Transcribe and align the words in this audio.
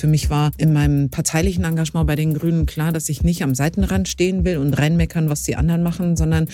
für 0.00 0.06
mich 0.06 0.30
war 0.30 0.50
in 0.56 0.72
meinem 0.72 1.10
parteilichen 1.10 1.62
Engagement 1.64 2.06
bei 2.06 2.16
den 2.16 2.32
Grünen 2.32 2.64
klar, 2.64 2.90
dass 2.90 3.10
ich 3.10 3.22
nicht 3.22 3.42
am 3.42 3.54
Seitenrand 3.54 4.08
stehen 4.08 4.46
will 4.46 4.56
und 4.56 4.72
reinmeckern, 4.72 5.28
was 5.28 5.42
die 5.42 5.56
anderen 5.56 5.82
machen, 5.82 6.16
sondern 6.16 6.48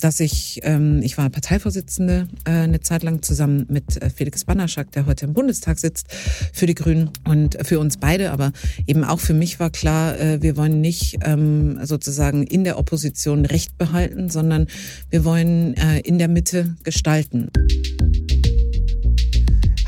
dass 0.00 0.18
ich, 0.18 0.60
ähm, 0.62 1.02
ich 1.02 1.18
war 1.18 1.28
Parteivorsitzende 1.28 2.26
äh, 2.46 2.50
eine 2.50 2.80
Zeit 2.80 3.02
lang 3.02 3.20
zusammen 3.20 3.66
mit 3.68 4.00
äh, 4.00 4.08
Felix 4.08 4.46
Banaschak, 4.46 4.92
der 4.92 5.04
heute 5.04 5.26
im 5.26 5.34
Bundestag 5.34 5.78
sitzt, 5.78 6.06
für 6.54 6.64
die 6.64 6.74
Grünen 6.74 7.10
und 7.28 7.58
für 7.66 7.80
uns 7.80 7.98
beide, 7.98 8.30
aber 8.30 8.52
eben 8.86 9.04
auch 9.04 9.20
für 9.20 9.34
mich 9.34 9.60
war 9.60 9.68
klar, 9.68 10.18
äh, 10.18 10.40
wir 10.40 10.56
wollen 10.56 10.80
nicht 10.80 11.18
ähm, 11.22 11.78
sozusagen 11.82 12.44
in 12.44 12.64
der 12.64 12.78
Opposition 12.78 13.44
Recht 13.44 13.76
behalten, 13.76 14.30
sondern 14.30 14.68
wir 15.10 15.26
wollen 15.26 15.74
äh, 15.74 16.00
in 16.00 16.16
der 16.16 16.28
Mitte 16.28 16.76
gestalten. 16.82 17.50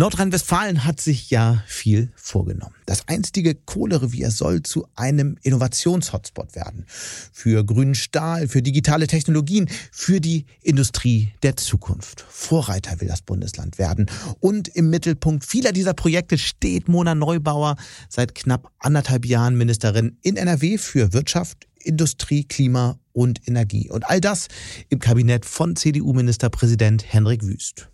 Nordrhein-Westfalen 0.00 0.86
hat 0.86 0.98
sich 0.98 1.28
ja 1.28 1.62
viel 1.66 2.10
vorgenommen. 2.16 2.74
Das 2.86 3.06
einstige 3.06 3.54
Kohlerevier 3.54 4.30
soll 4.30 4.62
zu 4.62 4.86
einem 4.96 5.36
Innovationshotspot 5.42 6.56
werden. 6.56 6.86
Für 6.88 7.66
grünen 7.66 7.94
Stahl, 7.94 8.48
für 8.48 8.62
digitale 8.62 9.08
Technologien, 9.08 9.68
für 9.92 10.22
die 10.22 10.46
Industrie 10.62 11.34
der 11.42 11.58
Zukunft. 11.58 12.24
Vorreiter 12.30 12.98
will 13.02 13.08
das 13.08 13.20
Bundesland 13.20 13.76
werden. 13.76 14.06
Und 14.40 14.68
im 14.68 14.88
Mittelpunkt 14.88 15.44
vieler 15.44 15.72
dieser 15.72 15.92
Projekte 15.92 16.38
steht 16.38 16.88
Mona 16.88 17.14
Neubauer, 17.14 17.76
seit 18.08 18.34
knapp 18.34 18.72
anderthalb 18.78 19.26
Jahren 19.26 19.58
Ministerin 19.58 20.16
in 20.22 20.38
NRW 20.38 20.78
für 20.78 21.12
Wirtschaft, 21.12 21.68
Industrie, 21.78 22.44
Klima 22.44 22.98
und 23.12 23.46
Energie. 23.46 23.90
Und 23.90 24.08
all 24.08 24.22
das 24.22 24.48
im 24.88 24.98
Kabinett 24.98 25.44
von 25.44 25.76
CDU-Ministerpräsident 25.76 27.04
Henrik 27.12 27.42
Wüst. 27.42 27.89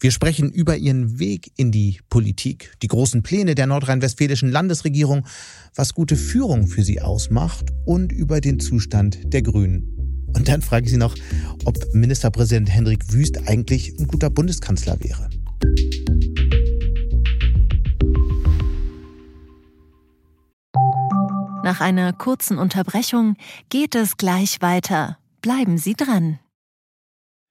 Wir 0.00 0.10
sprechen 0.10 0.50
über 0.50 0.76
ihren 0.76 1.18
Weg 1.18 1.52
in 1.56 1.72
die 1.72 2.00
Politik, 2.08 2.72
die 2.82 2.88
großen 2.88 3.22
Pläne 3.22 3.54
der 3.54 3.66
nordrhein-westfälischen 3.66 4.50
Landesregierung, 4.50 5.26
was 5.74 5.94
gute 5.94 6.16
Führung 6.16 6.66
für 6.66 6.82
sie 6.82 7.00
ausmacht 7.00 7.66
und 7.84 8.12
über 8.12 8.40
den 8.40 8.60
Zustand 8.60 9.32
der 9.32 9.42
Grünen. 9.42 9.96
Und 10.34 10.48
dann 10.48 10.60
frage 10.60 10.84
ich 10.84 10.92
Sie 10.92 10.98
noch, 10.98 11.14
ob 11.64 11.78
Ministerpräsident 11.94 12.70
Hendrik 12.70 13.12
Wüst 13.12 13.48
eigentlich 13.48 13.98
ein 13.98 14.06
guter 14.06 14.28
Bundeskanzler 14.28 14.98
wäre. 15.00 15.30
Nach 21.66 21.80
einer 21.80 22.12
kurzen 22.12 22.58
Unterbrechung 22.58 23.34
geht 23.70 23.96
es 23.96 24.16
gleich 24.18 24.62
weiter. 24.62 25.18
Bleiben 25.42 25.78
Sie 25.78 25.94
dran. 25.94 26.38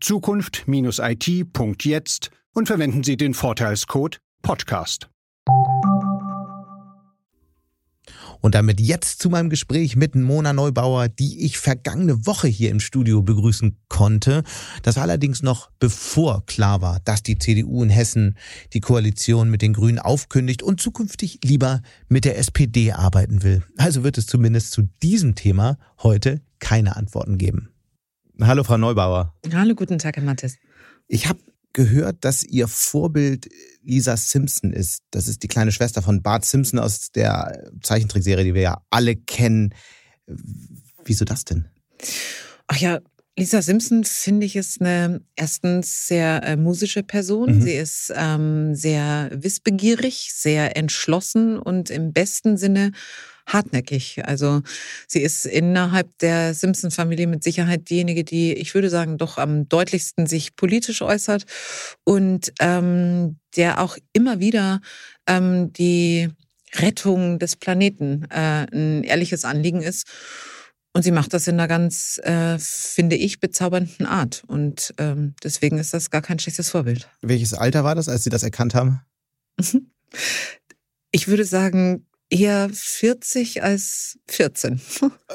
zukunft-it.jetzt 0.00 2.30
und 2.54 2.66
verwenden 2.66 3.04
Sie 3.04 3.16
den 3.16 3.34
Vorteilscode 3.34 4.18
Podcast. 4.42 5.08
Und 8.40 8.54
damit 8.54 8.80
jetzt 8.80 9.20
zu 9.20 9.28
meinem 9.28 9.50
Gespräch 9.50 9.96
mit 9.96 10.14
Mona 10.14 10.52
Neubauer, 10.52 11.08
die 11.08 11.44
ich 11.44 11.58
vergangene 11.58 12.26
Woche 12.26 12.48
hier 12.48 12.70
im 12.70 12.80
Studio 12.80 13.22
begrüßen 13.22 13.78
konnte. 13.88 14.42
Das 14.82 14.98
allerdings 14.98 15.42
noch 15.42 15.70
bevor 15.78 16.44
klar 16.46 16.80
war, 16.80 17.00
dass 17.00 17.22
die 17.22 17.38
CDU 17.38 17.82
in 17.82 17.90
Hessen 17.90 18.36
die 18.72 18.80
Koalition 18.80 19.50
mit 19.50 19.62
den 19.62 19.72
Grünen 19.72 19.98
aufkündigt 19.98 20.62
und 20.62 20.80
zukünftig 20.80 21.40
lieber 21.42 21.82
mit 22.08 22.24
der 22.24 22.38
SPD 22.38 22.92
arbeiten 22.92 23.42
will. 23.42 23.62
Also 23.78 24.04
wird 24.04 24.18
es 24.18 24.26
zumindest 24.26 24.72
zu 24.72 24.82
diesem 25.02 25.34
Thema 25.34 25.78
heute 26.02 26.40
keine 26.58 26.96
Antworten 26.96 27.38
geben. 27.38 27.70
Hallo, 28.40 28.64
Frau 28.64 28.76
Neubauer. 28.76 29.34
Hallo, 29.52 29.74
guten 29.74 29.98
Tag, 29.98 30.16
Herr 30.16 30.22
Mattes. 30.22 30.58
Ich 31.08 31.26
habe 31.26 31.38
gehört, 31.72 32.24
dass 32.24 32.44
Ihr 32.44 32.68
Vorbild 32.68 33.48
Lisa 33.82 34.16
Simpson 34.16 34.72
ist. 34.72 35.02
Das 35.10 35.26
ist 35.26 35.42
die 35.42 35.48
kleine 35.48 35.72
Schwester 35.72 36.02
von 36.02 36.22
Bart 36.22 36.44
Simpson 36.44 36.78
aus 36.78 37.10
der 37.12 37.70
Zeichentrickserie, 37.82 38.44
die 38.44 38.54
wir 38.54 38.62
ja 38.62 38.82
alle 38.90 39.16
kennen. 39.16 39.74
Wieso 41.04 41.24
das 41.24 41.44
denn? 41.44 41.66
Ach 42.66 42.76
ja, 42.76 43.00
Lisa 43.38 43.62
Simpson 43.62 44.04
finde 44.04 44.44
ich 44.44 44.56
ist 44.56 44.80
eine 44.80 45.22
erstens 45.34 46.06
sehr 46.06 46.42
äh, 46.42 46.56
musische 46.56 47.02
Person. 47.02 47.56
Mhm. 47.56 47.62
Sie 47.62 47.74
ist 47.74 48.12
ähm, 48.14 48.74
sehr 48.74 49.30
wissbegierig, 49.32 50.30
sehr 50.34 50.76
entschlossen 50.76 51.58
und 51.58 51.88
im 51.88 52.12
besten 52.12 52.58
Sinne 52.58 52.92
hartnäckig. 53.46 54.22
Also 54.24 54.62
sie 55.06 55.20
ist 55.20 55.46
innerhalb 55.46 56.18
der 56.18 56.54
Simpson-Familie 56.54 57.26
mit 57.26 57.44
Sicherheit 57.44 57.88
diejenige, 57.88 58.24
die, 58.24 58.52
ich 58.52 58.74
würde 58.74 58.90
sagen, 58.90 59.18
doch 59.18 59.38
am 59.38 59.68
deutlichsten 59.68 60.26
sich 60.26 60.56
politisch 60.56 61.02
äußert 61.02 61.44
und 62.04 62.52
ähm, 62.60 63.38
der 63.56 63.80
auch 63.80 63.96
immer 64.12 64.40
wieder 64.40 64.80
ähm, 65.26 65.72
die 65.72 66.28
Rettung 66.74 67.38
des 67.38 67.56
Planeten 67.56 68.26
äh, 68.30 68.66
ein 68.72 69.04
ehrliches 69.04 69.44
Anliegen 69.44 69.82
ist. 69.82 70.06
Und 70.92 71.02
sie 71.02 71.10
macht 71.10 71.34
das 71.34 71.46
in 71.46 71.54
einer 71.54 71.68
ganz, 71.68 72.18
äh, 72.24 72.58
finde 72.58 73.16
ich, 73.16 73.38
bezaubernden 73.38 74.06
Art. 74.06 74.44
Und 74.46 74.94
ähm, 74.96 75.34
deswegen 75.44 75.78
ist 75.78 75.92
das 75.92 76.10
gar 76.10 76.22
kein 76.22 76.38
schlechtes 76.38 76.70
Vorbild. 76.70 77.10
Welches 77.20 77.52
Alter 77.52 77.84
war 77.84 77.94
das, 77.94 78.08
als 78.08 78.24
Sie 78.24 78.30
das 78.30 78.42
erkannt 78.42 78.74
haben? 78.74 79.00
Ich 81.12 81.28
würde 81.28 81.44
sagen, 81.46 82.06
eher 82.30 82.68
40 82.72 83.62
als 83.62 84.18
14. 84.28 84.80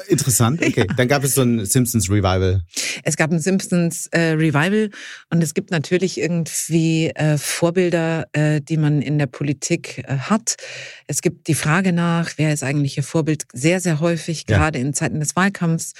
Interessant, 0.08 0.62
okay. 0.66 0.86
Ja. 0.88 0.94
Dann 0.94 1.08
gab 1.08 1.24
es 1.24 1.34
so 1.34 1.42
ein 1.42 1.64
Simpsons 1.64 2.10
Revival. 2.10 2.62
Es 3.02 3.16
gab 3.16 3.30
ein 3.30 3.40
Simpsons 3.40 4.06
äh, 4.08 4.32
Revival 4.32 4.90
und 5.30 5.42
es 5.42 5.54
gibt 5.54 5.70
natürlich 5.70 6.18
irgendwie 6.18 7.08
äh, 7.08 7.38
Vorbilder, 7.38 8.26
äh, 8.32 8.60
die 8.60 8.76
man 8.76 9.00
in 9.00 9.18
der 9.18 9.26
Politik 9.26 10.04
äh, 10.06 10.16
hat. 10.18 10.56
Es 11.06 11.22
gibt 11.22 11.48
die 11.48 11.54
Frage 11.54 11.92
nach, 11.92 12.32
wer 12.36 12.52
ist 12.52 12.62
eigentlich 12.62 12.96
ihr 12.96 13.02
Vorbild, 13.02 13.44
sehr, 13.52 13.80
sehr 13.80 14.00
häufig, 14.00 14.44
ja. 14.48 14.58
gerade 14.58 14.78
in 14.78 14.92
Zeiten 14.94 15.20
des 15.20 15.34
Wahlkampfs. 15.34 15.92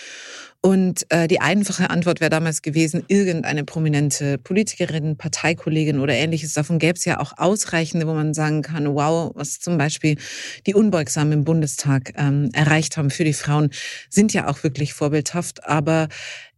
Und 0.65 1.11
äh, 1.11 1.27
die 1.27 1.41
einfache 1.41 1.91
Antwort 1.91 2.21
wäre 2.21 2.31
damals 2.31 2.63
gewesen, 2.63 3.03
irgendeine 3.09 3.65
prominente 3.65 4.39
Politikerin, 4.39 5.17
Parteikollegin 5.17 5.99
oder 5.99 6.15
ähnliches. 6.15 6.55
Davon 6.55 6.79
gäbe 6.79 6.97
es 6.97 7.05
ja 7.05 7.19
auch 7.19 7.33
ausreichende, 7.37 8.07
wo 8.07 8.15
man 8.15 8.33
sagen 8.33 8.63
kann, 8.63 8.95
wow, 8.95 9.33
was 9.35 9.59
zum 9.59 9.77
Beispiel 9.77 10.17
die 10.69 10.75
Unbeugsamen 10.75 11.33
im 11.33 11.45
Bundestag 11.45 12.13
ähm, 12.17 12.51
erreicht 12.53 12.97
haben 12.97 13.11
für 13.11 13.25
die 13.25 13.33
Frauen, 13.33 13.71
sind 14.09 14.33
ja 14.33 14.47
auch 14.47 14.63
wirklich 14.63 14.95
vorbildhaft. 14.95 15.65
Aber 15.67 16.07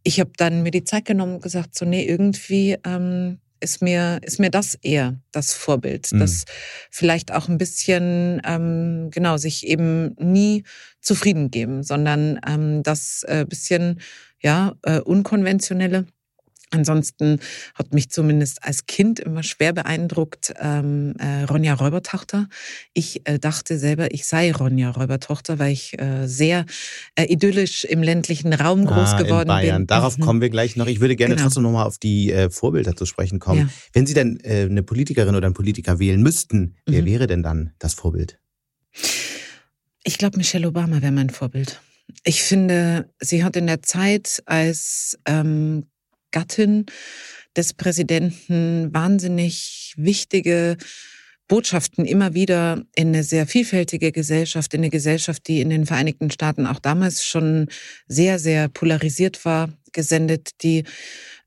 ich 0.03 0.19
habe 0.19 0.31
dann 0.37 0.61
mir 0.61 0.69
die 0.69 0.83
Zeit 0.83 1.05
genommen 1.05 1.35
und 1.35 1.43
gesagt, 1.43 1.75
so 1.75 1.83
nee, 1.83 2.05
irgendwie 2.05 2.77
ähm, 2.85 3.39
ist 3.65 3.81
mir, 3.81 4.19
ist 4.21 4.39
mir 4.39 4.49
das 4.49 4.75
eher 4.75 5.19
das 5.31 5.53
Vorbild, 5.53 6.11
mhm. 6.13 6.19
das 6.19 6.45
vielleicht 6.89 7.33
auch 7.33 7.49
ein 7.49 7.57
bisschen, 7.57 8.41
ähm, 8.45 9.09
genau, 9.11 9.35
sich 9.35 9.67
eben 9.67 10.15
nie 10.17 10.63
zufrieden 11.01 11.51
geben, 11.51 11.83
sondern 11.83 12.39
ähm, 12.47 12.83
das 12.83 13.23
äh, 13.27 13.45
bisschen, 13.47 13.99
ja, 14.41 14.75
äh, 14.83 14.99
unkonventionelle 14.99 16.05
Ansonsten 16.71 17.39
hat 17.75 17.93
mich 17.93 18.09
zumindest 18.09 18.63
als 18.63 18.85
Kind 18.85 19.19
immer 19.19 19.43
schwer 19.43 19.73
beeindruckt 19.73 20.53
ähm, 20.59 21.13
äh, 21.19 21.43
Ronja 21.43 21.73
Räubertochter. 21.73 22.47
Ich 22.93 23.21
äh, 23.27 23.39
dachte 23.39 23.77
selber, 23.77 24.13
ich 24.13 24.25
sei 24.25 24.51
Ronja 24.51 24.89
Räubertochter, 24.89 25.59
weil 25.59 25.71
ich 25.71 25.99
äh, 25.99 26.27
sehr 26.27 26.65
äh, 27.15 27.25
idyllisch 27.25 27.85
im 27.85 28.01
ländlichen 28.01 28.53
Raum 28.53 28.85
groß 28.85 29.13
ah, 29.13 29.21
geworden 29.21 29.49
in 29.49 29.55
Bayern. 29.55 29.77
bin. 29.81 29.87
Darauf 29.87 30.17
mhm. 30.17 30.23
kommen 30.23 30.41
wir 30.41 30.49
gleich 30.49 30.75
noch. 30.75 30.87
Ich 30.87 30.99
würde 30.99 31.15
gerne 31.15 31.35
genau. 31.35 31.45
trotzdem 31.45 31.63
nochmal 31.63 31.85
auf 31.85 31.97
die 31.97 32.31
äh, 32.31 32.49
Vorbilder 32.49 32.95
zu 32.95 33.05
sprechen 33.05 33.39
kommen. 33.39 33.61
Ja. 33.61 33.69
Wenn 33.93 34.05
Sie 34.05 34.13
denn 34.13 34.39
äh, 34.41 34.63
eine 34.63 34.83
Politikerin 34.83 35.35
oder 35.35 35.45
einen 35.45 35.55
Politiker 35.55 35.99
wählen 35.99 36.21
müssten, 36.21 36.75
wer 36.85 37.03
mhm. 37.03 37.05
wäre 37.05 37.27
denn 37.27 37.43
dann 37.43 37.73
das 37.79 37.93
Vorbild? 37.93 38.39
Ich 40.03 40.17
glaube, 40.17 40.37
Michelle 40.37 40.67
Obama 40.67 41.01
wäre 41.01 41.11
mein 41.11 41.29
Vorbild. 41.29 41.81
Ich 42.23 42.43
finde, 42.43 43.09
sie 43.19 43.43
hat 43.43 43.55
in 43.55 43.67
der 43.67 43.81
Zeit 43.81 44.43
als 44.45 45.17
ähm, 45.25 45.85
Gattin 46.35 46.85
des 47.55 47.73
Präsidenten 47.73 48.93
wahnsinnig 48.93 49.93
wichtige 49.95 50.75
Botschaften 51.47 52.05
immer 52.05 52.33
wieder 52.33 52.83
in 52.95 53.09
eine 53.09 53.23
sehr 53.23 53.47
vielfältige 53.47 54.11
Gesellschaft, 54.11 54.73
in 54.73 54.81
eine 54.81 54.89
Gesellschaft, 54.89 55.47
die 55.47 55.61
in 55.61 55.69
den 55.69 55.85
Vereinigten 55.85 56.29
Staaten 56.29 56.67
auch 56.67 56.79
damals 56.79 57.23
schon 57.25 57.67
sehr, 58.07 58.37
sehr 58.37 58.67
polarisiert 58.67 59.45
war, 59.45 59.69
gesendet, 59.93 60.61
die 60.61 60.83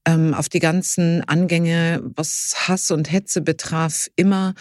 ähm, 0.06 0.32
auf 0.32 0.48
die 0.48 0.60
ganzen 0.60 1.22
Angänge, 1.24 2.00
was 2.14 2.54
Hass 2.66 2.90
und 2.90 3.12
Hetze 3.12 3.42
betraf, 3.42 4.08
immer 4.16 4.54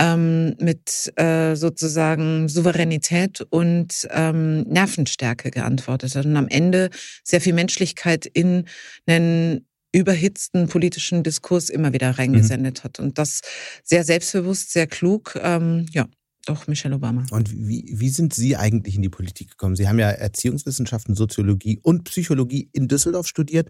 ähm, 0.00 0.56
mit 0.58 1.12
äh, 1.16 1.54
sozusagen 1.54 2.48
Souveränität 2.48 3.42
und 3.50 4.08
ähm, 4.10 4.62
Nervenstärke 4.62 5.50
geantwortet 5.50 6.16
hat 6.16 6.24
und 6.24 6.36
am 6.36 6.48
Ende 6.48 6.88
sehr 7.22 7.40
viel 7.40 7.52
Menschlichkeit 7.52 8.24
in 8.24 8.64
einen 9.06 9.66
überhitzten 9.92 10.68
politischen 10.68 11.22
Diskurs 11.22 11.68
immer 11.68 11.92
wieder 11.92 12.18
reingesendet 12.18 12.78
mhm. 12.78 12.84
hat. 12.84 12.98
Und 12.98 13.18
das 13.18 13.42
sehr 13.84 14.04
selbstbewusst, 14.04 14.72
sehr 14.72 14.86
klug. 14.86 15.38
Ähm, 15.42 15.86
ja, 15.92 16.06
doch, 16.46 16.66
Michelle 16.66 16.94
Obama. 16.94 17.26
Und 17.30 17.52
wie, 17.52 17.84
wie 17.92 18.08
sind 18.08 18.32
Sie 18.32 18.56
eigentlich 18.56 18.94
in 18.96 19.02
die 19.02 19.10
Politik 19.10 19.50
gekommen? 19.50 19.76
Sie 19.76 19.86
haben 19.86 19.98
ja 19.98 20.08
Erziehungswissenschaften, 20.08 21.14
Soziologie 21.14 21.78
und 21.82 22.04
Psychologie 22.04 22.70
in 22.72 22.88
Düsseldorf 22.88 23.26
studiert. 23.26 23.68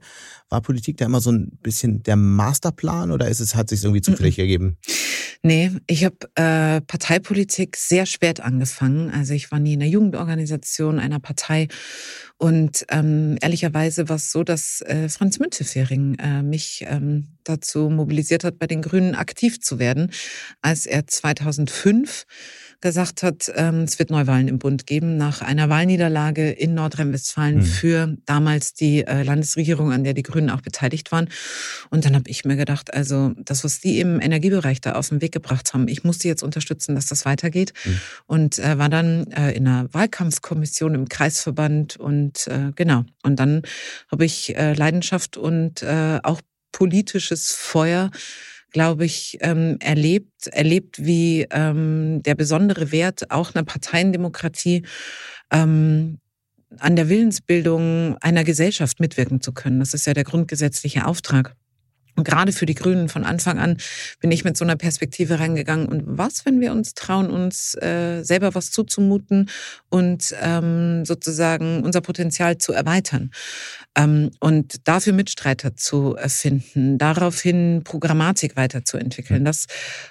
War 0.49 0.61
Politik 0.61 0.97
da 0.99 1.07
immer 1.07 1.21
so 1.21 1.33
ein 1.33 1.59
bisschen 1.63 2.05
der 2.05 2.17
Masterplan 2.17 3.11
oder 3.11 3.29
ist 3.29 3.41
es, 3.41 3.57
hat 3.57 3.71
sich 3.71 3.83
irgendwie 3.83 4.03
zufällig 4.03 4.39
mhm. 4.39 4.43
Nee, 5.43 5.71
ich 5.87 6.05
habe 6.05 6.17
äh, 6.35 6.83
Parteipolitik 6.83 7.79
sehr 7.79 8.05
spät 8.05 8.41
angefangen. 8.41 9.11
Also 9.11 9.33
ich 9.33 9.51
war 9.51 9.59
nie 9.59 9.73
in 9.73 9.81
der 9.81 9.89
Jugendorganisation 9.89 10.99
einer 10.99 11.19
Partei. 11.19 11.69
Und 12.37 12.85
ähm, 12.91 13.39
ehrlicherweise 13.41 14.11
war 14.11 14.17
es 14.17 14.33
so, 14.33 14.45
dass 14.45 14.83
äh, 14.83 15.09
Franz 15.09 15.39
Müntefering 15.39 16.17
äh, 16.17 16.43
mich 16.43 16.85
ähm, 16.87 17.29
dazu 17.45 17.89
mobilisiert 17.89 18.45
hat, 18.45 18.59
bei 18.59 18.67
den 18.67 18.83
Grünen 18.83 19.15
aktiv 19.15 19.61
zu 19.61 19.79
werden, 19.79 20.11
als 20.61 20.85
er 20.85 21.07
2005 21.07 22.27
gesagt 22.81 23.23
hat, 23.23 23.51
ähm, 23.57 23.83
es 23.83 23.99
wird 23.99 24.11
Neuwahlen 24.11 24.49
im 24.49 24.59
Bund 24.59 24.87
geben 24.87 25.17
nach 25.17 25.43
einer 25.43 25.69
Wahlniederlage 25.69 26.51
in 26.51 26.75
Nordrhein-Westfalen 26.75 27.57
mhm. 27.57 27.63
für 27.63 28.17
damals 28.25 28.73
die 28.75 29.07
äh, 29.07 29.23
Landesregierung, 29.23 29.93
an 29.93 30.05
der 30.05 30.15
die 30.15 30.23
Grünen 30.23 30.51
auch 30.51 30.63
beteiligt 30.63 31.13
waren. 31.13 31.29
Und 31.91 32.05
dann 32.05 32.15
habe 32.15 32.31
ich 32.31 32.45
mir 32.45 32.57
gedacht, 32.57 32.93
also 32.95 33.33
das, 33.37 33.65
was 33.65 33.81
die 33.81 34.01
im 34.01 34.21
Energiebereich 34.21 34.81
da 34.81 34.93
auf 34.93 35.11
den 35.11 35.21
Weg 35.21 35.33
gebracht 35.33 35.75
haben, 35.75 35.89
ich 35.89 36.05
muss 36.05 36.19
die 36.19 36.29
jetzt 36.29 36.43
unterstützen, 36.43 36.95
dass 36.95 37.07
das 37.07 37.25
weitergeht. 37.25 37.73
Mhm. 37.85 38.01
Und 38.27 38.59
äh, 38.59 38.79
war 38.79 38.89
dann 38.89 39.27
äh, 39.33 39.53
in 39.53 39.67
einer 39.67 39.93
Wahlkampfkommission 39.93 40.95
im 40.95 41.09
Kreisverband 41.09 41.97
und 41.97 42.47
äh, 42.47 42.73
genau. 42.75 43.05
Und 43.23 43.37
dann 43.37 43.63
habe 44.11 44.25
ich 44.25 44.57
äh, 44.57 44.73
Leidenschaft 44.73 45.37
und 45.37 45.83
äh, 45.83 46.19
auch 46.23 46.41
politisches 46.73 47.53
Feuer 47.53 48.11
glaube 48.71 49.05
ich, 49.05 49.39
ähm, 49.41 49.77
erlebt, 49.81 50.47
erlebt, 50.49 51.05
wie 51.05 51.47
ähm, 51.51 52.23
der 52.23 52.35
besondere 52.35 52.93
Wert 52.93 53.31
auch 53.31 53.55
einer 53.55 53.65
Parteiendemokratie 53.65 54.85
ähm, 55.51 56.19
an 56.79 56.97
der 56.97 57.09
Willensbildung 57.09 58.17
einer 58.19 58.45
Gesellschaft 58.45 59.01
mitwirken 59.01 59.41
zu 59.41 59.53
können. 59.53 59.81
Das 59.81 59.95
ist 59.95 60.07
ja 60.07 60.15
der 60.15 60.25
grundgesetzliche 60.25 61.07
Auftrag. 61.07 61.57
Und 62.21 62.25
gerade 62.25 62.53
für 62.53 62.67
die 62.67 62.75
Grünen 62.75 63.09
von 63.09 63.25
Anfang 63.25 63.59
an 63.59 63.79
bin 64.21 64.31
ich 64.31 64.45
mit 64.45 64.55
so 64.55 64.63
einer 64.63 64.77
Perspektive 64.77 65.41
reingegangen. 65.41 65.89
Und 65.89 66.03
was, 66.05 66.45
wenn 66.45 66.61
wir 66.61 66.71
uns 66.71 66.93
trauen, 66.93 67.31
uns 67.31 67.75
äh, 67.77 68.23
selber 68.23 68.55
was 68.55 68.71
zuzumuten 68.71 69.49
und 69.89 70.35
ähm, 70.43 71.07
sozusagen 71.07 71.83
unser 71.83 72.03
Potenzial 72.03 72.59
zu 72.59 72.75
erweitern? 72.75 73.31
Ähm, 73.97 74.33
und 74.39 74.87
dafür 74.87 75.15
Mitstreiter 75.15 75.77
zu 75.77 76.15
finden, 76.27 76.99
daraufhin 76.99 77.83
Programmatik 77.85 78.55
weiterzuentwickeln. 78.55 79.47
Das 79.47 79.67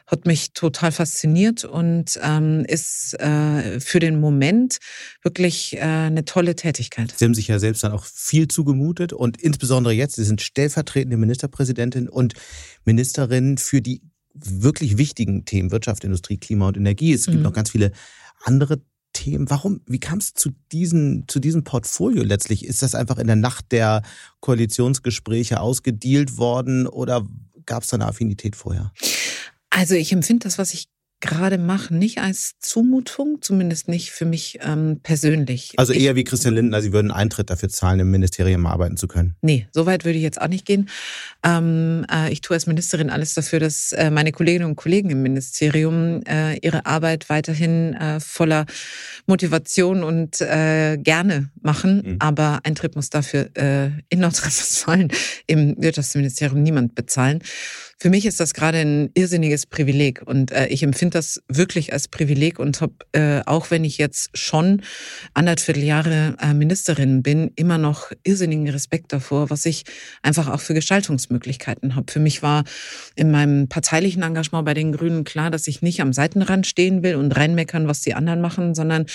hat 0.07 0.25
mich 0.25 0.53
total 0.53 0.91
fasziniert 0.91 1.63
und 1.63 2.19
ähm, 2.23 2.65
ist 2.65 3.19
äh, 3.19 3.79
für 3.79 3.99
den 3.99 4.19
Moment 4.19 4.79
wirklich 5.21 5.77
äh, 5.77 5.81
eine 5.81 6.25
tolle 6.25 6.55
Tätigkeit. 6.55 7.13
Sie 7.15 7.23
haben 7.23 7.35
sich 7.35 7.47
ja 7.47 7.59
selbst 7.59 7.83
dann 7.83 7.91
auch 7.91 8.05
viel 8.05 8.47
zugemutet 8.47 9.13
und 9.13 9.39
insbesondere 9.39 9.93
jetzt, 9.93 10.15
Sie 10.15 10.23
sind 10.23 10.41
stellvertretende 10.41 11.17
Ministerpräsidentin 11.17 11.98
und 12.07 12.35
Ministerin 12.85 13.57
für 13.57 13.81
die 13.81 14.01
wirklich 14.33 14.97
wichtigen 14.97 15.45
Themen 15.45 15.71
Wirtschaft, 15.71 16.03
Industrie, 16.03 16.37
Klima 16.37 16.67
und 16.67 16.77
Energie. 16.77 17.13
Es 17.13 17.25
gibt 17.25 17.37
mhm. 17.37 17.43
noch 17.43 17.53
ganz 17.53 17.71
viele 17.71 17.91
andere 18.43 18.81
Themen. 19.13 19.49
Warum, 19.49 19.81
wie 19.85 19.99
kam 19.99 20.19
es 20.19 20.33
zu, 20.33 20.51
diesen, 20.71 21.25
zu 21.27 21.39
diesem 21.39 21.63
Portfolio 21.63 22.23
letztlich? 22.23 22.65
Ist 22.65 22.81
das 22.81 22.95
einfach 22.95 23.17
in 23.17 23.27
der 23.27 23.35
Nacht 23.35 23.71
der 23.71 24.03
Koalitionsgespräche 24.39 25.59
ausgedealt 25.59 26.37
worden 26.37 26.87
oder 26.87 27.27
gab 27.65 27.83
es 27.83 27.89
da 27.89 27.97
eine 27.97 28.05
Affinität 28.05 28.55
vorher? 28.55 28.93
Also 29.69 29.95
ich 29.95 30.11
empfinde 30.11 30.43
das, 30.43 30.57
was 30.57 30.73
ich 30.73 30.85
gerade 31.21 31.57
mache, 31.57 31.93
nicht 31.93 32.19
als 32.19 32.57
Zumutung, 32.59 33.41
zumindest 33.41 33.87
nicht 33.87 34.11
für 34.11 34.25
mich 34.25 34.59
ähm, 34.61 34.99
persönlich. 35.03 35.73
Also 35.77 35.93
eher 35.93 36.11
ich, 36.11 36.17
wie 36.17 36.23
Christian 36.23 36.53
Lindner, 36.53 36.81
Sie 36.81 36.93
würden 36.93 37.11
Eintritt 37.11 37.49
dafür 37.49 37.69
zahlen, 37.69 37.99
im 37.99 38.11
Ministerium 38.11 38.65
arbeiten 38.65 38.97
zu 38.97 39.07
können? 39.07 39.35
Nee, 39.41 39.67
so 39.71 39.85
weit 39.85 40.05
würde 40.05 40.17
ich 40.17 40.23
jetzt 40.23 40.41
auch 40.41 40.47
nicht 40.47 40.65
gehen. 40.65 40.89
Ähm, 41.43 42.05
äh, 42.11 42.31
ich 42.31 42.41
tue 42.41 42.55
als 42.55 42.67
Ministerin 42.67 43.09
alles 43.09 43.33
dafür, 43.33 43.59
dass 43.59 43.91
äh, 43.91 44.11
meine 44.11 44.31
Kolleginnen 44.31 44.65
und 44.65 44.75
Kollegen 44.75 45.09
im 45.09 45.21
Ministerium 45.21 46.21
äh, 46.23 46.57
ihre 46.59 46.85
Arbeit 46.85 47.29
weiterhin 47.29 47.93
äh, 47.95 48.19
voller 48.19 48.65
Motivation 49.25 50.03
und 50.03 50.39
äh, 50.41 50.97
gerne 50.97 51.49
machen. 51.61 52.01
Mhm. 52.05 52.15
Aber 52.19 52.59
Eintritt 52.63 52.95
muss 52.95 53.09
dafür 53.09 53.49
äh, 53.55 53.89
in 54.09 54.19
Nordrhein-Westfalen 54.19 55.09
im 55.47 55.75
Wirtschaftsministerium 55.81 56.63
niemand 56.63 56.95
bezahlen. 56.95 57.41
Für 58.01 58.09
mich 58.09 58.25
ist 58.25 58.39
das 58.39 58.53
gerade 58.53 58.77
ein 58.77 59.09
irrsinniges 59.13 59.65
Privileg 59.65 60.21
und 60.25 60.53
äh, 60.53 60.67
ich 60.67 60.83
empfinde 60.83 61.17
das 61.17 61.43
wirklich 61.49 61.91
als 61.91 62.07
Privileg 62.07 62.57
und 62.57 62.79
habe, 62.79 62.93
äh, 63.11 63.41
auch 63.45 63.71
wenn 63.71 63.83
ich 63.83 63.97
jetzt 63.97 64.29
schon 64.37 64.83
anderthalb 65.33 65.75
Jahre 65.75 66.37
äh, 66.39 66.53
Ministerin 66.53 67.23
bin, 67.23 67.51
immer 67.57 67.77
noch 67.77 68.09
irrsinnigen 68.23 68.69
Respekt 68.69 69.11
davor, 69.11 69.49
was 69.49 69.65
ich 69.65 69.83
einfach 70.23 70.47
auch 70.47 70.61
für 70.61 70.73
Gestaltungsmöglichkeiten 70.73 71.95
habe. 71.95 72.09
Für 72.09 72.21
mich 72.21 72.41
war 72.41 72.63
in 73.15 73.31
meinem 73.31 73.67
parteilichen 73.67 74.23
Engagement 74.23 74.63
bei 74.63 74.73
den 74.73 74.93
Grünen 74.93 75.25
klar, 75.25 75.51
dass 75.51 75.67
ich 75.67 75.81
nicht 75.81 75.99
am 75.99 76.13
Seitenrand 76.13 76.67
stehen 76.67 77.03
will 77.03 77.15
und 77.15 77.35
reinmeckern, 77.35 77.89
was 77.89 77.99
die 77.99 78.13
anderen 78.13 78.39
machen, 78.39 78.75
sondern 78.75 79.07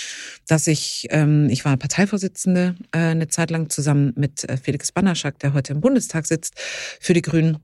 dass 0.46 0.66
ich, 0.66 1.06
ähm, 1.08 1.48
ich 1.48 1.64
war 1.64 1.78
Parteivorsitzende 1.78 2.74
äh, 2.92 2.98
eine 2.98 3.28
Zeit 3.28 3.50
lang 3.50 3.70
zusammen 3.70 4.12
mit 4.14 4.44
äh, 4.44 4.58
Felix 4.58 4.92
Bannerschak, 4.92 5.38
der 5.38 5.54
heute 5.54 5.72
im 5.72 5.80
Bundestag 5.80 6.26
sitzt, 6.26 6.52
für 7.00 7.14
die 7.14 7.22
Grünen 7.22 7.56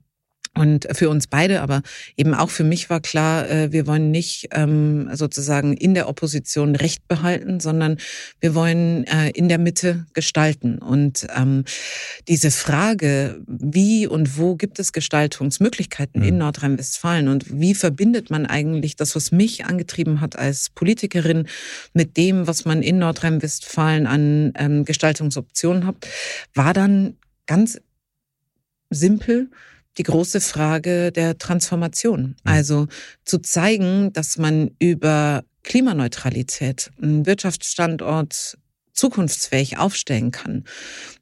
und 0.53 0.85
für 0.91 1.09
uns 1.09 1.27
beide, 1.27 1.61
aber 1.61 1.81
eben 2.17 2.33
auch 2.33 2.49
für 2.49 2.65
mich 2.65 2.89
war 2.89 2.99
klar, 2.99 3.49
äh, 3.49 3.71
wir 3.71 3.87
wollen 3.87 4.11
nicht 4.11 4.49
ähm, 4.51 5.09
sozusagen 5.13 5.73
in 5.77 5.93
der 5.93 6.09
Opposition 6.09 6.75
Recht 6.75 7.07
behalten, 7.07 7.61
sondern 7.61 7.97
wir 8.41 8.53
wollen 8.53 9.05
äh, 9.05 9.29
in 9.29 9.47
der 9.47 9.59
Mitte 9.59 10.05
gestalten. 10.13 10.77
Und 10.77 11.25
ähm, 11.35 11.63
diese 12.27 12.51
Frage, 12.51 13.41
wie 13.47 14.07
und 14.07 14.37
wo 14.37 14.55
gibt 14.55 14.77
es 14.79 14.91
Gestaltungsmöglichkeiten 14.91 16.21
mhm. 16.21 16.27
in 16.27 16.37
Nordrhein-Westfalen 16.39 17.29
und 17.29 17.45
wie 17.61 17.73
verbindet 17.73 18.29
man 18.29 18.45
eigentlich 18.45 18.97
das, 18.97 19.15
was 19.15 19.31
mich 19.31 19.63
angetrieben 19.63 20.19
hat 20.19 20.37
als 20.37 20.69
Politikerin, 20.69 21.47
mit 21.93 22.17
dem, 22.17 22.45
was 22.45 22.65
man 22.65 22.83
in 22.83 22.99
Nordrhein-Westfalen 22.99 24.05
an 24.05 24.51
ähm, 24.57 24.83
Gestaltungsoptionen 24.83 25.85
hat, 25.85 25.95
war 26.53 26.73
dann 26.73 27.15
ganz 27.47 27.79
simpel 28.89 29.49
die 29.97 30.03
große 30.03 30.41
Frage 30.41 31.11
der 31.11 31.37
Transformation. 31.37 32.21
Mhm. 32.21 32.35
Also 32.43 32.87
zu 33.25 33.39
zeigen, 33.39 34.13
dass 34.13 34.37
man 34.37 34.71
über 34.79 35.43
Klimaneutralität 35.63 36.91
einen 37.01 37.25
Wirtschaftsstandort 37.25 38.57
zukunftsfähig 38.93 39.77
aufstellen 39.77 40.31
kann. 40.31 40.65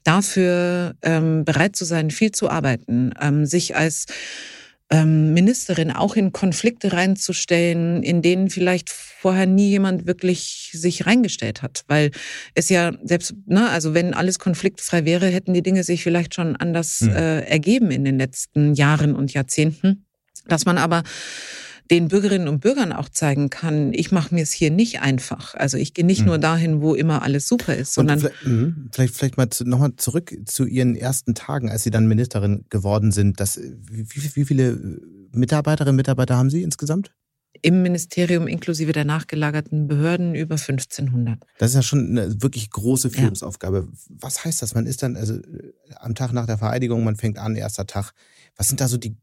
Dafür 0.04 0.96
ähm, 1.02 1.46
bereit 1.46 1.76
zu 1.76 1.86
sein, 1.86 2.12
viel 2.12 2.32
zu 2.32 2.50
arbeiten, 2.50 3.14
ähm, 3.22 3.46
sich 3.46 3.76
als 3.76 4.06
ähm, 4.92 5.34
Ministerin 5.34 5.92
auch 5.92 6.16
in 6.16 6.32
Konflikte 6.32 6.94
reinzustellen, 6.94 8.02
in 8.02 8.22
denen 8.22 8.50
vielleicht 8.50 8.90
vorher 8.90 9.46
nie 9.46 9.70
jemand 9.70 10.08
wirklich 10.08 10.72
sich 10.74 11.06
reingestellt 11.06 11.62
hat. 11.62 11.84
Weil 11.88 12.12
es 12.56 12.70
ja 12.70 12.94
selbst, 13.04 13.36
ne, 13.46 13.70
also 13.70 13.94
wenn 13.94 14.14
alles 14.14 14.40
konfliktfrei 14.40 15.06
wäre, 15.06 15.28
hätten 15.28 15.54
die 15.54 15.62
Dinge 15.62 15.84
sich 15.84 16.04
vielleicht 16.04 16.34
schon 16.34 16.56
anders 16.56 17.02
mhm. 17.02 17.12
äh, 17.12 17.42
ergeben 17.42 17.92
in 17.92 18.04
den 18.04 18.18
letzten 18.18 18.74
Jahren 18.74 19.16
und 19.16 19.34
Jahrzehnten. 19.34 20.06
Dass 20.48 20.66
man 20.66 20.78
aber 20.78 21.04
den 21.92 22.08
Bürgerinnen 22.08 22.48
und 22.48 22.60
Bürgern 22.60 22.92
auch 22.92 23.10
zeigen 23.10 23.50
kann, 23.50 23.94
ich 23.94 24.12
mache 24.12 24.34
mir 24.34 24.44
es 24.44 24.52
hier 24.52 24.70
nicht 24.70 25.02
einfach. 25.02 25.56
Also 25.56 25.78
ich 25.78 25.94
gehe 25.94 26.06
nicht 26.06 26.22
mhm. 26.22 26.28
nur 26.28 26.38
dahin, 26.38 26.82
wo 26.82 26.94
immer 26.94 27.24
alles 27.24 27.48
super 27.48 27.76
ist, 27.76 27.94
sondern 27.94 28.20
vielleicht, 28.20 28.46
mhm, 28.46 28.90
vielleicht, 28.92 29.16
vielleicht 29.16 29.38
mal 29.38 29.50
nochmal 29.66 29.96
zurück 29.98 30.36
zu 30.46 30.66
Ihren 30.66 30.96
ersten 30.96 31.34
Tagen, 31.34 31.70
als 31.70 31.84
Sie 31.84 31.90
dann 31.90 32.08
Ministerin 32.08 32.66
geworden 32.70 33.12
sind. 33.12 33.40
Das, 33.40 33.60
wie, 33.60 34.06
wie 34.36 34.46
viele 34.46 35.00
Mitarbeiterinnen 35.32 35.94
und 35.94 35.98
Mitarbeiter 35.98 36.38
haben 36.38 36.50
Sie 36.50 36.62
insgesamt? 36.62 37.12
Im 37.62 37.82
Ministerium 37.82 38.48
inklusive 38.48 38.92
der 38.92 39.06
nachgelagerten 39.06 39.88
Behörden 39.88 40.36
über 40.36 40.56
1500. 40.56 41.40
Das 41.58 41.72
ist 41.72 41.76
ja 41.76 41.82
schon 41.82 42.10
eine 42.10 42.42
wirklich 42.42 42.70
große 42.70 43.10
Führungsaufgabe. 43.10 43.88
Ja. 43.90 44.16
Was 44.22 44.46
heißt 44.46 44.62
das? 44.62 44.76
Man 44.76 44.86
ist 44.86 45.02
dann 45.02 45.18
also 45.18 45.40
am 45.96 46.14
Tag 46.14 46.32
nach 46.32 46.46
der 46.46 46.60
Vereidigung, 46.60 47.04
man 47.04 47.16
fängt 47.16 47.40
an, 47.40 47.56
erster 47.56 47.88
Tag. 47.88 48.14
Was 48.56 48.68
sind 48.68 48.80
da 48.80 48.88
so 48.88 48.98
die 48.98 49.18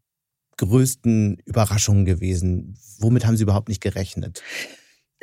größten 0.57 1.39
Überraschungen 1.45 2.05
gewesen? 2.05 2.79
Womit 2.99 3.27
haben 3.27 3.37
Sie 3.37 3.43
überhaupt 3.43 3.69
nicht 3.69 3.81
gerechnet? 3.81 4.43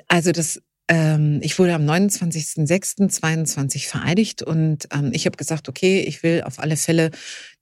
Also 0.07 0.31
das 0.31 0.61
ähm, 0.89 1.39
ich 1.41 1.57
wurde 1.59 1.73
am 1.75 1.89
29.06.22 1.89 3.87
vereidigt 3.87 4.43
und 4.43 4.87
ähm, 4.93 5.11
ich 5.13 5.25
habe 5.25 5.37
gesagt, 5.37 5.69
okay, 5.69 6.01
ich 6.01 6.23
will 6.23 6.43
auf 6.43 6.59
alle 6.59 6.75
Fälle 6.75 7.11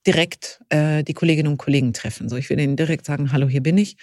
direkt 0.08 0.60
äh, 0.70 1.04
die 1.04 1.14
Kolleginnen 1.14 1.52
und 1.52 1.58
Kollegen 1.58 1.94
treffen. 1.94 2.30
So, 2.30 2.36
ich 2.36 2.50
will 2.50 2.60
ihnen 2.60 2.76
direkt 2.76 3.06
sagen, 3.06 3.32
hallo, 3.32 3.48
hier 3.48 3.62
bin 3.62 3.78
ich. 3.78 3.98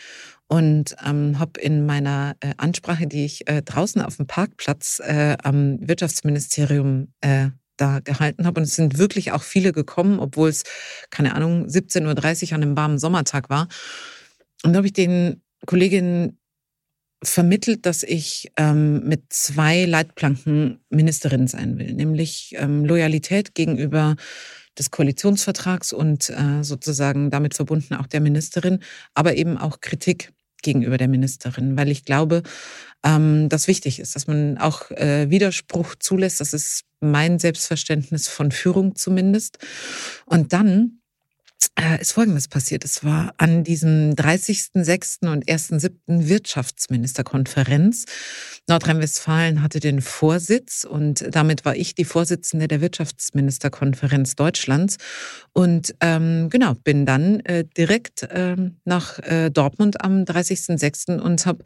Und 0.46 0.94
ähm, 1.04 1.40
habe 1.40 1.60
in 1.60 1.84
meiner 1.84 2.36
äh, 2.40 2.54
Ansprache, 2.56 3.08
die 3.08 3.24
ich 3.24 3.48
äh, 3.48 3.60
draußen 3.62 4.00
auf 4.00 4.16
dem 4.16 4.28
Parkplatz 4.28 5.00
äh, 5.04 5.36
am 5.42 5.76
Wirtschaftsministerium 5.80 7.12
äh, 7.20 7.48
da 7.80 8.00
gehalten 8.00 8.46
habe. 8.46 8.60
Und 8.60 8.64
es 8.64 8.76
sind 8.76 8.98
wirklich 8.98 9.32
auch 9.32 9.42
viele 9.42 9.72
gekommen, 9.72 10.18
obwohl 10.18 10.50
es, 10.50 10.64
keine 11.10 11.34
Ahnung, 11.34 11.66
17.30 11.66 12.48
Uhr 12.48 12.52
an 12.56 12.62
einem 12.62 12.76
warmen 12.76 12.98
Sommertag 12.98 13.48
war. 13.48 13.68
Und 14.62 14.72
da 14.72 14.78
habe 14.78 14.86
ich 14.86 14.92
den 14.92 15.42
Kolleginnen 15.66 16.38
vermittelt, 17.22 17.84
dass 17.86 18.02
ich 18.02 18.52
ähm, 18.56 19.06
mit 19.08 19.32
zwei 19.32 19.84
Leitplanken 19.84 20.80
Ministerin 20.88 21.48
sein 21.48 21.78
will, 21.78 21.92
nämlich 21.94 22.54
ähm, 22.56 22.84
Loyalität 22.84 23.54
gegenüber 23.54 24.16
des 24.78 24.92
Koalitionsvertrags 24.92 25.92
und 25.92 26.30
äh, 26.30 26.62
sozusagen 26.62 27.30
damit 27.30 27.54
verbunden 27.54 27.94
auch 27.94 28.06
der 28.06 28.20
Ministerin, 28.20 28.80
aber 29.14 29.34
eben 29.34 29.58
auch 29.58 29.80
Kritik 29.80 30.32
gegenüber 30.62 30.98
der 30.98 31.08
Ministerin, 31.08 31.76
weil 31.76 31.90
ich 31.90 32.04
glaube, 32.04 32.42
ähm, 33.04 33.48
dass 33.48 33.68
wichtig 33.68 34.00
ist, 34.00 34.14
dass 34.16 34.26
man 34.26 34.58
auch 34.58 34.90
äh, 34.90 35.30
Widerspruch 35.30 35.94
zulässt. 35.98 36.40
Das 36.40 36.52
ist 36.52 36.84
mein 37.00 37.38
Selbstverständnis 37.38 38.28
von 38.28 38.50
Führung 38.50 38.96
zumindest. 38.96 39.58
Und 40.26 40.52
dann 40.52 40.97
äh, 41.78 42.00
ist 42.00 42.12
Folgendes 42.12 42.48
passiert. 42.48 42.84
Es 42.84 43.04
war 43.04 43.34
an 43.36 43.64
diesem 43.64 44.14
30.06. 44.14 45.30
und 45.30 45.46
1.07. 45.46 46.28
Wirtschaftsministerkonferenz. 46.28 48.04
Nordrhein-Westfalen 48.68 49.62
hatte 49.62 49.80
den 49.80 50.00
Vorsitz 50.00 50.84
und 50.84 51.24
damit 51.30 51.64
war 51.64 51.74
ich 51.74 51.94
die 51.94 52.04
Vorsitzende 52.04 52.68
der 52.68 52.80
Wirtschaftsministerkonferenz 52.80 54.36
Deutschlands. 54.36 54.98
Und 55.52 55.94
ähm, 56.00 56.50
genau, 56.50 56.74
bin 56.74 57.06
dann 57.06 57.40
äh, 57.40 57.64
direkt 57.64 58.28
ähm, 58.30 58.76
nach 58.84 59.18
äh, 59.20 59.50
Dortmund 59.50 60.04
am 60.04 60.24
30.06. 60.24 61.18
und 61.18 61.46
habe 61.46 61.64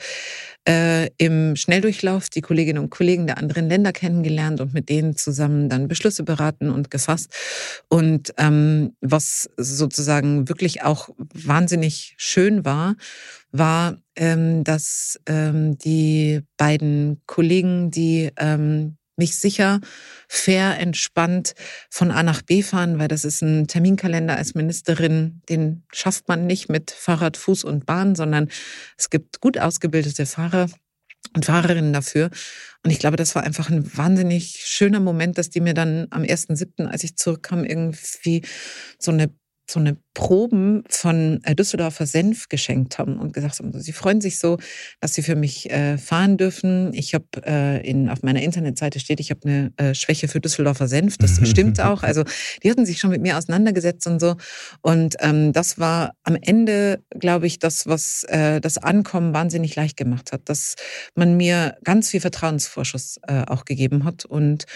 äh, 0.69 1.09
im 1.19 1.57
Schnelldurchlauf 1.57 2.31
die 2.31 2.41
Kolleginnen 2.41 2.83
und 2.83 2.91
Kollegen 2.91 3.27
der 3.27 3.39
anderen 3.39 3.69
Länder 3.69 3.93
kennengelernt 3.93 4.61
und 4.61 4.73
mit 4.73 4.89
denen 4.89 5.17
zusammen 5.17 5.69
dann 5.69 5.89
Beschlüsse 5.89 6.23
beraten 6.23 6.71
und 6.71 6.91
gefasst. 6.91 7.33
Und 7.89 8.33
ähm, 8.39 8.95
was 9.01 9.51
sozusagen 9.83 10.49
wirklich 10.49 10.83
auch 10.83 11.09
wahnsinnig 11.35 12.15
schön 12.17 12.65
war, 12.65 12.95
war, 13.51 13.99
ähm, 14.17 14.65
dass 14.65 15.21
ähm, 15.27 15.77
die 15.79 16.41
beiden 16.57 17.21
Kollegen, 17.27 17.91
die 17.91 18.31
ähm, 18.37 18.97
mich 19.17 19.37
sicher 19.37 19.81
fair, 20.29 20.79
entspannt 20.79 21.55
von 21.91 22.11
A 22.11 22.23
nach 22.23 22.43
B 22.43 22.63
fahren, 22.63 22.99
weil 22.99 23.09
das 23.09 23.25
ist 23.25 23.43
ein 23.43 23.67
Terminkalender 23.67 24.37
als 24.37 24.55
Ministerin, 24.55 25.43
den 25.49 25.85
schafft 25.93 26.29
man 26.29 26.47
nicht 26.47 26.69
mit 26.69 26.91
Fahrrad, 26.91 27.37
Fuß 27.37 27.65
und 27.65 27.85
Bahn, 27.85 28.15
sondern 28.15 28.49
es 28.97 29.11
gibt 29.11 29.41
gut 29.41 29.59
ausgebildete 29.59 30.25
Fahrer 30.25 30.69
und 31.35 31.45
Fahrerinnen 31.45 31.93
dafür. 31.93 32.31
Und 32.85 32.91
ich 32.91 32.99
glaube, 32.99 33.17
das 33.17 33.35
war 33.35 33.45
einfach 33.45 33.71
ein 33.71 33.97
wahnsinnig 33.97 34.63
schöner 34.65 35.01
Moment, 35.01 35.39
dass 35.39 35.51
die 35.51 35.61
mir 35.61 35.75
dann 35.75 36.09
am 36.11 36.23
1.7., 36.23 36.87
als 36.87 37.05
ich 37.05 37.17
zurückkam, 37.17 37.65
irgendwie 37.65 38.43
so 38.99 39.13
eine 39.13 39.31
so 39.73 39.81
eine 39.81 39.97
Proben 40.15 40.85
von 40.89 41.41
äh, 41.45 41.55
Düsseldorfer 41.55 42.07
Senf 42.07 42.49
geschenkt 42.49 42.99
haben 42.99 43.19
und 43.19 43.33
gesagt 43.33 43.59
haben, 43.59 43.73
sie 43.81 43.93
freuen 43.93 44.21
sich 44.21 44.39
so, 44.39 44.59
dass 45.01 45.15
sie 45.15 45.23
für 45.23 45.37
mich 45.37 45.71
äh, 45.71 45.97
fahren 45.97 46.37
dürfen. 46.37 46.93
Ich 46.93 47.15
habe 47.15 47.27
äh, 47.47 47.89
in 47.89 48.11
auf 48.11 48.23
meiner 48.23 48.43
Internetseite 48.43 49.01
steht, 49.01 49.21
ich 49.21 49.31
habe 49.31 49.41
eine 49.45 49.73
äh, 49.79 49.95
Schwäche 49.95 50.29
für 50.29 50.41
Düsseldorfer 50.41 50.87
Senf. 50.87 51.17
Das 51.17 51.41
stimmt 51.49 51.81
auch. 51.81 52.03
Also 52.03 52.25
die 52.63 52.71
hatten 52.71 52.85
sich 52.85 52.99
schon 52.99 53.11
mit 53.11 53.23
mir 53.23 53.39
auseinandergesetzt 53.39 54.07
und 54.07 54.21
so. 54.21 54.37
Und 54.83 55.17
ähm, 55.21 55.53
das 55.53 55.79
war 55.79 56.13
am 56.25 56.37
Ende, 56.41 57.03
glaube 57.19 57.47
ich, 57.47 57.59
das, 57.59 57.87
was 57.87 58.25
äh, 58.25 58.61
das 58.61 58.79
Ankommen 58.79 59.33
wahnsinnig 59.33 59.75
leicht 59.75 59.97
gemacht 59.97 60.33
hat, 60.33 60.43
dass 60.45 60.77
man 61.15 61.37
mir 61.37 61.77
ganz 61.85 62.11
viel 62.11 62.21
Vertrauensvorschuss 62.21 63.19
äh, 63.27 63.45
auch 63.47 63.65
gegeben 63.65 64.05
hat. 64.05 64.27
Und 64.27 64.67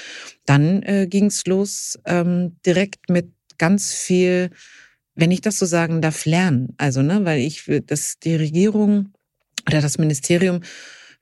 dann 0.46 0.82
äh, 0.82 1.06
ging 1.08 1.26
es 1.26 1.44
los 1.46 1.98
ähm, 2.06 2.56
direkt 2.64 3.10
mit 3.10 3.32
ganz 3.58 3.92
viel 3.94 4.50
wenn 5.16 5.30
ich 5.30 5.40
das 5.40 5.58
so 5.58 5.66
sagen 5.66 6.00
darf, 6.00 6.24
lernen. 6.24 6.74
Also, 6.78 7.02
ne, 7.02 7.24
weil 7.24 7.40
ich, 7.40 7.70
dass 7.86 8.18
die 8.18 8.36
Regierung 8.36 9.12
oder 9.66 9.80
das 9.80 9.98
Ministerium 9.98 10.60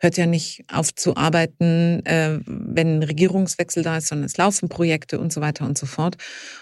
hört 0.00 0.16
ja 0.16 0.26
nicht 0.26 0.64
auf 0.70 0.94
zu 0.94 1.16
arbeiten, 1.16 2.04
äh, 2.04 2.40
wenn 2.46 2.98
ein 2.98 3.02
Regierungswechsel 3.02 3.82
da 3.82 3.96
ist, 3.96 4.08
sondern 4.08 4.26
es 4.26 4.36
laufen 4.36 4.68
Projekte 4.68 5.18
und 5.18 5.32
so 5.32 5.40
weiter 5.40 5.64
und 5.64 5.78
so 5.78 5.86
fort. 5.86 6.16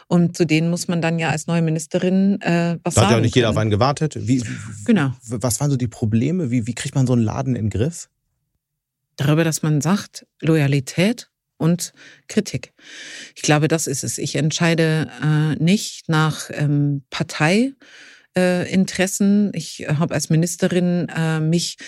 Und 0.07 0.37
zu 0.37 0.47
denen 0.47 0.71
muss 0.71 0.87
man 0.87 1.03
dann 1.03 1.19
ja 1.19 1.31
als 1.31 1.47
neue 1.47 1.62
Ministerin 1.62 2.41
äh, 2.41 2.79
was 2.85 2.95
da 2.95 3.01
sagen. 3.01 3.03
Da 3.03 3.03
hat 3.03 3.11
ja 3.11 3.21
nicht 3.21 3.35
jeder 3.35 3.51
auf 3.51 3.57
einen 3.57 3.71
gewartet. 3.71 4.17
Wie, 4.21 4.45
genau. 4.85 5.12
Was 5.27 5.61
waren 5.61 5.71
so 5.71 5.77
die 5.77 5.89
Probleme? 5.89 6.51
Wie, 6.51 6.67
wie 6.67 6.75
kriegt 6.75 6.95
man 6.95 7.07
so 7.07 7.15
einen 7.15 7.23
Laden 7.23 7.57
in 7.57 7.65
den 7.65 7.71
Griff? 7.71 8.09
Darüber, 9.17 9.45
dass 9.45 9.62
man 9.62 9.81
sagt, 9.81 10.27
Loyalität 10.41 11.32
und 11.62 11.95
Kritik. 12.28 12.75
Ich 13.37 13.42
glaube, 13.42 13.69
das 13.69 13.87
ist 13.87 14.04
es. 14.04 14.19
Ich 14.19 14.35
entscheide 14.35 15.11
äh, 15.23 15.54
nicht 15.62 16.09
nach 16.09 16.50
ähm, 16.52 17.02
Parteiinteressen. 17.11 19.54
Äh, 19.54 19.57
ich 19.57 19.87
habe 19.88 20.14
als 20.14 20.28
Ministerin 20.28 21.09
äh, 21.09 21.40
mich 21.40 21.78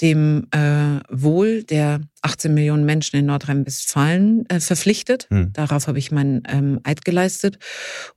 dem 0.00 0.46
äh, 0.52 1.00
Wohl 1.10 1.64
der 1.64 2.00
18 2.22 2.52
Millionen 2.52 2.84
Menschen 2.84 3.16
in 3.16 3.26
Nordrhein-Westfalen 3.26 4.48
äh, 4.48 4.60
verpflichtet. 4.60 5.26
Hm. 5.30 5.52
Darauf 5.52 5.86
habe 5.86 5.98
ich 5.98 6.10
meinen 6.10 6.42
ähm, 6.48 6.80
Eid 6.82 7.04
geleistet. 7.04 7.58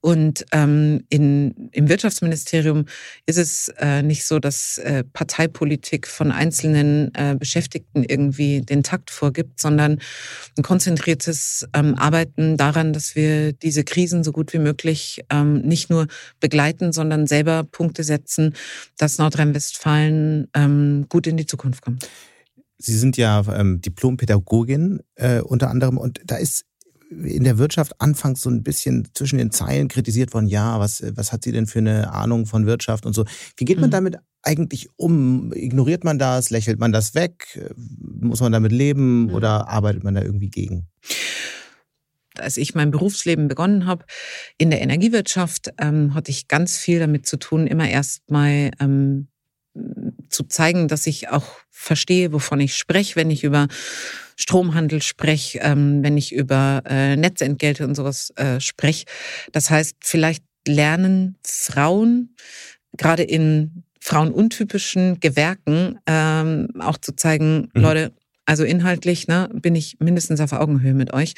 Und 0.02 0.46
ähm, 0.52 1.04
in, 1.10 1.70
im 1.72 1.90
Wirtschaftsministerium 1.90 2.86
ist 3.26 3.38
es 3.38 3.70
äh, 3.78 4.02
nicht 4.02 4.26
so, 4.26 4.40
dass 4.40 4.78
äh, 4.80 5.04
Parteipolitik 5.04 6.08
von 6.08 6.32
einzelnen 6.32 7.14
äh, 7.14 7.36
Beschäftigten 7.38 8.04
irgendwie 8.04 8.62
den 8.62 8.84
Takt 8.84 9.12
vorgibt, 9.12 9.60
sondern 9.60 10.00
ein 10.58 10.64
konzentriertes 10.64 11.68
ähm, 11.74 11.96
Arbeiten 11.96 12.58
daran, 12.58 12.94
dass 12.94 13.16
wir 13.16 13.54
diese 13.54 13.84
Krisen 13.84 14.24
so 14.24 14.32
gut 14.32 14.54
wie 14.54 14.60
möglich 14.60 15.22
ähm, 15.30 15.62
nicht 15.62 15.90
nur 15.90 16.08
begleiten, 16.40 16.94
sondern 16.94 17.28
selber 17.28 17.64
Punkte 17.64 18.04
setzen, 18.04 18.56
dass 18.98 19.18
Nordrhein-Westfalen 19.18 20.48
ähm, 20.56 21.06
gut 21.10 21.28
in 21.28 21.38
die 21.38 21.46
Zukunft 21.46 21.84
kommt. 21.84 22.08
Sie 22.82 22.98
sind 22.98 23.18
ja 23.18 23.44
ähm, 23.54 23.82
Diplompädagogin 23.82 25.02
äh, 25.16 25.42
unter 25.42 25.70
anderem 25.70 25.98
und 25.98 26.22
da 26.26 26.38
ist 26.38 26.66
in 27.12 27.44
der 27.44 27.58
Wirtschaft 27.58 28.00
anfangs 28.00 28.42
so 28.42 28.50
ein 28.50 28.64
bisschen 28.64 29.10
zwischen 29.14 29.38
den 29.38 29.52
Zeilen 29.52 29.88
kritisiert 29.88 30.34
worden, 30.34 30.48
ja, 30.48 30.80
was, 30.80 31.04
was 31.16 31.32
hat 31.34 31.44
sie 31.44 31.52
denn 31.52 31.68
für 31.68 31.80
eine 31.80 32.14
Ahnung 32.14 32.46
von 32.46 32.66
Wirtschaft 32.66 33.06
und 33.06 33.14
so. 33.14 33.26
Wie 33.58 33.66
geht 33.66 33.80
man 33.80 33.90
mhm. 33.90 33.94
damit 33.94 34.18
eigentlich 34.44 34.90
um? 34.96 35.52
Ignoriert 35.54 36.04
man 36.04 36.20
das? 36.20 36.52
Lächelt 36.52 36.80
man 36.80 36.92
das 36.92 37.16
weg? 37.16 37.60
Muss 37.76 38.42
man 38.42 38.52
damit 38.52 38.72
leben 38.72 39.24
mhm. 39.24 39.34
oder 39.34 39.68
arbeitet 39.68 40.04
man 40.04 40.16
da 40.16 40.22
irgendwie 40.22 40.50
gegen? 40.50 40.88
als 42.38 42.56
ich 42.56 42.74
mein 42.74 42.92
Berufsleben 42.92 43.50
begonnen 43.50 43.86
habe 43.86 44.06
in 44.58 44.70
der 44.70 44.82
Energiewirtschaft, 44.82 45.74
ähm, 45.78 46.14
hatte 46.14 46.32
ich 46.32 46.48
ganz 46.48 46.78
viel 46.78 47.00
damit 47.00 47.28
zu 47.28 47.38
tun, 47.38 47.68
immer 47.68 47.90
erst 47.90 48.30
mal 48.32 48.72
ähm, 48.80 49.28
zu 50.30 50.44
zeigen, 50.44 50.88
dass 50.88 51.08
ich 51.08 51.30
auch 51.30 51.48
verstehe, 51.70 52.34
wovon 52.34 52.60
ich 52.60 52.76
spreche, 52.76 53.16
wenn 53.16 53.32
ich 53.32 53.44
über 53.44 53.68
Stromhandel 54.36 55.02
spreche, 55.02 55.60
ähm, 55.60 56.04
wenn 56.04 56.18
ich 56.18 56.34
über 56.34 56.84
äh, 56.86 57.16
Netzentgelte 57.16 57.86
und 57.86 57.96
sowas 57.96 58.32
äh, 58.36 58.60
spreche. 58.60 59.06
Das 59.52 59.70
heißt, 59.70 59.98
vielleicht 60.02 60.44
lernen 60.68 61.38
Frauen 61.46 62.36
gerade 62.98 63.24
in 63.24 63.84
frauenuntypischen 64.02 65.20
Gewerken 65.20 66.00
ähm, 66.06 66.70
auch 66.80 66.98
zu 66.98 67.16
zeigen, 67.16 67.70
mhm. 67.74 67.82
Leute, 67.82 68.14
also 68.46 68.64
inhaltlich 68.64 69.28
ne, 69.28 69.50
bin 69.54 69.76
ich 69.76 69.98
mindestens 70.00 70.40
auf 70.42 70.54
Augenhöhe 70.54 70.94
mit 70.94 71.14
euch. 71.14 71.34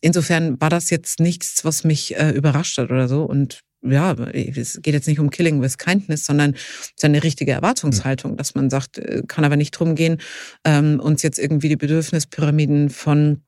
Insofern 0.00 0.60
war 0.60 0.70
das 0.70 0.90
jetzt 0.90 1.20
nichts, 1.20 1.64
was 1.64 1.84
mich 1.84 2.16
äh, 2.16 2.30
überrascht 2.30 2.78
hat 2.78 2.90
oder 2.90 3.08
so. 3.08 3.24
Und 3.24 3.60
ja, 3.84 4.14
es 4.32 4.80
geht 4.82 4.94
jetzt 4.94 5.08
nicht 5.08 5.20
um 5.20 5.30
Killing 5.30 5.60
with 5.60 5.78
Kindness, 5.78 6.26
sondern 6.26 6.54
es 6.54 6.92
ist 6.96 7.04
eine 7.04 7.22
richtige 7.22 7.52
Erwartungshaltung, 7.52 8.36
dass 8.36 8.54
man 8.54 8.70
sagt, 8.70 8.98
äh, 8.98 9.22
kann 9.26 9.44
aber 9.44 9.56
nicht 9.56 9.72
drum 9.72 9.94
gehen, 9.94 10.18
ähm, 10.64 11.00
uns 11.00 11.22
jetzt 11.22 11.38
irgendwie 11.38 11.68
die 11.68 11.76
Bedürfnispyramiden 11.76 12.90
von 12.90 13.42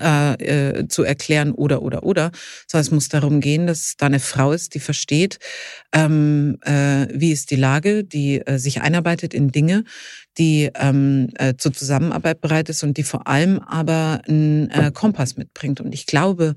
äh, 0.00 0.32
äh, 0.78 0.88
zu 0.88 1.04
erklären 1.04 1.52
oder 1.52 1.80
oder 1.82 2.02
oder, 2.02 2.32
sondern 2.66 2.82
es 2.82 2.90
muss 2.90 3.08
darum 3.08 3.40
gehen, 3.40 3.68
dass 3.68 3.94
da 3.96 4.06
eine 4.06 4.18
Frau 4.18 4.50
ist, 4.50 4.74
die 4.74 4.80
versteht, 4.80 5.38
ähm, 5.92 6.58
äh, 6.62 7.06
wie 7.14 7.30
ist 7.30 7.52
die 7.52 7.56
Lage, 7.56 8.02
die 8.02 8.44
äh, 8.44 8.58
sich 8.58 8.80
einarbeitet 8.80 9.34
in 9.34 9.52
Dinge, 9.52 9.84
die 10.36 10.68
ähm, 10.74 11.28
äh, 11.36 11.54
zur 11.56 11.72
Zusammenarbeit 11.72 12.40
bereit 12.40 12.68
ist 12.70 12.82
und 12.82 12.96
die 12.96 13.04
vor 13.04 13.28
allem 13.28 13.60
aber 13.60 14.22
einen 14.26 14.92
Kompass 14.94 15.36
mitbringt. 15.36 15.80
Und 15.80 15.94
ich 15.94 16.06
glaube, 16.06 16.54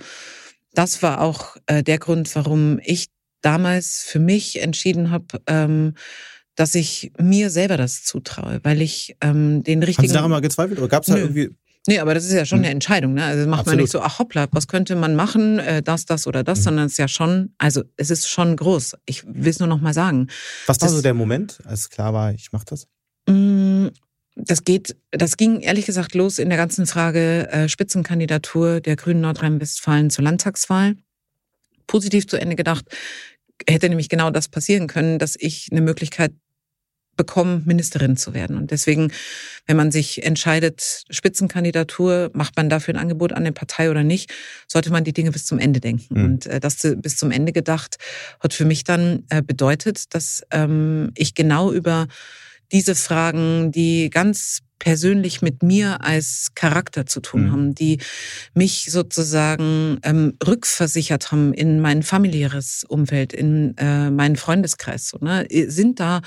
das 0.73 1.03
war 1.03 1.21
auch 1.21 1.57
der 1.69 1.97
Grund, 1.99 2.33
warum 2.35 2.79
ich 2.83 3.07
damals 3.47 4.03
für 4.03 4.19
mich 4.19 4.61
entschieden 4.61 5.09
habe, 5.09 5.41
ähm, 5.47 5.93
dass 6.55 6.75
ich 6.75 7.13
mir 7.17 7.49
selber 7.49 7.77
das 7.77 8.03
zutraue, 8.03 8.59
weil 8.63 8.81
ich 8.81 9.15
ähm, 9.21 9.63
den 9.63 9.81
richtigen. 9.83 10.03
Haben 10.03 10.07
Sie 10.09 10.13
daran 10.13 10.31
mal 10.31 10.41
gezweifelt 10.41 10.79
oder 10.79 10.89
gab 10.89 11.03
es 11.03 11.07
da 11.07 11.15
irgendwie? 11.15 11.55
Nee, 11.87 11.99
aber 11.99 12.13
das 12.13 12.25
ist 12.25 12.33
ja 12.33 12.45
schon 12.45 12.59
hm. 12.59 12.65
eine 12.65 12.73
Entscheidung. 12.73 13.13
Ne? 13.13 13.23
Also 13.23 13.47
macht 13.47 13.61
Absolut. 13.61 13.77
man 13.77 13.83
nicht 13.83 13.91
so, 13.91 14.01
ach 14.01 14.19
hoppla, 14.19 14.47
was 14.51 14.67
könnte 14.67 14.97
man 14.97 15.15
machen, 15.15 15.59
äh, 15.59 15.81
das, 15.81 16.05
das 16.05 16.27
oder 16.27 16.43
das, 16.43 16.59
mhm. 16.59 16.63
sondern 16.63 16.85
es 16.87 16.93
ist 16.93 16.97
ja 16.97 17.07
schon, 17.07 17.53
also 17.57 17.83
es 17.95 18.09
ist 18.09 18.27
schon 18.27 18.57
groß. 18.57 18.97
Ich 19.05 19.25
will 19.25 19.47
es 19.47 19.59
nur 19.59 19.69
noch 19.69 19.79
mal 19.79 19.93
sagen. 19.93 20.27
Was 20.65 20.81
war 20.81 20.89
so 20.89 21.01
der 21.01 21.13
Moment, 21.13 21.59
als 21.63 21.89
klar 21.89 22.13
war, 22.13 22.33
ich 22.33 22.51
mache 22.51 22.65
das? 22.65 22.87
Mm, 23.29 23.87
das 24.35 24.65
geht, 24.65 24.97
das 25.11 25.37
ging 25.37 25.61
ehrlich 25.61 25.85
gesagt 25.85 26.13
los 26.13 26.39
in 26.39 26.49
der 26.49 26.57
ganzen 26.57 26.85
Frage 26.85 27.49
äh, 27.49 27.69
Spitzenkandidatur 27.69 28.81
der 28.81 28.97
Grünen 28.97 29.21
Nordrhein-Westfalen 29.21 30.09
zur 30.09 30.25
Landtagswahl. 30.25 30.97
Positiv 31.87 32.27
zu 32.27 32.35
Ende 32.35 32.57
gedacht, 32.57 32.85
hätte 33.67 33.89
nämlich 33.89 34.09
genau 34.09 34.29
das 34.29 34.49
passieren 34.49 34.87
können, 34.87 35.19
dass 35.19 35.35
ich 35.37 35.69
eine 35.71 35.81
Möglichkeit 35.81 36.33
bekommen, 37.17 37.63
Ministerin 37.65 38.15
zu 38.15 38.33
werden. 38.33 38.55
Und 38.55 38.71
deswegen, 38.71 39.11
wenn 39.65 39.75
man 39.75 39.91
sich 39.91 40.23
entscheidet, 40.23 41.03
Spitzenkandidatur, 41.09 42.29
macht 42.33 42.55
man 42.55 42.69
dafür 42.69 42.93
ein 42.93 42.99
Angebot 42.99 43.33
an 43.33 43.39
eine 43.39 43.51
Partei 43.51 43.89
oder 43.89 44.03
nicht, 44.03 44.31
sollte 44.67 44.91
man 44.91 45.03
die 45.03 45.13
Dinge 45.13 45.31
bis 45.31 45.45
zum 45.45 45.59
Ende 45.59 45.81
denken. 45.81 46.17
Mhm. 46.17 46.25
Und 46.25 46.45
äh, 46.45 46.59
das 46.59 46.87
bis 46.97 47.17
zum 47.17 47.31
Ende 47.31 47.51
gedacht 47.51 47.97
hat 48.39 48.53
für 48.53 48.65
mich 48.65 48.83
dann 48.83 49.23
äh, 49.29 49.41
bedeutet, 49.41 50.13
dass 50.13 50.43
ähm, 50.51 51.11
ich 51.15 51.33
genau 51.33 51.73
über 51.73 52.07
diese 52.71 52.95
Fragen, 52.95 53.71
die 53.71 54.09
ganz 54.09 54.59
persönlich 54.79 55.41
mit 55.41 55.63
mir 55.63 56.03
als 56.03 56.49
Charakter 56.55 57.05
zu 57.05 57.19
tun 57.19 57.45
mhm. 57.45 57.51
haben, 57.51 57.75
die 57.75 57.99
mich 58.53 58.87
sozusagen 58.89 59.99
ähm, 60.03 60.33
rückversichert 60.45 61.31
haben 61.31 61.53
in 61.53 61.79
mein 61.79 62.03
familiäres 62.03 62.83
Umfeld, 62.87 63.33
in 63.33 63.75
äh, 63.77 64.09
meinen 64.09 64.35
Freundeskreis. 64.35 65.09
So, 65.09 65.17
ne? 65.19 65.47
Sind 65.67 65.99
da 65.99 66.21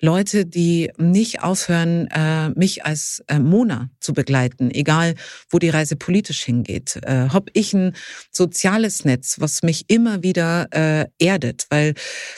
Leute, 0.00 0.46
die 0.46 0.90
nicht 0.98 1.42
aufhören, 1.42 2.08
äh, 2.08 2.50
mich 2.50 2.84
als 2.84 3.24
äh, 3.28 3.38
Mona 3.38 3.90
zu 4.00 4.12
begleiten, 4.12 4.70
egal 4.70 5.14
wo 5.50 5.58
die 5.58 5.70
Reise 5.70 5.96
politisch 5.96 6.44
hingeht? 6.44 7.00
Äh, 7.02 7.28
hab 7.30 7.48
ich 7.54 7.72
ein 7.72 7.94
soziales 8.30 9.04
Netz, 9.04 9.36
was 9.40 9.62
mich 9.62 9.86
immer 9.88 10.22
wieder 10.22 10.68
äh, 10.70 11.06
erdet, 11.18 11.66
weil 11.70 11.94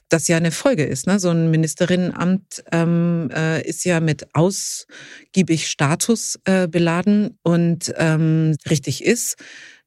das 0.08 0.28
ja 0.28 0.36
eine 0.36 0.52
Folge 0.52 0.84
ist. 0.84 1.06
Ne? 1.06 1.18
So 1.18 1.30
ein 1.30 1.50
Ministerinnenamt 1.50 2.64
ähm, 2.72 3.30
äh, 3.34 3.66
ist 3.66 3.84
ja 3.84 4.00
mit 4.00 4.34
ausgiebig 4.34 5.47
ausgiebig 5.48 5.68
Status 5.68 6.38
äh, 6.44 6.68
beladen. 6.68 7.38
Und 7.42 7.92
ähm, 7.96 8.56
richtig 8.68 9.04
ist 9.04 9.36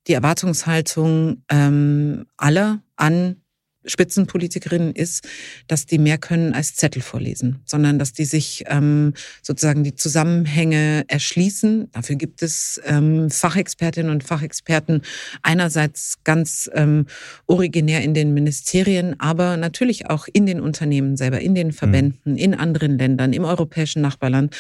die 0.07 0.13
Erwartungshaltung 0.13 1.43
ähm, 1.49 2.25
aller 2.37 2.81
an 2.95 3.40
Spitzenpolitikerinnen 3.85 4.93
ist, 4.93 5.27
dass 5.67 5.85
die 5.85 5.97
mehr 5.97 6.17
können 6.17 6.53
als 6.53 6.75
Zettel 6.75 7.01
vorlesen, 7.01 7.61
sondern 7.65 7.97
dass 7.97 8.13
die 8.13 8.25
sich 8.25 8.63
ähm, 8.67 9.13
sozusagen 9.41 9.83
die 9.83 9.95
Zusammenhänge 9.95 11.03
erschließen. 11.07 11.89
Dafür 11.91 12.15
gibt 12.15 12.43
es 12.43 12.79
ähm, 12.85 13.29
Fachexpertinnen 13.29 14.11
und 14.11 14.23
Fachexperten 14.23 15.01
einerseits 15.41 16.19
ganz 16.23 16.69
ähm, 16.73 17.07
originär 17.47 18.01
in 18.01 18.13
den 18.13 18.33
Ministerien, 18.33 19.19
aber 19.19 19.57
natürlich 19.57 20.09
auch 20.09 20.27
in 20.31 20.45
den 20.45 20.61
Unternehmen 20.61 21.17
selber, 21.17 21.39
in 21.39 21.55
den 21.55 21.71
Verbänden, 21.71 22.33
mhm. 22.33 22.37
in 22.37 22.53
anderen 22.53 22.97
Ländern, 22.97 23.33
im 23.33 23.45
europäischen 23.45 24.01
Nachbarland. 24.01 24.55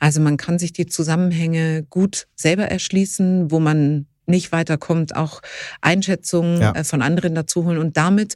Also 0.00 0.20
man 0.20 0.36
kann 0.36 0.58
sich 0.58 0.72
die 0.72 0.86
Zusammenhänge 0.86 1.84
gut 1.84 2.26
selber 2.34 2.64
erschließen, 2.64 3.50
wo 3.50 3.60
man 3.60 4.06
nicht 4.28 4.52
weiterkommt, 4.52 5.16
auch 5.16 5.40
Einschätzungen 5.80 6.60
ja. 6.60 6.72
Äh, 6.72 6.84
von 6.84 7.02
anderen 7.02 7.34
dazu 7.34 7.64
holen. 7.64 7.78
Und 7.78 7.96
damit 7.96 8.34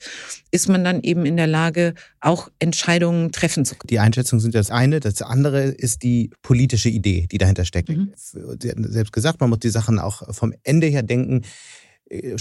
ist 0.50 0.68
man 0.68 0.84
dann 0.84 1.02
eben 1.02 1.26
in 1.26 1.36
der 1.36 1.46
Lage, 1.46 1.94
auch 2.20 2.50
Entscheidungen 2.58 3.32
treffen 3.32 3.64
zu 3.64 3.74
können. 3.74 3.88
Die 3.88 3.98
Einschätzungen 3.98 4.40
sind 4.40 4.54
das 4.54 4.70
eine. 4.70 5.00
Das 5.00 5.22
andere 5.22 5.64
ist 5.64 6.02
die 6.02 6.30
politische 6.42 6.88
Idee, 6.88 7.26
die 7.30 7.38
dahinter 7.38 7.64
steckt. 7.64 7.88
Mhm. 7.88 8.12
Sie 8.16 8.70
hatten 8.70 8.90
selbst 8.90 9.12
gesagt, 9.12 9.40
man 9.40 9.50
muss 9.50 9.60
die 9.60 9.70
Sachen 9.70 9.98
auch 9.98 10.34
vom 10.34 10.54
Ende 10.62 10.86
her 10.86 11.02
denken. 11.02 11.42
Äh, 12.08 12.36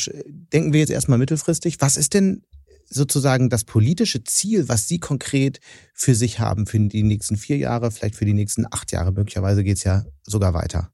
denken 0.53 0.73
wir 0.73 0.79
jetzt 0.79 0.91
erstmal 0.91 1.17
mittelfristig. 1.17 1.77
Was 1.79 1.97
ist 1.97 2.13
denn 2.13 2.43
sozusagen 2.89 3.49
das 3.49 3.63
politische 3.63 4.23
Ziel, 4.23 4.67
was 4.67 4.87
Sie 4.87 4.99
konkret 4.99 5.59
für 5.93 6.15
sich 6.15 6.39
haben, 6.39 6.65
für 6.65 6.79
die 6.79 7.03
nächsten 7.03 7.37
vier 7.37 7.57
Jahre, 7.57 7.91
vielleicht 7.91 8.15
für 8.15 8.25
die 8.25 8.33
nächsten 8.33 8.65
acht 8.69 8.91
Jahre? 8.91 9.11
Möglicherweise 9.11 9.63
geht 9.63 9.77
es 9.77 9.83
ja 9.83 10.05
sogar 10.23 10.53
weiter. 10.53 10.91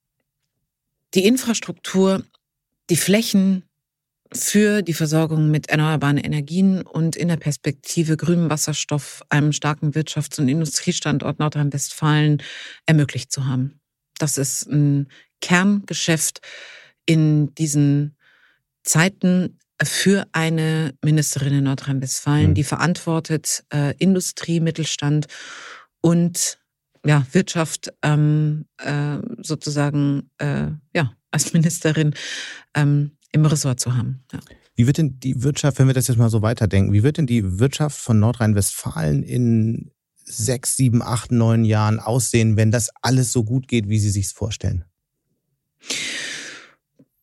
Die 1.14 1.26
Infrastruktur 1.26 2.24
die 2.90 2.98
Flächen 2.98 3.64
für 4.34 4.82
die 4.82 4.94
Versorgung 4.94 5.52
mit 5.52 5.70
erneuerbaren 5.70 6.18
Energien 6.18 6.82
und 6.82 7.16
in 7.16 7.28
der 7.28 7.38
Perspektive 7.38 8.18
grünem 8.18 8.50
Wasserstoff 8.50 9.24
einem 9.30 9.52
starken 9.52 9.92
Wirtschafts- 9.92 10.40
und 10.40 10.50
Industriestandort 10.50 11.40
Nordrhein-Westfalen 11.40 12.42
ermöglicht 12.86 13.32
zu 13.32 13.46
haben. 13.46 13.80
Das 14.18 14.38
ist 14.38 14.68
ein 14.68 15.08
Kerngeschäft 15.42 16.42
in 17.06 17.54
diesen 17.56 18.18
Zeiten 18.84 19.60
für 19.84 20.26
eine 20.32 20.94
Ministerin 21.04 21.60
in 21.60 21.64
Nordrhein-Westfalen, 21.66 22.52
mhm. 22.52 22.54
die 22.56 22.64
verantwortet 22.64 23.64
äh, 23.74 23.94
Industrie, 23.98 24.60
Mittelstand 24.60 25.28
und 26.02 26.60
ja, 27.06 27.26
Wirtschaft 27.32 27.94
ähm, 28.02 28.66
äh, 28.78 29.18
sozusagen 29.42 30.32
äh, 30.40 30.68
ja, 30.94 31.14
als 31.32 31.54
Ministerin 31.54 32.14
ähm, 32.76 33.12
im 33.32 33.46
Ressort 33.46 33.80
zu 33.80 33.96
haben. 33.96 34.24
Ja. 34.32 34.40
Wie 34.76 34.88
wird 34.88 34.98
denn 34.98 35.20
die 35.20 35.44
Wirtschaft, 35.44 35.80
wenn 35.80 35.88
wir 35.88 35.94
das 35.94 36.08
jetzt 36.08 36.18
mal 36.18 36.30
so 36.30 36.42
weiterdenken, 36.42 36.92
wie 36.92 37.04
wird 37.04 37.18
denn 37.18 37.28
die 37.28 37.60
Wirtschaft 37.60 37.98
von 37.98 38.20
Nordrhein-Westfalen 38.20 39.24
in 39.24 39.92
sechs, 40.24 40.76
sieben, 40.76 41.02
acht, 41.02 41.32
neun 41.32 41.64
Jahren 41.64 42.00
aussehen, 42.00 42.58
wenn 42.58 42.72
das 42.72 42.90
alles 43.02 43.32
so 43.32 43.44
gut 43.44 43.68
geht, 43.68 43.88
wie 43.88 44.00
Sie 44.00 44.10
sich 44.10 44.30
vorstellen? 44.30 44.84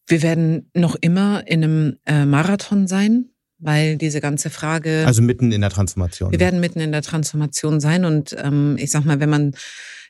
Wir 0.07 0.23
werden 0.23 0.71
noch 0.75 0.95
immer 1.01 1.47
in 1.47 1.65
einem 1.65 1.97
äh, 2.07 2.25
Marathon 2.25 2.87
sein 2.87 3.33
weil 3.63 3.97
diese 3.97 4.21
ganze 4.21 4.51
Frage. 4.51 5.05
Also 5.07 5.23
mitten 5.23 5.53
in 5.53 5.61
der 5.61 5.71
Transformation. 5.71 6.33
Wir 6.33 6.41
werden 6.41 6.61
mitten 6.61 6.81
in 6.81 6.93
der 6.93 7.03
Transformation 7.03 7.81
sein 7.81 8.05
und 8.05 8.37
ähm, 8.39 8.77
ich 8.79 8.91
sag 8.91 9.05
mal, 9.05 9.21
wenn 9.21 9.31
man 9.31 9.55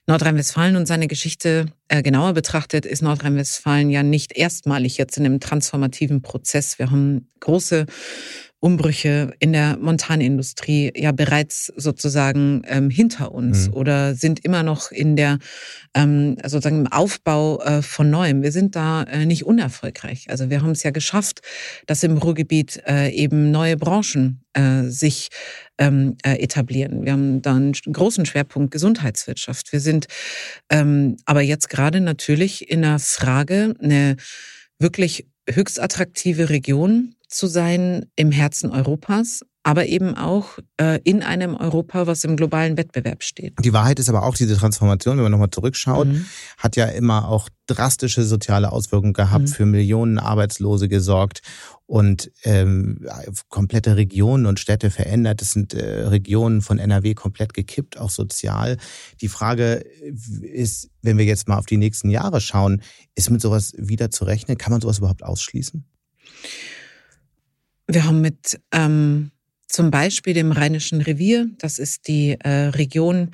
Nordrhein-Westfalen 0.07 0.77
und 0.77 0.87
seine 0.87 1.07
Geschichte 1.07 1.67
äh, 1.89 2.03
genauer 2.03 2.33
betrachtet, 2.33 2.87
ist 2.87 3.03
Nordrhein-Westfalen 3.03 3.91
ja 3.91 4.03
nicht 4.03 4.33
erstmalig 4.33 4.99
jetzt 4.99 5.17
in 5.17 5.27
einem 5.27 5.39
transformativen 5.39 6.23
Prozess. 6.23 6.79
Wir 6.79 6.91
haben 6.91 7.31
große 7.41 7.87
Umbrüche 8.63 9.35
in 9.41 9.53
der 9.53 9.77
Montanindustrie 9.77 10.93
ja 10.95 11.11
bereits 11.11 11.73
sozusagen 11.77 12.63
ähm, 12.67 12.91
hinter 12.91 13.33
uns 13.33 13.67
mhm. 13.67 13.75
oder 13.75 14.15
sind 14.15 14.45
immer 14.45 14.63
noch 14.63 14.93
in 14.93 15.17
der 15.17 15.41
ähm, 15.95 16.37
sozusagen 16.45 16.87
im 16.87 16.87
Aufbau 16.87 17.61
äh, 17.61 17.83
von 17.83 18.09
Neuem. 18.09 18.43
Wir 18.43 18.53
sind 18.53 18.77
da 18.77 19.03
äh, 19.03 19.27
nicht 19.27 19.45
unerfolgreich. 19.45 20.31
Also 20.31 20.49
wir 20.49 20.63
haben 20.63 20.71
es 20.71 20.85
ja 20.85 20.93
geschafft, 20.93 21.41
dass 21.87 22.05
im 22.05 22.17
Ruhrgebiet 22.17 22.81
äh, 22.87 23.11
eben 23.11 23.51
neue 23.51 23.77
Branchen 23.77 24.45
äh, 24.53 24.85
sich 24.85 25.31
ähm, 25.79 26.17
äh, 26.23 26.41
etablieren. 26.41 27.05
Wir 27.05 27.13
haben 27.13 27.43
da 27.43 27.57
einen 27.57 27.73
großen 27.73 28.27
Schwerpunkt 28.27 28.71
Gesundheitswirtschaft. 28.71 29.73
Wir 29.73 29.81
sind 29.81 30.07
ähm, 30.71 31.17
aber 31.25 31.41
jetzt 31.41 31.69
gerade 31.69 32.01
natürlich 32.01 32.71
in 32.71 32.85
einer 32.85 33.01
Frage, 33.01 33.75
eine 33.83 34.15
wirklich 34.79 35.27
höchst 35.51 35.81
attraktive 35.81 36.49
Region 36.49 37.17
zu 37.33 37.47
sein 37.47 38.07
im 38.17 38.31
Herzen 38.31 38.71
Europas, 38.71 39.43
aber 39.65 39.87
eben 39.87 40.17
auch 40.17 40.59
äh, 40.77 41.01
in 41.05 41.23
einem 41.23 41.55
Europa, 41.55 42.07
was 42.07 42.25
im 42.25 42.37
globalen 42.37 42.77
Wettbewerb 42.77 43.23
steht. 43.23 43.55
Die 43.65 43.73
Wahrheit 43.73 44.01
ist 44.01 44.09
aber 44.09 44.25
auch, 44.25 44.35
diese 44.35 44.57
Transformation, 44.57 45.17
wenn 45.17 45.23
man 45.23 45.33
nochmal 45.33 45.51
zurückschaut, 45.51 46.09
mhm. 46.09 46.27
hat 46.59 46.75
ja 46.77 46.87
immer 46.87 47.29
auch 47.29 47.49
drastische 47.67 48.25
soziale 48.25 48.73
Auswirkungen 48.73 49.13
gehabt, 49.13 49.45
mhm. 49.45 49.49
für 49.49 49.67
Millionen 49.67 50.19
Arbeitslose 50.19 50.89
gesorgt 50.89 51.43
und 51.87 52.33
ähm, 52.43 53.07
komplette 53.49 53.97
Regionen 53.97 54.47
und 54.47 54.59
Städte 54.59 54.91
verändert. 54.91 55.43
Es 55.43 55.53
sind 55.53 55.75
äh, 55.75 56.07
Regionen 56.09 56.61
von 56.61 56.79
NRW 56.79 57.15
komplett 57.15 57.55
gekippt, 57.55 57.99
auch 57.99 58.11
sozial. 58.11 58.79
Die 59.21 59.29
Frage 59.29 59.85
ist, 60.43 60.91
wenn 61.03 61.19
wir 61.19 61.25
jetzt 61.25 61.47
mal 61.47 61.59
auf 61.59 61.67
die 61.67 61.77
nächsten 61.77 62.11
Jahre 62.11 62.41
schauen, 62.41 62.83
ist 63.15 63.31
mit 63.31 63.41
sowas 63.41 63.75
wieder 63.77 64.11
zu 64.11 64.25
rechnen? 64.25 64.59
Kann 64.59 64.73
man 64.73 64.81
sowas 64.81 64.99
überhaupt 64.99 65.23
ausschließen? 65.23 65.85
Wir 67.87 68.05
haben 68.05 68.21
mit 68.21 68.61
ähm, 68.73 69.31
zum 69.67 69.91
Beispiel 69.91 70.35
dem 70.35 70.53
Rheinischen 70.53 71.01
Revier, 71.01 71.49
das 71.59 71.79
ist 71.79 72.07
die 72.07 72.37
äh, 72.41 72.69
Region 72.69 73.31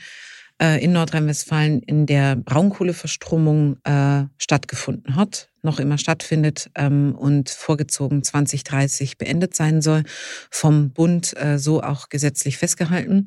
äh, 0.60 0.82
in 0.82 0.92
Nordrhein-Westfalen, 0.92 1.82
in 1.82 2.06
der 2.06 2.36
Braunkohleverstromung 2.36 3.78
äh, 3.84 4.24
stattgefunden 4.38 5.16
hat, 5.16 5.50
noch 5.62 5.80
immer 5.80 5.98
stattfindet 5.98 6.70
ähm, 6.74 7.14
und 7.16 7.50
vorgezogen 7.50 8.22
2030 8.22 9.18
beendet 9.18 9.54
sein 9.54 9.82
soll, 9.82 10.04
vom 10.50 10.90
Bund 10.90 11.36
äh, 11.36 11.58
so 11.58 11.82
auch 11.82 12.08
gesetzlich 12.08 12.56
festgehalten. 12.56 13.26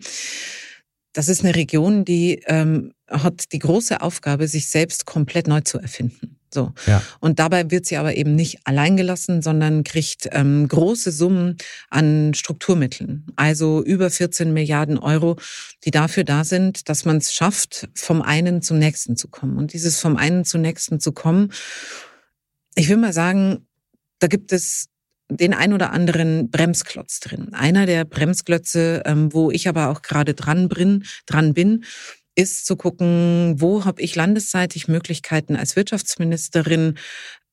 Das 1.13 1.27
ist 1.27 1.43
eine 1.43 1.55
Region, 1.55 2.05
die 2.05 2.41
ähm, 2.47 2.93
hat 3.10 3.51
die 3.51 3.60
große 3.60 4.01
Aufgabe, 4.01 4.47
sich 4.47 4.69
selbst 4.69 5.05
komplett 5.05 5.47
neu 5.47 5.62
zu 5.62 5.77
erfinden. 5.77 6.38
So. 6.54 6.74
Ja. 6.86 7.02
Und 7.20 7.40
dabei 7.40 7.72
wird 7.72 7.86
sie 7.86 7.98
aber 7.98 8.16
eben 8.16 8.36
nicht 8.36 8.60
allein 8.66 8.98
gelassen, 8.98 9.42
sondern 9.42 9.84
kriegt 9.84 10.28
ähm, 10.32 10.68
große 10.68 11.12
Summen 11.12 11.58
an 11.90 12.34
Strukturmitteln. 12.34 13.28
Also 13.36 13.84
über 13.84 14.10
14 14.10 14.54
Milliarden 14.54 14.98
Euro, 14.98 15.38
die 15.86 15.92
dafür 15.92 16.24
da 16.24 16.44
sind, 16.44 16.90
dass 16.90 17.06
man 17.06 17.18
es 17.18 17.34
schafft, 17.34 17.90
vom 17.96 18.22
einen 18.22 18.62
zum 18.62 18.80
nächsten 18.80 19.16
zu 19.16 19.28
kommen. 19.28 19.58
Und 19.58 19.74
dieses 19.74 20.00
vom 20.00 20.18
einen 20.18 20.46
zum 20.46 20.62
nächsten 20.62 21.00
zu 21.00 21.12
kommen, 21.12 21.52
ich 22.76 22.90
will 22.90 22.98
mal 22.98 23.14
sagen, 23.14 23.68
da 24.20 24.28
gibt 24.28 24.54
es 24.54 24.88
den 25.30 25.54
ein 25.54 25.74
oder 25.74 25.92
anderen 25.92 26.50
Bremsklotz 26.50 27.20
drin. 27.22 27.54
Einer 27.54 27.86
der 27.86 28.06
Bremsklötze, 28.06 29.04
ähm, 29.06 29.34
wo 29.34 29.50
ich 29.50 29.68
aber 29.68 29.90
auch 29.90 30.02
gerade 30.02 30.34
dran 30.34 30.68
bin, 30.68 31.06
dran 31.26 31.54
bin, 31.54 31.86
ist 32.36 32.65
zu 32.65 32.76
gucken, 32.76 33.56
wo 33.58 33.86
habe 33.86 34.02
ich 34.02 34.15
landesseitig 34.15 34.88
Möglichkeiten 34.88 35.56
als 35.56 35.76
Wirtschaftsministerin 35.76 36.96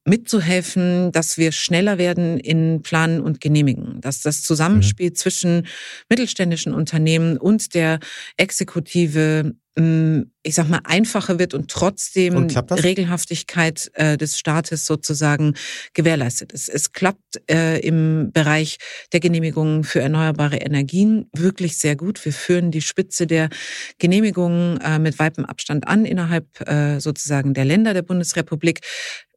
mitzuhelfen, 0.05 1.13
dass 1.13 1.37
wir 1.37 1.53
schneller 1.53 1.99
werden 1.99 2.39
in 2.39 2.83
Planen 2.83 3.21
und 3.21 3.41
Genehmigen, 3.41 4.01
dass 4.01 4.23
das 4.23 4.43
Zusammenspiel 4.43 5.11
mhm. 5.11 5.15
zwischen 5.15 5.67
mittelständischen 6.09 6.73
Unternehmen 6.75 7.37
und 7.37 7.75
der 7.75 8.01
Exekutive 8.37 9.55
ich 9.79 10.55
sag 10.55 10.69
mal, 10.69 10.81
einfacher 10.85 11.39
wird 11.39 11.55
und 11.55 11.71
trotzdem 11.71 12.35
und 12.35 12.57
Regelhaftigkeit 12.71 13.91
äh, 13.95 14.17
des 14.17 14.39
Staates 14.39 14.87
sozusagen 14.87 15.55
gewährleistet 15.95 16.53
ist. 16.53 16.69
Es 16.69 16.93
klappt 16.93 17.41
äh, 17.51 17.79
im 17.81 18.31
Bereich 18.33 18.79
der 19.13 19.21
Genehmigungen 19.21 19.85
für 19.85 20.01
erneuerbare 20.01 20.57
Energien 20.57 21.29
wirklich 21.33 21.79
sehr 21.79 21.95
gut. 21.95 22.25
Wir 22.25 22.33
führen 22.33 22.71
die 22.71 22.81
Spitze 22.81 23.27
der 23.27 23.51
Genehmigungen 23.99 24.81
äh, 24.81 24.99
mit 24.99 25.19
weitem 25.19 25.45
Abstand 25.45 25.87
an 25.87 26.05
innerhalb 26.05 26.47
äh, 26.69 26.99
sozusagen 26.99 27.55
der 27.55 27.65
Länder 27.65 27.95
der 27.95 28.03
Bundesrepublik. 28.03 28.81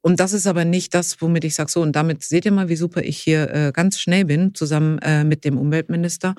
Und 0.02 0.20
das 0.20 0.34
ist 0.34 0.48
aber 0.48 0.66
nicht 0.66 0.96
das, 0.96 1.22
womit 1.22 1.44
ich 1.44 1.54
sage, 1.54 1.70
so, 1.70 1.82
und 1.82 1.96
damit 1.96 2.24
seht 2.24 2.46
ihr 2.46 2.52
mal, 2.52 2.70
wie 2.70 2.76
super 2.76 3.04
ich 3.04 3.20
hier 3.20 3.54
äh, 3.54 3.72
ganz 3.72 4.00
schnell 4.00 4.26
bin, 4.26 4.56
zusammen 4.56 4.98
äh, 5.00 5.24
mit 5.24 5.46
dem 5.46 5.58
Umweltminister, 5.58 6.34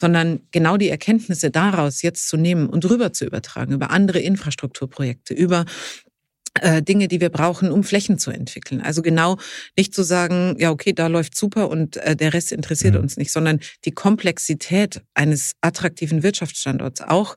sondern 0.00 0.40
genau 0.50 0.76
die 0.76 0.88
Erkenntnisse 0.88 1.50
daraus 1.50 2.02
jetzt 2.02 2.28
zu 2.28 2.36
nehmen 2.36 2.68
und 2.68 2.88
rüber 2.88 3.12
zu 3.12 3.24
übertragen 3.24 3.72
über 3.72 3.90
andere 3.90 4.20
Infrastrukturprojekte, 4.20 5.34
über 5.34 5.64
äh, 6.60 6.82
Dinge, 6.82 7.08
die 7.08 7.20
wir 7.20 7.30
brauchen, 7.30 7.70
um 7.70 7.84
Flächen 7.84 8.18
zu 8.18 8.30
entwickeln. 8.30 8.80
Also 8.80 9.02
genau 9.02 9.36
nicht 9.76 9.94
zu 9.94 10.02
sagen, 10.02 10.56
ja, 10.58 10.70
okay, 10.70 10.92
da 10.92 11.06
läuft 11.06 11.36
super 11.36 11.68
und 11.68 11.96
äh, 11.98 12.16
der 12.16 12.32
Rest 12.34 12.52
interessiert 12.52 12.94
mhm. 12.94 13.00
uns 13.00 13.16
nicht, 13.16 13.32
sondern 13.32 13.60
die 13.84 13.92
Komplexität 13.92 15.02
eines 15.14 15.52
attraktiven 15.60 16.22
Wirtschaftsstandorts 16.22 17.02
auch 17.02 17.36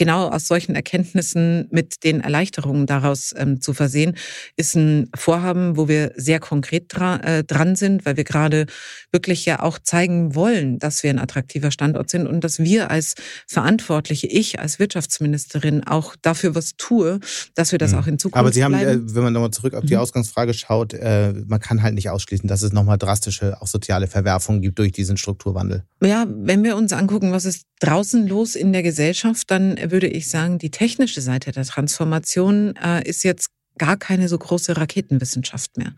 genau 0.00 0.28
aus 0.28 0.46
solchen 0.46 0.74
Erkenntnissen 0.74 1.68
mit 1.70 2.04
den 2.04 2.22
Erleichterungen 2.22 2.86
daraus 2.86 3.34
ähm, 3.36 3.60
zu 3.60 3.74
versehen, 3.74 4.16
ist 4.56 4.74
ein 4.74 5.10
Vorhaben, 5.14 5.76
wo 5.76 5.88
wir 5.88 6.12
sehr 6.16 6.40
konkret 6.40 6.86
dra 6.88 7.16
äh, 7.16 7.44
dran 7.44 7.76
sind, 7.76 8.06
weil 8.06 8.16
wir 8.16 8.24
gerade 8.24 8.64
wirklich 9.12 9.44
ja 9.44 9.60
auch 9.60 9.78
zeigen 9.78 10.34
wollen, 10.34 10.78
dass 10.78 11.02
wir 11.02 11.10
ein 11.10 11.18
attraktiver 11.18 11.70
Standort 11.70 12.08
sind 12.08 12.26
und 12.26 12.42
dass 12.44 12.60
wir 12.60 12.90
als 12.90 13.12
Verantwortliche, 13.46 14.26
ich 14.26 14.58
als 14.58 14.78
Wirtschaftsministerin 14.78 15.86
auch 15.86 16.16
dafür 16.22 16.54
was 16.54 16.76
tue, 16.78 17.20
dass 17.54 17.70
wir 17.70 17.78
das 17.78 17.92
mhm. 17.92 17.98
auch 17.98 18.06
in 18.06 18.18
Zukunft 18.18 18.38
Aber 18.38 18.52
Sie 18.52 18.64
haben, 18.64 18.72
bleiben. 18.72 19.06
Äh, 19.06 19.14
wenn 19.14 19.22
man 19.22 19.34
nochmal 19.34 19.50
zurück 19.50 19.74
auf 19.74 19.84
die 19.84 19.96
mhm. 19.96 20.00
Ausgangsfrage 20.00 20.54
schaut, 20.54 20.94
äh, 20.94 21.34
man 21.46 21.60
kann 21.60 21.82
halt 21.82 21.94
nicht 21.94 22.08
ausschließen, 22.08 22.48
dass 22.48 22.62
es 22.62 22.72
nochmal 22.72 22.96
drastische, 22.96 23.60
auch 23.60 23.66
soziale 23.66 24.06
Verwerfungen 24.06 24.62
gibt 24.62 24.78
durch 24.78 24.92
diesen 24.92 25.18
Strukturwandel. 25.18 25.84
Ja, 26.02 26.24
wenn 26.26 26.64
wir 26.64 26.76
uns 26.76 26.94
angucken, 26.94 27.32
was 27.32 27.44
ist 27.44 27.66
draußen 27.80 28.26
los 28.28 28.54
in 28.54 28.72
der 28.72 28.82
Gesellschaft, 28.82 29.50
dann 29.50 29.76
würde 29.90 30.08
ich 30.08 30.28
sagen, 30.28 30.58
die 30.58 30.70
technische 30.70 31.20
Seite 31.20 31.52
der 31.52 31.64
Transformation 31.64 32.74
äh, 32.76 33.08
ist 33.08 33.22
jetzt 33.24 33.50
gar 33.78 33.96
keine 33.96 34.28
so 34.28 34.36
große 34.36 34.76
Raketenwissenschaft 34.76 35.76
mehr. 35.78 35.94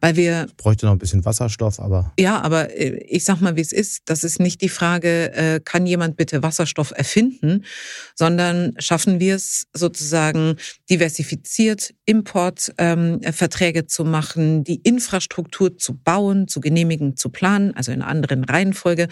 Weil 0.00 0.16
wir. 0.16 0.46
Ich 0.48 0.56
bräuchte 0.56 0.86
noch 0.86 0.92
ein 0.92 0.98
bisschen 0.98 1.26
Wasserstoff, 1.26 1.78
aber. 1.78 2.12
Ja, 2.18 2.40
aber 2.40 2.74
äh, 2.74 2.96
ich 3.06 3.24
sag 3.24 3.42
mal, 3.42 3.56
wie 3.56 3.60
es 3.60 3.72
ist. 3.72 4.00
Das 4.06 4.24
ist 4.24 4.40
nicht 4.40 4.62
die 4.62 4.70
Frage, 4.70 5.32
äh, 5.34 5.60
kann 5.62 5.84
jemand 5.84 6.16
bitte 6.16 6.42
Wasserstoff 6.42 6.92
erfinden, 6.96 7.66
sondern 8.14 8.74
schaffen 8.78 9.20
wir 9.20 9.34
es 9.34 9.66
sozusagen 9.74 10.56
diversifiziert, 10.88 11.92
Importverträge 12.06 13.80
ähm, 13.80 13.88
zu 13.88 14.04
machen, 14.04 14.64
die 14.64 14.76
Infrastruktur 14.76 15.76
zu 15.76 15.98
bauen, 15.98 16.48
zu 16.48 16.60
genehmigen, 16.60 17.16
zu 17.16 17.28
planen, 17.28 17.74
also 17.74 17.92
in 17.92 18.00
einer 18.00 18.10
anderen 18.10 18.44
Reihenfolge. 18.44 19.08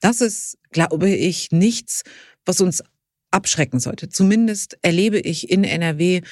Das 0.00 0.20
ist, 0.20 0.58
glaube 0.70 1.10
ich, 1.10 1.50
nichts, 1.50 2.02
was 2.44 2.60
uns 2.60 2.84
abschrecken 3.30 3.80
sollte. 3.80 4.08
Zumindest 4.08 4.78
erlebe 4.82 5.18
ich 5.18 5.50
in 5.50 5.64
NRW 5.64 6.22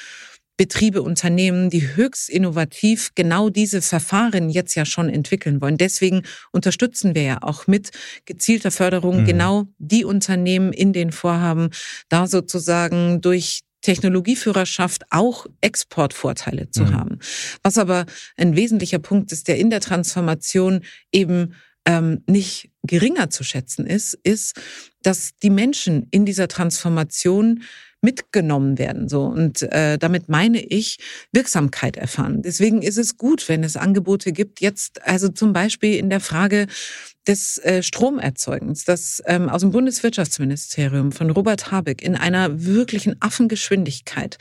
Betriebe, 0.59 1.03
Unternehmen, 1.03 1.71
die 1.71 1.95
höchst 1.95 2.29
innovativ 2.29 3.13
genau 3.15 3.49
diese 3.49 3.81
Verfahren 3.81 4.51
jetzt 4.51 4.75
ja 4.75 4.85
schon 4.85 5.09
entwickeln 5.09 5.61
wollen. 5.61 5.79
Deswegen 5.79 6.25
unterstützen 6.51 7.15
wir 7.15 7.23
ja 7.23 7.39
auch 7.43 7.69
mit 7.69 7.93
gezielter 8.25 8.73
Förderung 8.73 9.21
mhm. 9.21 9.25
genau 9.25 9.65
die 9.79 10.05
Unternehmen 10.05 10.73
in 10.73 10.93
den 10.93 11.13
Vorhaben, 11.13 11.71
da 12.09 12.27
sozusagen 12.27 13.21
durch 13.21 13.61
Technologieführerschaft 13.83 15.05
auch 15.11 15.47
Exportvorteile 15.61 16.69
zu 16.71 16.83
mhm. 16.83 16.95
haben. 16.95 17.19
Was 17.63 17.79
aber 17.79 18.07
ein 18.37 18.57
wesentlicher 18.57 18.99
Punkt 18.99 19.31
ist, 19.31 19.47
der 19.47 19.59
in 19.59 19.71
der 19.71 19.81
Transformation 19.81 20.81
eben 21.13 21.55
ähm, 21.85 22.25
nicht 22.27 22.71
geringer 22.88 23.31
zu 23.31 23.44
schätzen 23.44 23.87
ist, 23.87 24.14
ist, 24.24 24.61
dass 25.03 25.37
die 25.40 25.51
Menschen 25.51 26.09
in 26.11 26.27
dieser 26.27 26.48
Transformation 26.48 27.62
mitgenommen 28.01 28.79
werden. 28.79 29.09
So 29.09 29.24
und 29.24 29.62
äh, 29.62 29.98
damit 29.98 30.29
meine 30.29 30.61
ich 30.64 30.98
Wirksamkeit 31.33 31.96
erfahren. 31.96 32.42
Deswegen 32.42 32.83
ist 32.83 32.98
es 32.98 33.16
gut, 33.16 33.48
wenn 33.48 33.64
es 33.64 33.77
Angebote 33.77 34.33
gibt. 34.33 34.61
Jetzt 34.61 35.03
also 35.07 35.29
zum 35.29 35.53
Beispiel 35.53 35.96
in 35.96 36.11
der 36.11 36.20
Frage 36.20 36.66
des 37.29 37.59
äh, 37.59 37.83
Stromerzeugens, 37.83 38.85
das 38.85 39.23
ähm, 39.27 39.51
aus 39.51 39.61
dem 39.61 39.71
Bundeswirtschaftsministerium 39.71 41.12
von 41.12 41.31
Robert 41.31 41.71
Habeck 41.71 42.03
in 42.03 42.17
einer 42.17 42.64
wirklichen 42.64 43.21
Affengeschwindigkeit 43.21 44.38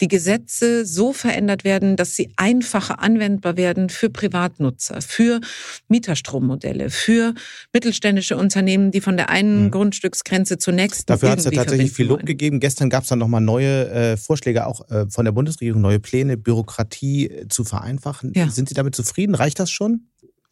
die 0.00 0.08
Gesetze 0.08 0.84
so 0.84 1.12
verändert 1.12 1.64
werden, 1.64 1.96
dass 1.96 2.14
sie 2.14 2.30
einfacher 2.36 3.00
anwendbar 3.00 3.56
werden 3.56 3.88
für 3.88 4.10
Privatnutzer, 4.10 5.00
für 5.00 5.40
Mieterstrommodelle, 5.88 6.90
für 6.90 7.34
mittelständische 7.72 8.36
Unternehmen, 8.36 8.90
die 8.90 9.00
von 9.00 9.16
der 9.16 9.30
einen 9.30 9.64
mhm. 9.64 9.70
Grundstücksgrenze 9.70 10.58
zur 10.58 10.74
nächsten. 10.74 11.06
Dafür 11.06 11.30
hat 11.30 11.38
es 11.38 11.46
ja 11.46 11.50
tatsächlich 11.50 11.92
viel 11.92 12.06
Lob 12.06 12.24
gegeben. 12.26 12.60
Gestern 12.60 12.90
gab 12.90 13.04
es 13.04 13.08
dann 13.08 13.18
nochmal 13.18 13.40
neue 13.40 13.88
äh, 13.88 14.16
Vorschläge 14.16 14.66
auch 14.66 14.88
äh, 14.90 15.06
von 15.08 15.24
der 15.24 15.32
Bundesregierung, 15.32 15.80
neue 15.80 15.98
Pläne, 15.98 16.36
Bürokratie 16.36 17.28
äh, 17.28 17.48
zu 17.48 17.64
vereinfachen. 17.64 18.32
Ja. 18.36 18.50
Sind 18.50 18.68
Sie 18.68 18.74
damit 18.74 18.94
zufrieden? 18.94 19.34
Reicht 19.34 19.58
das 19.58 19.70
schon? 19.70 20.08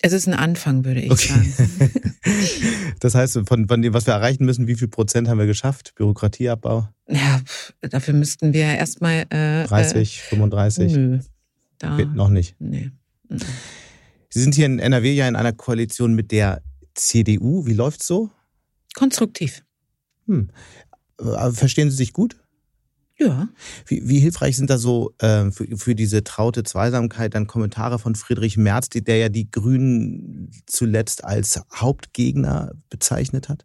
Es 0.07 0.12
ist 0.12 0.29
ein 0.29 0.35
Anfang, 0.35 0.85
würde 0.85 1.01
ich 1.01 1.11
okay. 1.11 1.42
sagen. 1.42 1.90
das 3.01 3.16
heißt, 3.16 3.40
von, 3.49 3.66
von 3.66 3.83
dem, 3.83 3.92
was 3.92 4.07
wir 4.07 4.14
erreichen 4.14 4.45
müssen, 4.45 4.69
wie 4.69 4.77
viel 4.77 4.87
Prozent 4.87 5.27
haben 5.27 5.40
wir 5.40 5.47
geschafft? 5.47 5.97
Bürokratieabbau? 5.97 6.88
Ja, 7.09 7.40
dafür 7.81 8.14
müssten 8.14 8.53
wir 8.53 8.66
erstmal. 8.66 9.27
Äh, 9.31 9.64
30, 9.66 10.23
35? 10.23 10.92
Äh, 10.92 10.97
nö. 10.97 11.19
Da, 11.79 11.97
Geht 11.97 12.14
noch 12.14 12.29
nicht. 12.29 12.55
Nee. 12.61 12.92
Mhm. 13.29 13.38
Sie 14.31 14.40
sind 14.40 14.55
hier 14.55 14.66
in 14.66 14.79
NRW 14.79 15.12
ja 15.12 15.27
in 15.27 15.35
einer 15.35 15.53
Koalition 15.53 16.14
mit 16.14 16.31
der 16.31 16.62
CDU. 16.95 17.66
Wie 17.66 17.75
läuft's 17.75 18.07
so? 18.07 18.31
Konstruktiv. 18.95 19.64
Hm. 20.29 20.51
Verstehen 21.53 21.90
Sie 21.90 21.97
sich 21.97 22.12
gut? 22.12 22.37
Ja. 23.18 23.48
Wie, 23.87 24.07
wie 24.09 24.20
hilfreich 24.20 24.57
sind 24.57 24.68
da 24.68 24.76
so 24.76 25.14
äh, 25.18 25.50
für, 25.50 25.66
für 25.76 25.94
diese 25.94 26.22
traute 26.22 26.64
Zweisamkeit 26.64 27.35
dann 27.35 27.46
Kommentare 27.46 27.98
von 27.98 28.14
Friedrich 28.14 28.57
Merz, 28.57 28.90
der 28.90 29.16
ja 29.16 29.29
die 29.29 29.50
Grünen 29.50 30.50
zuletzt 30.66 31.24
als 31.24 31.61
Hauptgegner 31.74 32.72
bezeichnet 32.90 33.48
hat? 33.48 33.64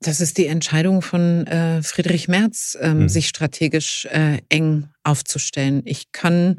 Das 0.00 0.20
ist 0.20 0.36
die 0.36 0.46
Entscheidung 0.46 1.00
von 1.00 1.46
äh, 1.46 1.82
Friedrich 1.82 2.28
Merz, 2.28 2.76
ähm, 2.80 3.00
mhm. 3.00 3.08
sich 3.08 3.28
strategisch 3.28 4.06
äh, 4.10 4.38
eng 4.50 4.90
aufzustellen. 5.02 5.80
Ich 5.86 6.12
kann 6.12 6.56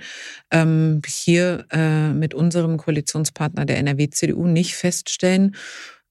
ähm, 0.49 1.01
hier 1.05 1.65
äh, 1.71 2.13
mit 2.13 2.33
unserem 2.33 2.77
Koalitionspartner 2.77 3.65
der 3.65 3.77
NRW-CDU 3.77 4.47
nicht 4.47 4.75
feststellen, 4.75 5.55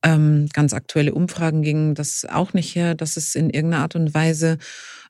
ähm, 0.07 0.49
ganz 0.53 0.73
aktuelle 0.73 1.15
Umfragen 1.15 1.63
gingen 1.63 1.95
das 1.97 2.25
auch 2.31 2.53
nicht 2.53 2.77
her, 2.77 2.95
dass 2.95 3.17
es 3.17 3.35
in 3.35 3.51
irgendeiner 3.51 3.83
Art 3.83 3.97
und 3.97 4.15
Weise 4.15 4.59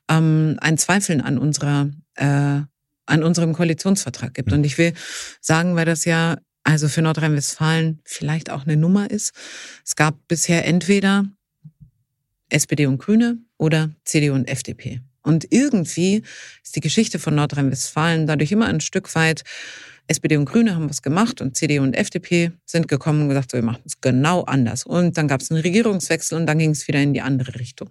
ähm, 0.09 0.57
ein 0.61 0.77
Zweifeln 0.77 1.21
an 1.21 1.37
unserer 1.37 1.89
äh, 2.15 2.61
an 3.09 3.23
unserem 3.23 3.53
Koalitionsvertrag 3.53 4.33
gibt. 4.33 4.51
Und 4.51 4.65
ich 4.65 4.77
will 4.77 4.93
sagen, 5.39 5.75
weil 5.75 5.85
das 5.85 6.03
ja 6.05 6.37
also 6.63 6.89
für 6.89 7.01
Nordrhein-Westfalen 7.01 8.01
vielleicht 8.03 8.49
auch 8.49 8.63
eine 8.65 8.75
Nummer 8.75 9.09
ist. 9.09 9.31
Es 9.85 9.95
gab 9.95 10.27
bisher 10.27 10.65
entweder 10.65 11.25
SPD 12.49 12.85
und 12.85 12.97
Grüne 12.97 13.37
oder 13.57 13.91
CDU 14.03 14.33
und 14.33 14.49
FDP. 14.49 14.99
Und 15.23 15.47
irgendwie 15.49 16.23
ist 16.63 16.75
die 16.75 16.81
Geschichte 16.81 17.19
von 17.19 17.35
Nordrhein-Westfalen 17.35 18.27
dadurch 18.27 18.51
immer 18.51 18.65
ein 18.67 18.81
Stück 18.81 19.13
weit, 19.15 19.43
SPD 20.07 20.37
und 20.37 20.45
Grüne 20.45 20.73
haben 20.73 20.89
was 20.89 21.01
gemacht 21.01 21.41
und 21.41 21.57
CDU 21.57 21.83
und 21.83 21.93
FDP 21.93 22.51
sind 22.65 22.87
gekommen 22.87 23.23
und 23.23 23.29
gesagt, 23.29 23.51
so, 23.51 23.57
wir 23.57 23.63
machen 23.63 23.83
es 23.85 23.99
genau 23.99 24.43
anders. 24.43 24.85
Und 24.85 25.17
dann 25.17 25.27
gab 25.27 25.41
es 25.41 25.51
einen 25.51 25.61
Regierungswechsel 25.61 26.37
und 26.37 26.47
dann 26.47 26.59
ging 26.59 26.71
es 26.71 26.87
wieder 26.87 27.01
in 27.01 27.13
die 27.13 27.21
andere 27.21 27.59
Richtung. 27.59 27.89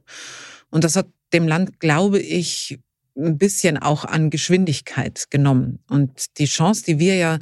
Und 0.71 0.85
das 0.85 0.97
hat 0.97 1.09
dem 1.33 1.49
Land, 1.49 1.81
glaube 1.81 2.19
ich, 2.19 2.79
ein 3.17 3.39
bisschen 3.39 3.79
auch 3.79 4.05
an 4.05 4.31
Geschwindigkeit 4.31 5.31
genommen. 5.31 5.79
Und 5.89 6.39
die 6.39 6.45
Chance, 6.45 6.85
die 6.85 6.99
wir 6.99 7.17
ja 7.17 7.39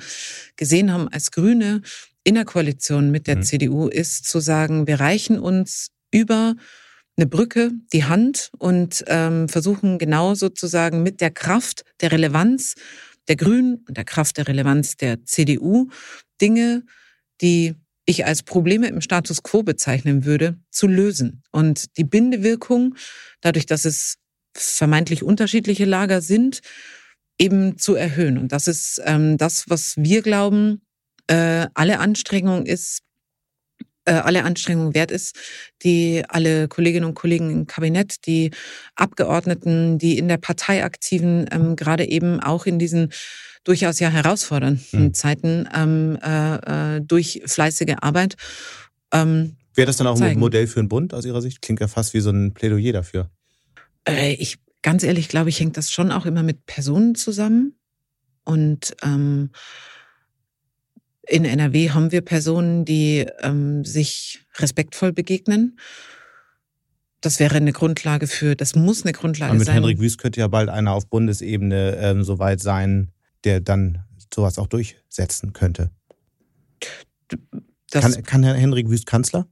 gesehen 0.56 0.92
haben 0.92 1.08
als 1.08 1.30
Grüne 1.30 1.82
in 2.22 2.37
der 2.37 2.44
Koalition 2.44 3.10
mit 3.10 3.26
der 3.26 3.37
mhm. 3.37 3.42
CDU, 3.42 3.88
ist 3.88 4.26
zu 4.26 4.40
sagen, 4.40 4.87
wir 4.87 5.00
reichen 5.00 5.38
uns 5.38 5.90
über 6.12 6.54
eine 7.16 7.26
Brücke, 7.26 7.72
die 7.92 8.04
Hand 8.04 8.50
und 8.58 9.04
ähm, 9.06 9.48
versuchen 9.48 9.98
genau 9.98 10.34
sozusagen 10.34 11.02
mit 11.02 11.20
der 11.20 11.30
Kraft 11.30 11.84
der 12.00 12.12
Relevanz 12.12 12.74
der 13.28 13.37
Grünen 13.37 13.84
und 13.88 13.96
der 13.96 14.04
Kraft 14.04 14.37
der 14.37 14.48
Relevanz 14.48 14.96
der 14.96 15.24
CDU 15.24 15.88
Dinge, 16.40 16.84
die 17.40 17.74
ich 18.06 18.26
als 18.26 18.42
Probleme 18.42 18.88
im 18.88 19.00
Status 19.00 19.42
quo 19.42 19.62
bezeichnen 19.62 20.24
würde, 20.24 20.58
zu 20.70 20.86
lösen. 20.86 21.42
Und 21.50 21.96
die 21.96 22.04
Bindewirkung, 22.04 22.96
dadurch, 23.40 23.66
dass 23.66 23.84
es 23.84 24.16
vermeintlich 24.56 25.22
unterschiedliche 25.22 25.84
Lager 25.84 26.20
sind, 26.20 26.60
eben 27.38 27.78
zu 27.78 27.94
erhöhen. 27.94 28.38
Und 28.38 28.52
das 28.52 28.68
ist 28.68 29.00
ähm, 29.04 29.38
das, 29.38 29.68
was 29.68 29.96
wir 29.96 30.22
glauben, 30.22 30.82
äh, 31.26 31.66
alle 31.74 31.98
Anstrengung 31.98 32.66
ist, 32.66 33.00
alle 34.12 34.44
Anstrengungen 34.44 34.94
wert 34.94 35.10
ist, 35.10 35.36
die 35.82 36.22
alle 36.28 36.68
Kolleginnen 36.68 37.06
und 37.06 37.14
Kollegen 37.14 37.50
im 37.50 37.66
Kabinett, 37.66 38.26
die 38.26 38.50
Abgeordneten, 38.94 39.98
die 39.98 40.18
in 40.18 40.28
der 40.28 40.38
Partei 40.38 40.84
aktiven, 40.84 41.46
ähm, 41.50 41.76
gerade 41.76 42.08
eben 42.08 42.40
auch 42.40 42.66
in 42.66 42.78
diesen 42.78 43.10
durchaus 43.64 43.98
ja 43.98 44.10
herausfordernden 44.10 44.84
hm. 44.90 45.14
Zeiten 45.14 45.68
ähm, 45.74 46.18
äh, 46.22 46.96
äh 46.96 47.00
durch 47.00 47.42
fleißige 47.46 47.96
Arbeit. 48.00 48.36
Ähm, 49.12 49.56
Wäre 49.74 49.86
das 49.86 49.96
dann 49.96 50.06
auch 50.06 50.16
zeigen. 50.16 50.36
ein 50.36 50.40
Modell 50.40 50.66
für 50.66 50.80
einen 50.80 50.88
Bund 50.88 51.14
aus 51.14 51.24
Ihrer 51.24 51.40
Sicht? 51.40 51.62
Klingt 51.62 51.80
ja 51.80 51.88
fast 51.88 52.14
wie 52.14 52.20
so 52.20 52.30
ein 52.30 52.52
Plädoyer 52.54 52.92
dafür. 52.92 53.30
Äh, 54.06 54.34
ich 54.34 54.58
ganz 54.82 55.02
ehrlich 55.02 55.28
glaube 55.28 55.48
ich, 55.48 55.58
hängt 55.58 55.76
das 55.76 55.90
schon 55.90 56.12
auch 56.12 56.26
immer 56.26 56.42
mit 56.42 56.66
Personen 56.66 57.14
zusammen. 57.14 57.74
Und 58.44 58.94
ähm, 59.02 59.50
in 61.28 61.44
NRW 61.44 61.90
haben 61.90 62.12
wir 62.12 62.20
Personen, 62.20 62.84
die 62.84 63.26
ähm, 63.40 63.84
sich 63.84 64.44
respektvoll 64.58 65.12
begegnen. 65.12 65.78
Das 67.20 67.40
wäre 67.40 67.56
eine 67.56 67.72
Grundlage 67.72 68.26
für, 68.26 68.54
das 68.54 68.74
muss 68.74 69.02
eine 69.02 69.12
Grundlage 69.12 69.50
Aber 69.50 69.58
mit 69.58 69.66
sein. 69.66 69.76
Mit 69.76 69.84
Henrik 69.84 70.00
Wüst 70.00 70.18
könnte 70.18 70.40
ja 70.40 70.48
bald 70.48 70.68
einer 70.68 70.92
auf 70.92 71.08
Bundesebene 71.08 71.96
ähm, 71.98 72.22
soweit 72.22 72.60
sein, 72.60 73.12
der 73.44 73.60
dann 73.60 74.04
sowas 74.32 74.58
auch 74.58 74.66
durchsetzen 74.66 75.52
könnte. 75.52 75.90
Kann, 77.90 78.22
kann 78.24 78.42
Herr 78.42 78.54
Henrik 78.54 78.90
Wüst 78.90 79.06
Kanzler? 79.06 79.46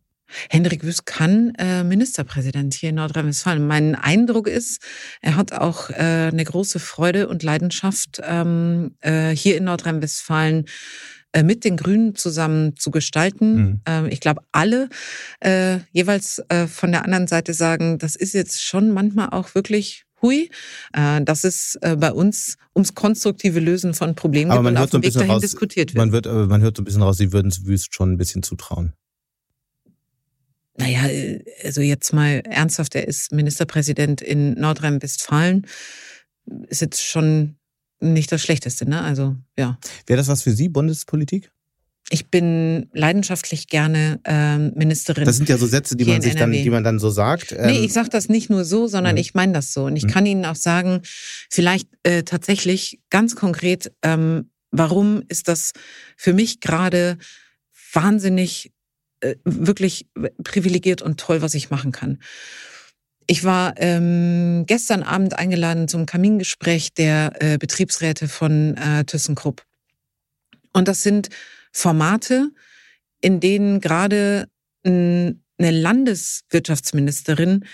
Henrik 0.50 0.82
Wüst 0.82 1.06
kann 1.06 1.54
äh, 1.58 1.84
Ministerpräsident 1.84 2.74
hier 2.74 2.90
in 2.90 2.96
Nordrhein-Westfalen. 2.96 3.66
Mein 3.66 3.94
Eindruck 3.94 4.48
ist, 4.48 4.82
er 5.20 5.36
hat 5.36 5.52
auch 5.52 5.90
äh, 5.90 6.30
eine 6.32 6.44
große 6.44 6.78
Freude 6.78 7.28
und 7.28 7.42
Leidenschaft, 7.42 8.20
ähm, 8.24 8.96
äh, 9.00 9.30
hier 9.30 9.56
in 9.56 9.64
Nordrhein-Westfalen 9.64 10.66
mit 11.42 11.64
den 11.64 11.76
Grünen 11.76 12.14
zusammen 12.14 12.76
zu 12.76 12.90
gestalten. 12.90 13.54
Mhm. 13.54 13.80
Ähm, 13.86 14.06
ich 14.10 14.20
glaube, 14.20 14.42
alle 14.52 14.88
äh, 15.40 15.78
jeweils 15.92 16.42
äh, 16.48 16.66
von 16.66 16.92
der 16.92 17.04
anderen 17.04 17.26
Seite 17.26 17.54
sagen, 17.54 17.98
das 17.98 18.16
ist 18.16 18.34
jetzt 18.34 18.62
schon 18.62 18.90
manchmal 18.90 19.30
auch 19.30 19.54
wirklich 19.54 20.04
hui, 20.20 20.50
äh, 20.92 21.22
dass 21.22 21.44
es 21.44 21.76
äh, 21.80 21.96
bei 21.96 22.12
uns 22.12 22.58
ums 22.74 22.94
konstruktive 22.94 23.60
Lösen 23.60 23.94
von 23.94 24.14
Problemen 24.14 24.50
aber 24.50 24.62
man 24.62 24.74
und 24.74 24.80
hört 24.80 24.90
so 24.90 24.98
ein 24.98 25.00
bisschen 25.00 25.30
raus, 25.30 25.40
diskutiert 25.40 25.94
wird. 25.94 25.98
Man, 25.98 26.12
wird, 26.12 26.26
man 26.26 26.60
hört 26.60 26.76
so 26.76 26.82
ein 26.82 26.84
bisschen 26.84 27.02
raus, 27.02 27.16
Sie 27.16 27.32
würden 27.32 27.48
es 27.48 27.66
Wüst 27.66 27.94
schon 27.94 28.12
ein 28.12 28.18
bisschen 28.18 28.42
zutrauen. 28.42 28.92
Naja, 30.78 31.02
also 31.64 31.80
jetzt 31.82 32.12
mal 32.12 32.42
ernsthaft, 32.44 32.94
er 32.94 33.06
ist 33.06 33.32
Ministerpräsident 33.32 34.22
in 34.22 34.54
Nordrhein-Westfalen. 34.54 35.66
Ist 36.68 36.80
jetzt 36.80 37.02
schon 37.02 37.56
nicht 38.02 38.32
das 38.32 38.42
Schlechteste, 38.42 38.88
ne? 38.88 39.02
Also, 39.02 39.36
ja. 39.58 39.78
Wäre 40.06 40.16
das 40.16 40.28
was 40.28 40.42
für 40.42 40.52
Sie, 40.52 40.68
Bundespolitik? 40.68 41.50
Ich 42.10 42.28
bin 42.28 42.90
leidenschaftlich 42.92 43.68
gerne 43.68 44.20
ähm, 44.24 44.72
Ministerin. 44.74 45.24
Das 45.24 45.36
sind 45.36 45.48
ja 45.48 45.56
so 45.56 45.66
Sätze, 45.66 45.96
die 45.96 46.04
man 46.04 46.20
sich 46.20 46.34
dann, 46.34 46.52
die 46.52 46.68
man 46.68 46.84
dann 46.84 46.98
so 46.98 47.08
sagt. 47.08 47.52
Ähm 47.52 47.66
nee, 47.66 47.78
ich 47.78 47.92
sage 47.92 48.10
das 48.10 48.28
nicht 48.28 48.50
nur 48.50 48.64
so, 48.64 48.86
sondern 48.86 49.14
mhm. 49.14 49.20
ich 49.20 49.34
meine 49.34 49.54
das 49.54 49.72
so. 49.72 49.84
Und 49.84 49.96
ich 49.96 50.04
mhm. 50.04 50.08
kann 50.08 50.26
Ihnen 50.26 50.44
auch 50.44 50.56
sagen, 50.56 51.00
vielleicht 51.48 51.88
äh, 52.02 52.22
tatsächlich 52.22 53.00
ganz 53.08 53.34
konkret, 53.34 53.92
ähm, 54.02 54.50
warum 54.70 55.22
ist 55.28 55.48
das 55.48 55.72
für 56.16 56.34
mich 56.34 56.60
gerade 56.60 57.16
wahnsinnig, 57.94 58.72
äh, 59.20 59.36
wirklich 59.44 60.06
privilegiert 60.44 61.00
und 61.00 61.18
toll, 61.18 61.40
was 61.40 61.54
ich 61.54 61.70
machen 61.70 61.92
kann. 61.92 62.18
Ich 63.26 63.44
war 63.44 63.74
ähm, 63.76 64.64
gestern 64.66 65.02
Abend 65.02 65.38
eingeladen 65.38 65.88
zum 65.88 66.06
Kamingespräch 66.06 66.94
der 66.94 67.32
äh, 67.40 67.58
Betriebsräte 67.58 68.28
von 68.28 68.76
äh, 68.76 69.04
ThyssenKrupp. 69.04 69.62
Und 70.72 70.88
das 70.88 71.02
sind 71.02 71.28
Formate, 71.72 72.48
in 73.20 73.40
denen 73.40 73.80
gerade 73.80 74.48
eine 74.84 75.36
Landeswirtschaftsministerin 75.58 77.64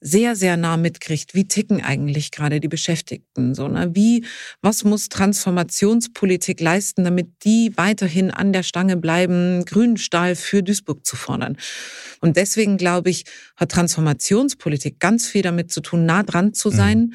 sehr, 0.00 0.36
sehr 0.36 0.56
nah 0.56 0.76
mitkriegt, 0.76 1.34
wie 1.34 1.48
ticken 1.48 1.82
eigentlich 1.82 2.30
gerade 2.30 2.60
die 2.60 2.68
Beschäftigten, 2.68 3.54
so, 3.54 3.68
ne? 3.68 3.90
wie, 3.94 4.24
was 4.60 4.84
muss 4.84 5.08
Transformationspolitik 5.08 6.60
leisten, 6.60 7.04
damit 7.04 7.44
die 7.44 7.72
weiterhin 7.76 8.30
an 8.30 8.52
der 8.52 8.62
Stange 8.62 8.96
bleiben, 8.96 9.64
grünen 9.64 9.96
Stahl 9.96 10.36
für 10.36 10.62
Duisburg 10.62 11.06
zu 11.06 11.16
fordern. 11.16 11.56
Und 12.20 12.36
deswegen 12.36 12.76
glaube 12.76 13.10
ich, 13.10 13.24
hat 13.56 13.70
Transformationspolitik 13.70 15.00
ganz 15.00 15.28
viel 15.28 15.42
damit 15.42 15.72
zu 15.72 15.80
tun, 15.80 16.04
nah 16.04 16.22
dran 16.22 16.52
zu 16.52 16.70
sein. 16.70 16.98
Mhm 16.98 17.14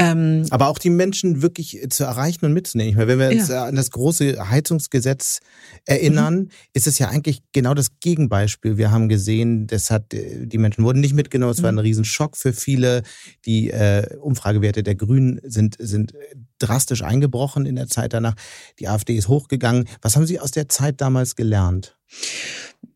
ähm, 0.00 0.46
Aber 0.50 0.68
auch 0.68 0.78
die 0.78 0.90
Menschen 0.90 1.42
wirklich 1.42 1.84
zu 1.90 2.04
erreichen 2.04 2.44
und 2.44 2.52
mitzunehmen. 2.52 2.90
Ich 2.90 2.96
meine, 2.96 3.08
wenn 3.08 3.18
wir 3.18 3.30
uns 3.30 3.48
ja. 3.48 3.64
an 3.64 3.74
das 3.74 3.90
große 3.90 4.48
Heizungsgesetz 4.48 5.40
erinnern, 5.86 6.34
mhm. 6.34 6.48
ist 6.72 6.86
es 6.86 7.00
ja 7.00 7.08
eigentlich 7.08 7.42
genau 7.52 7.74
das 7.74 7.98
Gegenbeispiel. 7.98 8.76
Wir 8.76 8.92
haben 8.92 9.08
gesehen, 9.08 9.66
das 9.66 9.90
hat, 9.90 10.14
äh, 10.14 10.46
die 10.46 10.58
Menschen 10.58 10.84
wurden 10.84 11.00
nicht 11.00 11.14
mitgenommen. 11.14 11.50
Es 11.50 11.58
mhm. 11.58 11.62
war 11.64 11.72
ein 11.72 11.78
Riesenschock 11.78 12.36
für 12.36 12.52
viele. 12.52 13.02
Die 13.44 13.70
äh, 13.70 14.16
Umfragewerte 14.20 14.84
der 14.84 14.94
Grünen 14.94 15.40
sind, 15.42 15.76
sind 15.80 16.12
drastisch 16.58 17.02
eingebrochen 17.02 17.66
in 17.66 17.74
der 17.74 17.88
Zeit 17.88 18.12
danach. 18.12 18.34
Die 18.78 18.86
AfD 18.86 19.16
ist 19.16 19.26
hochgegangen. 19.26 19.88
Was 20.00 20.14
haben 20.14 20.26
Sie 20.26 20.38
aus 20.38 20.52
der 20.52 20.68
Zeit 20.68 21.00
damals 21.00 21.34
gelernt? 21.34 21.98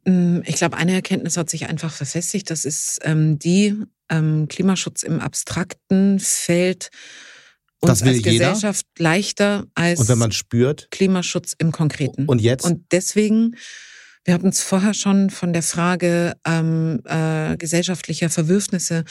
Mm, 0.05 0.41
ich 0.45 0.57
glaube, 0.57 0.77
eine 0.77 0.93
Erkenntnis 0.93 1.37
hat 1.37 1.51
sich 1.51 1.69
einfach 1.69 1.93
verfestigt. 1.93 2.51
Das 2.51 2.65
ist 2.65 3.01
ähm, 3.05 3.38
die, 3.38 3.77
ähm, 4.12 4.47
Klimaschutz 4.49 5.03
im 5.03 5.21
Abstrakten 5.21 6.21
fällt 6.21 6.91
uns 7.81 8.03
als 8.03 8.23
Gesellschaft 8.23 8.87
jeder. 8.99 9.11
leichter 9.11 9.67
als 9.75 10.01
und 10.01 10.09
wenn 10.09 10.19
man 10.19 10.33
spürt 10.33 10.88
Klimaschutz 10.91 11.55
im 11.59 11.73
Konkreten. 11.73 12.27
Und 12.27 12.41
jetzt? 12.41 12.65
Und 12.65 12.85
deswegen, 12.93 13.57
wir 14.25 14.35
hatten 14.35 14.49
es 14.49 14.62
vorher 14.62 14.95
schon 14.95 15.31
von 15.31 15.53
der 15.53 15.62
Frage 15.62 16.35
ähm, 16.47 17.01
äh, 17.07 17.57
gesellschaftlicher 17.57 18.31
Verwürfnisse. 18.31 19.05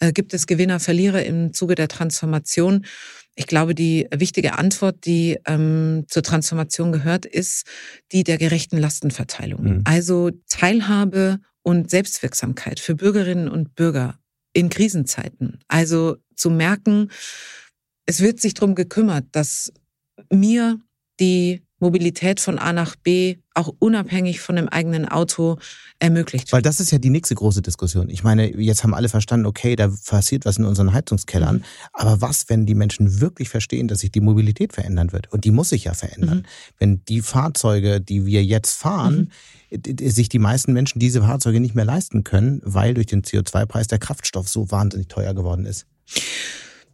Äh, 0.00 0.12
gibt 0.12 0.34
es 0.34 0.46
Gewinner, 0.46 0.80
Verlierer 0.80 1.24
im 1.24 1.54
Zuge 1.54 1.74
der 1.74 1.88
Transformation? 1.88 2.84
Ich 3.38 3.46
glaube, 3.46 3.72
die 3.72 4.08
wichtige 4.12 4.58
Antwort, 4.58 5.06
die 5.06 5.38
ähm, 5.46 6.06
zur 6.08 6.24
Transformation 6.24 6.90
gehört, 6.90 7.24
ist 7.24 7.68
die 8.10 8.24
der 8.24 8.36
gerechten 8.36 8.78
Lastenverteilung. 8.78 9.62
Mhm. 9.62 9.82
Also 9.84 10.32
Teilhabe 10.48 11.38
und 11.62 11.88
Selbstwirksamkeit 11.88 12.80
für 12.80 12.96
Bürgerinnen 12.96 13.48
und 13.48 13.76
Bürger 13.76 14.18
in 14.54 14.70
Krisenzeiten. 14.70 15.60
Also 15.68 16.16
zu 16.34 16.50
merken, 16.50 17.12
es 18.06 18.20
wird 18.20 18.40
sich 18.40 18.54
darum 18.54 18.74
gekümmert, 18.74 19.26
dass 19.30 19.72
mir 20.32 20.80
die 21.20 21.62
Mobilität 21.80 22.40
von 22.40 22.58
A 22.58 22.72
nach 22.72 22.96
B 22.96 23.36
auch 23.54 23.74
unabhängig 23.78 24.40
von 24.40 24.56
dem 24.56 24.68
eigenen 24.68 25.08
Auto 25.08 25.58
ermöglicht. 25.98 26.52
Weil 26.52 26.62
das 26.62 26.80
ist 26.80 26.90
ja 26.90 26.98
die 26.98 27.10
nächste 27.10 27.34
große 27.34 27.60
Diskussion. 27.62 28.08
Ich 28.08 28.22
meine, 28.22 28.56
jetzt 28.60 28.84
haben 28.84 28.94
alle 28.94 29.08
verstanden, 29.08 29.46
okay, 29.46 29.76
da 29.76 29.88
passiert 30.06 30.44
was 30.44 30.58
in 30.58 30.64
unseren 30.64 30.92
Heizungskellern. 30.92 31.56
Mhm. 31.56 31.64
Aber 31.92 32.20
was, 32.20 32.48
wenn 32.48 32.66
die 32.66 32.74
Menschen 32.74 33.20
wirklich 33.20 33.48
verstehen, 33.48 33.88
dass 33.88 34.00
sich 34.00 34.12
die 34.12 34.20
Mobilität 34.20 34.72
verändern 34.72 35.12
wird? 35.12 35.32
Und 35.32 35.44
die 35.44 35.50
muss 35.50 35.70
sich 35.70 35.84
ja 35.84 35.94
verändern. 35.94 36.38
Mhm. 36.38 36.44
Wenn 36.78 37.04
die 37.06 37.20
Fahrzeuge, 37.20 38.00
die 38.00 38.26
wir 38.26 38.44
jetzt 38.44 38.76
fahren, 38.76 39.30
mhm. 39.70 40.08
sich 40.08 40.28
die 40.28 40.38
meisten 40.38 40.72
Menschen 40.72 41.00
diese 41.00 41.22
Fahrzeuge 41.22 41.60
nicht 41.60 41.74
mehr 41.74 41.84
leisten 41.84 42.24
können, 42.24 42.60
weil 42.64 42.94
durch 42.94 43.06
den 43.06 43.22
CO2-Preis 43.22 43.88
der 43.88 43.98
Kraftstoff 43.98 44.48
so 44.48 44.70
wahnsinnig 44.70 45.08
teuer 45.08 45.34
geworden 45.34 45.66
ist. 45.66 45.86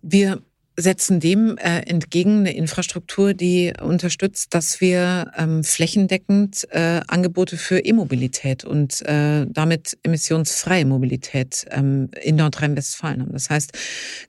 Wir 0.03 0.43
setzen 0.77 1.21
dem 1.21 1.57
äh, 1.59 1.81
entgegen 1.81 2.41
eine 2.41 2.55
Infrastruktur, 2.55 3.33
die 3.33 3.73
unterstützt, 3.81 4.55
dass 4.55 4.81
wir 4.81 5.31
ähm, 5.37 5.63
flächendeckend 5.63 6.67
äh, 6.71 7.01
Angebote 7.07 7.57
für 7.57 7.79
E-Mobilität 7.79 8.65
und 8.65 9.01
äh, 9.03 9.47
damit 9.49 9.97
emissionsfreie 10.03 10.85
Mobilität 10.85 11.65
ähm, 11.71 12.11
in 12.21 12.37
Nordrhein-Westfalen 12.37 13.23
haben. 13.23 13.33
Das 13.33 13.51
heißt, 13.51 13.73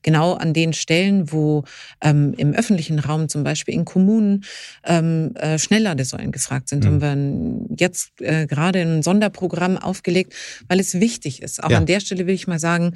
genau 0.04 0.34
an 0.34 0.54
den 0.54 0.74
Stellen, 0.74 1.32
wo 1.32 1.64
ähm, 2.02 2.36
im 2.38 2.54
öffentlichen 2.54 3.00
Raum, 3.00 3.28
zum 3.28 3.44
Beispiel 3.44 3.74
in 3.74 3.86
Kommunen, 3.86 4.44
ähm, 4.84 5.34
äh, 5.36 5.58
Schnellladesäulen 5.58 6.32
gefragt 6.32 6.70
sind, 6.70 6.84
mhm. 6.84 7.02
haben 7.02 7.70
wir 7.70 7.78
jetzt 7.80 8.22
äh, 8.22 8.46
gerade 8.46 8.82
ein 8.82 9.02
Sonderprogramm 9.02 9.78
aufgelegt, 9.78 10.34
weil 10.68 10.80
es 10.80 11.00
wichtig 11.00 11.42
ist. 11.42 11.64
Auch 11.64 11.72
ja. 11.72 11.78
an 11.78 11.88
der 11.88 12.02
Stelle 12.02 12.28
will 12.28 12.36
ich 12.36 12.46
mal 12.46 12.60
sagen, 12.60 12.94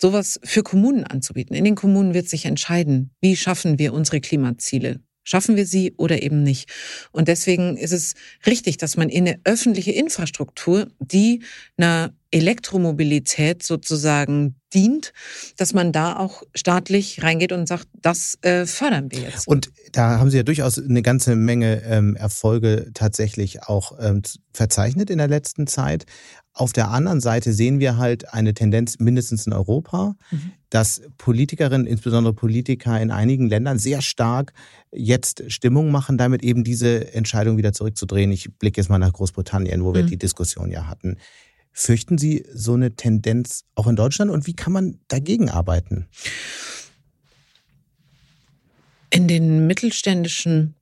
sowas 0.00 0.40
für 0.42 0.62
Kommunen 0.62 1.04
anzubieten. 1.04 1.54
In 1.54 1.64
den 1.64 1.74
Kommunen 1.74 2.14
wird 2.14 2.28
sich 2.28 2.46
entscheiden, 2.46 2.85
entscheiden, 2.86 3.10
wie 3.20 3.36
schaffen 3.36 3.78
wir 3.78 3.92
unsere 3.92 4.20
Klimaziele. 4.20 5.00
Schaffen 5.28 5.56
wir 5.56 5.66
sie 5.66 5.92
oder 5.96 6.22
eben 6.22 6.44
nicht? 6.44 6.70
Und 7.10 7.26
deswegen 7.26 7.76
ist 7.76 7.92
es 7.92 8.14
richtig, 8.46 8.76
dass 8.76 8.96
man 8.96 9.08
in 9.08 9.26
eine 9.26 9.40
öffentliche 9.42 9.90
Infrastruktur, 9.90 10.86
die 11.00 11.42
einer 11.76 12.14
Elektromobilität 12.30 13.64
sozusagen 13.64 14.54
dient, 14.72 15.12
dass 15.56 15.74
man 15.74 15.90
da 15.90 16.16
auch 16.16 16.44
staatlich 16.54 17.24
reingeht 17.24 17.50
und 17.50 17.66
sagt, 17.66 17.88
das 17.94 18.38
äh, 18.42 18.66
fördern 18.66 19.10
wir 19.10 19.20
jetzt. 19.20 19.48
Und 19.48 19.72
da 19.90 20.20
haben 20.20 20.30
Sie 20.30 20.36
ja 20.36 20.44
durchaus 20.44 20.78
eine 20.78 21.02
ganze 21.02 21.34
Menge 21.34 21.82
ähm, 21.82 22.14
Erfolge 22.14 22.92
tatsächlich 22.94 23.64
auch 23.64 23.98
ähm, 23.98 24.22
verzeichnet 24.52 25.10
in 25.10 25.18
der 25.18 25.28
letzten 25.28 25.66
Zeit. 25.66 26.06
Auf 26.58 26.72
der 26.72 26.90
anderen 26.90 27.20
Seite 27.20 27.52
sehen 27.52 27.80
wir 27.80 27.98
halt 27.98 28.32
eine 28.32 28.54
Tendenz, 28.54 28.98
mindestens 28.98 29.46
in 29.46 29.52
Europa, 29.52 30.16
mhm. 30.30 30.52
dass 30.70 31.02
Politikerinnen, 31.18 31.86
insbesondere 31.86 32.32
Politiker 32.32 32.98
in 32.98 33.10
einigen 33.10 33.46
Ländern 33.46 33.78
sehr 33.78 34.00
stark 34.00 34.54
jetzt 34.90 35.52
Stimmung 35.52 35.90
machen, 35.90 36.16
damit 36.16 36.42
eben 36.42 36.64
diese 36.64 37.12
Entscheidung 37.12 37.58
wieder 37.58 37.74
zurückzudrehen. 37.74 38.32
Ich 38.32 38.54
blicke 38.54 38.80
jetzt 38.80 38.88
mal 38.88 38.96
nach 38.96 39.12
Großbritannien, 39.12 39.84
wo 39.84 39.92
wir 39.92 40.04
mhm. 40.04 40.06
die 40.06 40.16
Diskussion 40.16 40.70
ja 40.70 40.86
hatten. 40.86 41.18
Fürchten 41.72 42.16
Sie 42.16 42.46
so 42.54 42.72
eine 42.72 42.96
Tendenz 42.96 43.64
auch 43.74 43.86
in 43.86 43.96
Deutschland 43.96 44.30
und 44.30 44.46
wie 44.46 44.54
kann 44.54 44.72
man 44.72 44.98
dagegen 45.08 45.50
arbeiten? 45.50 46.08
In 49.10 49.28
den 49.28 49.66
mittelständischen 49.66 50.74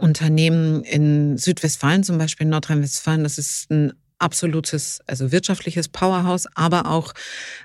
Unternehmen 0.00 0.84
in 0.84 1.36
Südwestfalen, 1.36 2.02
zum 2.02 2.16
Beispiel 2.16 2.46
in 2.46 2.50
Nordrhein-Westfalen, 2.50 3.24
das 3.24 3.36
ist 3.36 3.70
ein 3.70 3.92
absolutes, 4.22 5.00
also 5.06 5.32
wirtschaftliches 5.32 5.88
Powerhouse, 5.88 6.46
aber 6.54 6.86
auch, 6.86 7.12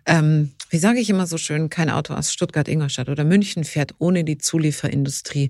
ähm, 0.05 0.51
wie 0.69 0.79
sage 0.79 0.99
ich 0.99 1.09
immer 1.09 1.27
so 1.27 1.37
schön, 1.37 1.69
kein 1.69 1.89
Auto 1.89 2.13
aus 2.13 2.33
Stuttgart, 2.33 2.67
Ingolstadt 2.67 3.09
oder 3.09 3.23
München 3.23 3.63
fährt 3.63 3.93
ohne 3.99 4.23
die 4.23 4.37
Zulieferindustrie 4.37 5.49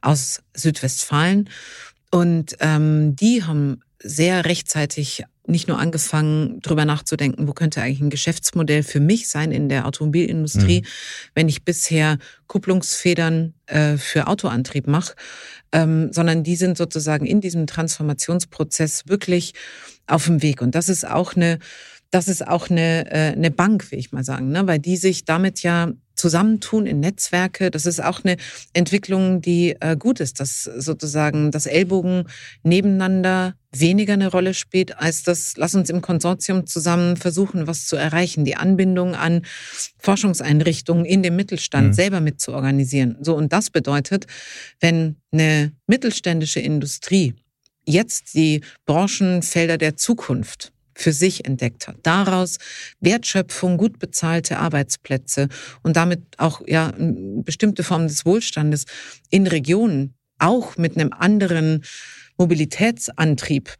aus 0.00 0.42
Südwestfalen. 0.54 1.48
Und 2.10 2.56
ähm, 2.60 3.14
die 3.16 3.44
haben 3.44 3.82
sehr 4.02 4.44
rechtzeitig 4.44 5.24
nicht 5.46 5.68
nur 5.68 5.78
angefangen, 5.78 6.60
drüber 6.60 6.84
nachzudenken, 6.84 7.48
wo 7.48 7.52
könnte 7.52 7.82
eigentlich 7.82 8.00
ein 8.00 8.10
Geschäftsmodell 8.10 8.82
für 8.82 9.00
mich 9.00 9.28
sein 9.28 9.52
in 9.52 9.68
der 9.68 9.86
Automobilindustrie, 9.86 10.82
mhm. 10.82 10.86
wenn 11.34 11.48
ich 11.48 11.64
bisher 11.64 12.18
Kupplungsfedern 12.46 13.54
äh, 13.66 13.96
für 13.96 14.28
Autoantrieb 14.28 14.86
mache, 14.86 15.14
ähm, 15.72 16.12
sondern 16.12 16.44
die 16.44 16.56
sind 16.56 16.78
sozusagen 16.78 17.26
in 17.26 17.40
diesem 17.40 17.66
Transformationsprozess 17.66 19.08
wirklich 19.08 19.54
auf 20.10 20.26
dem 20.26 20.42
Weg. 20.42 20.62
Und 20.62 20.74
das 20.74 20.88
ist 20.88 21.06
auch 21.06 21.36
eine, 21.36 21.58
das 22.10 22.28
ist 22.28 22.46
auch 22.46 22.70
eine, 22.70 23.10
äh, 23.10 23.32
eine 23.32 23.50
Bank, 23.50 23.90
will 23.90 23.98
ich 23.98 24.12
mal 24.12 24.24
sagen, 24.24 24.50
ne? 24.50 24.66
weil 24.66 24.78
die 24.78 24.96
sich 24.96 25.24
damit 25.24 25.62
ja 25.62 25.92
zusammentun 26.20 26.86
in 26.86 27.00
Netzwerke. 27.00 27.70
Das 27.70 27.86
ist 27.86 28.02
auch 28.02 28.22
eine 28.24 28.36
Entwicklung, 28.74 29.40
die 29.40 29.76
äh, 29.80 29.96
gut 29.96 30.20
ist, 30.20 30.38
dass 30.38 30.64
sozusagen 30.64 31.50
das 31.50 31.64
Ellbogen 31.64 32.24
nebeneinander 32.62 33.54
weniger 33.72 34.12
eine 34.14 34.30
Rolle 34.30 34.52
spielt, 34.52 34.98
als 34.98 35.22
das, 35.22 35.54
lass 35.56 35.74
uns 35.74 35.88
im 35.88 36.02
Konsortium 36.02 36.66
zusammen 36.66 37.16
versuchen, 37.16 37.66
was 37.66 37.86
zu 37.86 37.96
erreichen, 37.96 38.44
die 38.44 38.56
Anbindung 38.56 39.14
an 39.14 39.42
Forschungseinrichtungen 39.98 41.06
in 41.06 41.22
dem 41.22 41.36
Mittelstand 41.36 41.88
mhm. 41.88 41.92
selber 41.94 42.20
mitzuorganisieren. 42.20 43.16
So, 43.20 43.34
und 43.34 43.52
das 43.52 43.70
bedeutet, 43.70 44.26
wenn 44.80 45.16
eine 45.32 45.72
mittelständische 45.86 46.60
Industrie 46.60 47.34
jetzt 47.86 48.34
die 48.34 48.62
Branchenfelder 48.86 49.78
der 49.78 49.96
Zukunft 49.96 50.72
für 50.94 51.12
sich 51.12 51.46
entdeckt 51.46 51.88
hat. 51.88 51.96
Daraus 52.02 52.58
Wertschöpfung, 53.00 53.78
gut 53.78 53.98
bezahlte 53.98 54.58
Arbeitsplätze 54.58 55.48
und 55.82 55.96
damit 55.96 56.20
auch 56.36 56.60
ja 56.66 56.92
bestimmte 56.96 57.82
Formen 57.82 58.08
des 58.08 58.26
Wohlstandes 58.26 58.84
in 59.30 59.46
Regionen 59.46 60.14
auch 60.38 60.76
mit 60.76 60.96
einem 60.96 61.12
anderen 61.12 61.84
Mobilitätsantrieb 62.36 63.74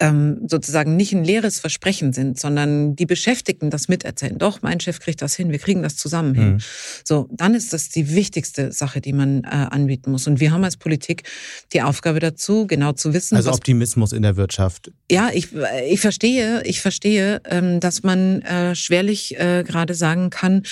ähm, 0.00 0.42
sozusagen 0.46 0.96
nicht 0.96 1.12
ein 1.12 1.24
leeres 1.24 1.58
Versprechen 1.58 2.12
sind, 2.12 2.38
sondern 2.38 2.94
die 2.94 3.06
Beschäftigten 3.06 3.70
das 3.70 3.88
miterzählen. 3.88 4.38
Doch, 4.38 4.62
mein 4.62 4.78
Chef 4.80 5.00
kriegt 5.00 5.22
das 5.22 5.34
hin, 5.34 5.50
wir 5.50 5.58
kriegen 5.58 5.82
das 5.82 5.96
zusammen 5.96 6.34
hin. 6.34 6.52
Mhm. 6.52 6.58
So, 7.04 7.28
dann 7.32 7.54
ist 7.54 7.72
das 7.72 7.88
die 7.88 8.14
wichtigste 8.14 8.70
Sache, 8.72 9.00
die 9.00 9.12
man 9.12 9.42
äh, 9.44 9.48
anbieten 9.48 10.12
muss. 10.12 10.26
Und 10.26 10.38
wir 10.38 10.52
haben 10.52 10.62
als 10.62 10.76
Politik 10.76 11.24
die 11.72 11.82
Aufgabe 11.82 12.20
dazu, 12.20 12.66
genau 12.66 12.92
zu 12.92 13.12
wissen. 13.12 13.36
Also 13.36 13.50
Optimismus 13.50 14.12
in 14.12 14.22
der 14.22 14.36
Wirtschaft. 14.36 14.92
Ja, 15.10 15.30
ich, 15.32 15.48
ich 15.88 16.00
verstehe, 16.00 16.62
ich 16.64 16.80
verstehe, 16.80 17.40
ähm, 17.44 17.80
dass 17.80 18.02
man 18.02 18.42
äh, 18.42 18.76
schwerlich 18.76 19.38
äh, 19.38 19.64
gerade 19.66 19.94
sagen 19.94 20.30
kann, 20.30 20.62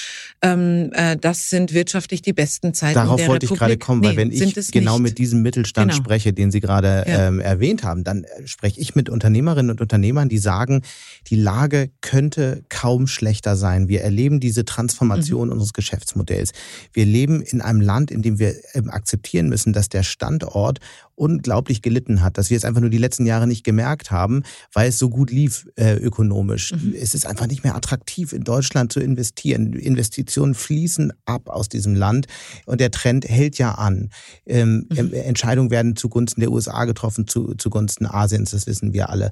ähm, 0.42 0.90
äh, 0.92 1.16
das 1.16 1.50
sind 1.50 1.74
wirtschaftlich 1.74 2.22
die 2.22 2.32
besten 2.32 2.74
Zeiten. 2.74 2.94
Darauf 2.94 3.16
der 3.16 3.28
wollte 3.28 3.46
Republik. 3.46 3.56
ich 3.56 3.58
gerade 3.58 3.78
kommen, 3.78 4.04
weil 4.04 4.16
wenn 4.16 4.30
ich 4.30 4.70
genau 4.70 4.94
nicht. 4.94 5.02
mit 5.02 5.18
diesem 5.18 5.42
Mittelstand 5.42 5.90
genau. 5.90 6.04
spreche, 6.04 6.32
den 6.32 6.50
Sie 6.52 6.60
gerade 6.60 7.04
ja. 7.08 7.28
ähm, 7.28 7.40
erwähnt 7.40 7.82
haben, 7.82 8.04
dann 8.04 8.24
äh, 8.24 8.46
spreche 8.46 8.80
ich 8.80 8.94
mit 8.94 9.08
Unternehmerinnen 9.16 9.70
und 9.70 9.80
Unternehmern, 9.80 10.28
die 10.28 10.38
sagen, 10.38 10.82
die 11.28 11.36
Lage 11.36 11.90
könnte 12.00 12.62
kaum 12.68 13.06
schlechter 13.06 13.56
sein. 13.56 13.88
Wir 13.88 14.02
erleben 14.02 14.40
diese 14.40 14.64
Transformation 14.64 15.48
mhm. 15.48 15.52
unseres 15.54 15.72
Geschäftsmodells. 15.72 16.52
Wir 16.92 17.06
leben 17.06 17.42
in 17.42 17.60
einem 17.60 17.80
Land, 17.80 18.10
in 18.10 18.22
dem 18.22 18.38
wir 18.38 18.54
ähm, 18.74 18.90
akzeptieren 18.90 19.48
müssen, 19.48 19.72
dass 19.72 19.88
der 19.88 20.02
Standort 20.02 20.80
unglaublich 21.16 21.82
gelitten 21.82 22.22
hat, 22.22 22.38
dass 22.38 22.50
wir 22.50 22.56
es 22.56 22.64
einfach 22.64 22.80
nur 22.80 22.90
die 22.90 22.98
letzten 22.98 23.26
Jahre 23.26 23.46
nicht 23.46 23.64
gemerkt 23.64 24.10
haben, 24.10 24.42
weil 24.72 24.88
es 24.88 24.98
so 24.98 25.08
gut 25.08 25.30
lief 25.30 25.66
äh, 25.76 25.94
ökonomisch. 25.94 26.72
Mhm. 26.72 26.94
Es 26.94 27.14
ist 27.14 27.26
einfach 27.26 27.46
nicht 27.46 27.64
mehr 27.64 27.74
attraktiv, 27.74 28.32
in 28.32 28.44
Deutschland 28.44 28.92
zu 28.92 29.00
investieren. 29.00 29.72
Investitionen 29.72 30.54
fließen 30.54 31.12
ab 31.24 31.48
aus 31.48 31.68
diesem 31.68 31.94
Land 31.94 32.26
und 32.66 32.80
der 32.80 32.90
Trend 32.90 33.28
hält 33.28 33.58
ja 33.58 33.72
an. 33.72 34.10
Ähm, 34.44 34.86
mhm. 34.90 35.12
Entscheidungen 35.12 35.70
werden 35.70 35.96
zugunsten 35.96 36.40
der 36.40 36.52
USA 36.52 36.84
getroffen, 36.84 37.26
zu, 37.26 37.54
zugunsten 37.54 38.06
Asiens, 38.06 38.50
das 38.50 38.66
wissen 38.66 38.92
wir 38.92 39.08
alle. 39.08 39.30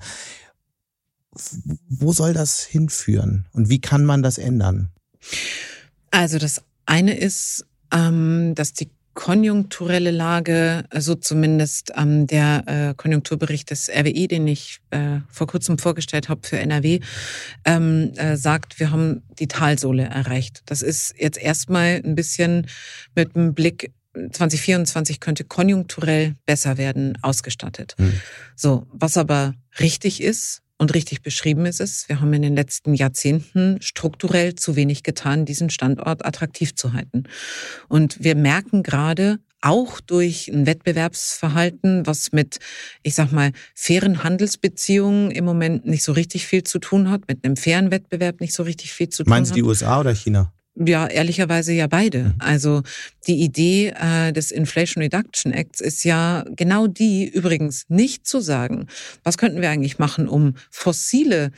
Wo 1.88 2.12
soll 2.12 2.32
das 2.32 2.62
hinführen 2.62 3.46
und 3.52 3.68
wie 3.68 3.80
kann 3.80 4.04
man 4.04 4.22
das 4.22 4.38
ändern? 4.38 4.90
Also 6.10 6.38
das 6.38 6.62
eine 6.86 7.16
ist, 7.18 7.66
ähm, 7.92 8.54
dass 8.54 8.72
die 8.72 8.90
konjunkturelle 9.14 10.10
Lage, 10.10 10.84
so 10.96 11.14
zumindest 11.14 11.92
ähm, 11.96 12.26
der 12.26 12.64
äh, 12.66 12.94
Konjunkturbericht 12.94 13.70
des 13.70 13.88
RWI, 13.88 14.28
den 14.28 14.46
ich 14.46 14.80
äh, 14.90 15.20
vor 15.28 15.46
kurzem 15.46 15.78
vorgestellt 15.78 16.28
habe 16.28 16.46
für 16.46 16.58
NRW, 16.58 17.00
ähm, 17.64 18.12
äh, 18.16 18.36
sagt, 18.36 18.80
wir 18.80 18.90
haben 18.90 19.22
die 19.38 19.48
Talsohle 19.48 20.04
erreicht. 20.04 20.62
Das 20.66 20.82
ist 20.82 21.14
jetzt 21.18 21.38
erstmal 21.38 22.02
ein 22.04 22.14
bisschen 22.14 22.66
mit 23.14 23.36
einem 23.36 23.54
Blick 23.54 23.92
2024 24.14 25.18
könnte 25.18 25.44
konjunkturell 25.44 26.36
besser 26.46 26.78
werden, 26.78 27.18
ausgestattet. 27.22 27.94
Hm. 27.98 28.12
So, 28.54 28.86
was 28.92 29.16
aber 29.16 29.54
richtig 29.80 30.22
ist, 30.22 30.62
und 30.84 30.92
richtig 30.92 31.22
beschrieben 31.22 31.64
ist 31.64 31.80
es, 31.80 32.10
wir 32.10 32.20
haben 32.20 32.34
in 32.34 32.42
den 32.42 32.54
letzten 32.54 32.92
Jahrzehnten 32.92 33.80
strukturell 33.80 34.54
zu 34.54 34.76
wenig 34.76 35.02
getan, 35.02 35.46
diesen 35.46 35.70
Standort 35.70 36.26
attraktiv 36.26 36.74
zu 36.74 36.92
halten. 36.92 37.24
Und 37.88 38.22
wir 38.22 38.34
merken 38.34 38.82
gerade, 38.82 39.38
auch 39.62 39.98
durch 40.02 40.48
ein 40.48 40.66
Wettbewerbsverhalten, 40.66 42.06
was 42.06 42.32
mit, 42.32 42.58
ich 43.02 43.14
sag 43.14 43.32
mal, 43.32 43.52
fairen 43.74 44.24
Handelsbeziehungen 44.24 45.30
im 45.30 45.46
Moment 45.46 45.86
nicht 45.86 46.02
so 46.02 46.12
richtig 46.12 46.46
viel 46.46 46.64
zu 46.64 46.78
tun 46.78 47.08
hat, 47.08 47.28
mit 47.28 47.46
einem 47.46 47.56
fairen 47.56 47.90
Wettbewerb 47.90 48.42
nicht 48.42 48.52
so 48.52 48.62
richtig 48.62 48.92
viel 48.92 49.08
zu 49.08 49.24
tun 49.24 49.30
Meinst 49.30 49.52
hat. 49.52 49.56
Meinst 49.56 49.62
du 49.62 49.62
die 49.64 49.66
USA 49.66 50.00
oder 50.00 50.14
China? 50.14 50.52
Ja, 50.76 51.06
ehrlicherweise 51.06 51.72
ja 51.72 51.86
beide. 51.86 52.24
Mhm. 52.24 52.34
Also 52.38 52.82
die 53.26 53.40
Idee 53.42 53.94
äh, 53.96 54.32
des 54.32 54.50
Inflation 54.50 55.02
Reduction 55.02 55.52
Acts 55.52 55.80
ist 55.80 56.04
ja 56.04 56.44
genau 56.56 56.88
die, 56.88 57.28
übrigens 57.28 57.84
nicht 57.88 58.26
zu 58.26 58.40
sagen, 58.40 58.88
was 59.22 59.38
könnten 59.38 59.60
wir 59.60 59.70
eigentlich 59.70 59.98
machen, 59.98 60.28
um 60.28 60.54
fossile 60.70 61.52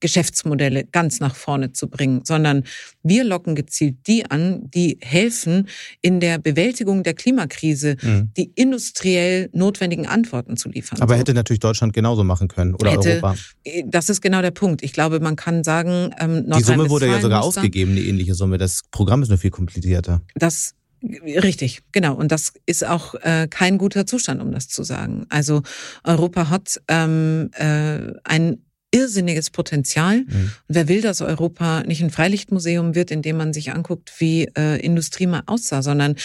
Geschäftsmodelle 0.00 0.84
ganz 0.84 1.20
nach 1.20 1.34
vorne 1.34 1.72
zu 1.72 1.88
bringen, 1.88 2.22
sondern 2.24 2.64
wir 3.02 3.24
locken 3.24 3.54
gezielt 3.54 4.06
die 4.06 4.30
an, 4.30 4.70
die 4.70 4.98
helfen, 5.00 5.68
in 6.02 6.20
der 6.20 6.38
Bewältigung 6.38 7.02
der 7.02 7.14
Klimakrise 7.14 7.96
mhm. 8.02 8.30
die 8.36 8.50
industriell 8.54 9.50
notwendigen 9.52 10.06
Antworten 10.06 10.56
zu 10.56 10.68
liefern. 10.68 11.00
Aber 11.00 11.16
hätte 11.16 11.34
natürlich 11.34 11.60
Deutschland 11.60 11.92
genauso 11.92 12.24
machen 12.24 12.48
können 12.48 12.74
oder 12.74 12.92
hätte, 12.92 13.10
Europa. 13.10 13.36
Äh, 13.64 13.84
das 13.86 14.08
ist 14.08 14.20
genau 14.20 14.42
der 14.42 14.50
Punkt. 14.50 14.82
Ich 14.82 14.92
glaube, 14.92 15.20
man 15.20 15.36
kann 15.36 15.64
sagen, 15.64 16.10
ähm, 16.18 16.46
Die 16.56 16.62
Summe 16.62 16.90
wurde 16.90 17.06
ja 17.06 17.20
sogar 17.20 17.42
ausgegeben, 17.42 17.92
eine 17.92 18.00
ähnliche 18.00 18.34
Summe. 18.34 18.58
Das 18.58 18.82
Programm 18.90 19.22
ist 19.22 19.28
nur 19.28 19.38
viel 19.38 19.50
komplizierter. 19.50 20.22
Das 20.34 20.74
Richtig, 21.02 21.80
genau. 21.92 22.14
Und 22.14 22.30
das 22.30 22.52
ist 22.66 22.86
auch 22.86 23.14
äh, 23.14 23.48
kein 23.48 23.78
guter 23.78 24.06
Zustand, 24.06 24.42
um 24.42 24.52
das 24.52 24.68
zu 24.68 24.82
sagen. 24.82 25.24
Also 25.30 25.62
Europa 26.04 26.50
hat 26.50 26.80
ähm, 26.88 27.50
äh, 27.54 28.12
ein 28.24 28.58
irrsinniges 28.92 29.50
Potenzial. 29.50 30.18
Mhm. 30.18 30.52
Und 30.68 30.74
wer 30.74 30.88
will, 30.88 31.00
dass 31.00 31.20
Europa 31.20 31.82
nicht 31.84 32.02
ein 32.02 32.10
Freilichtmuseum 32.10 32.94
wird, 32.94 33.10
in 33.10 33.22
dem 33.22 33.36
man 33.36 33.52
sich 33.52 33.72
anguckt, 33.72 34.12
wie 34.18 34.50
äh, 34.56 34.80
Industrie 34.80 35.26
mal 35.26 35.42
aussah, 35.46 35.82
sondern 35.82 36.16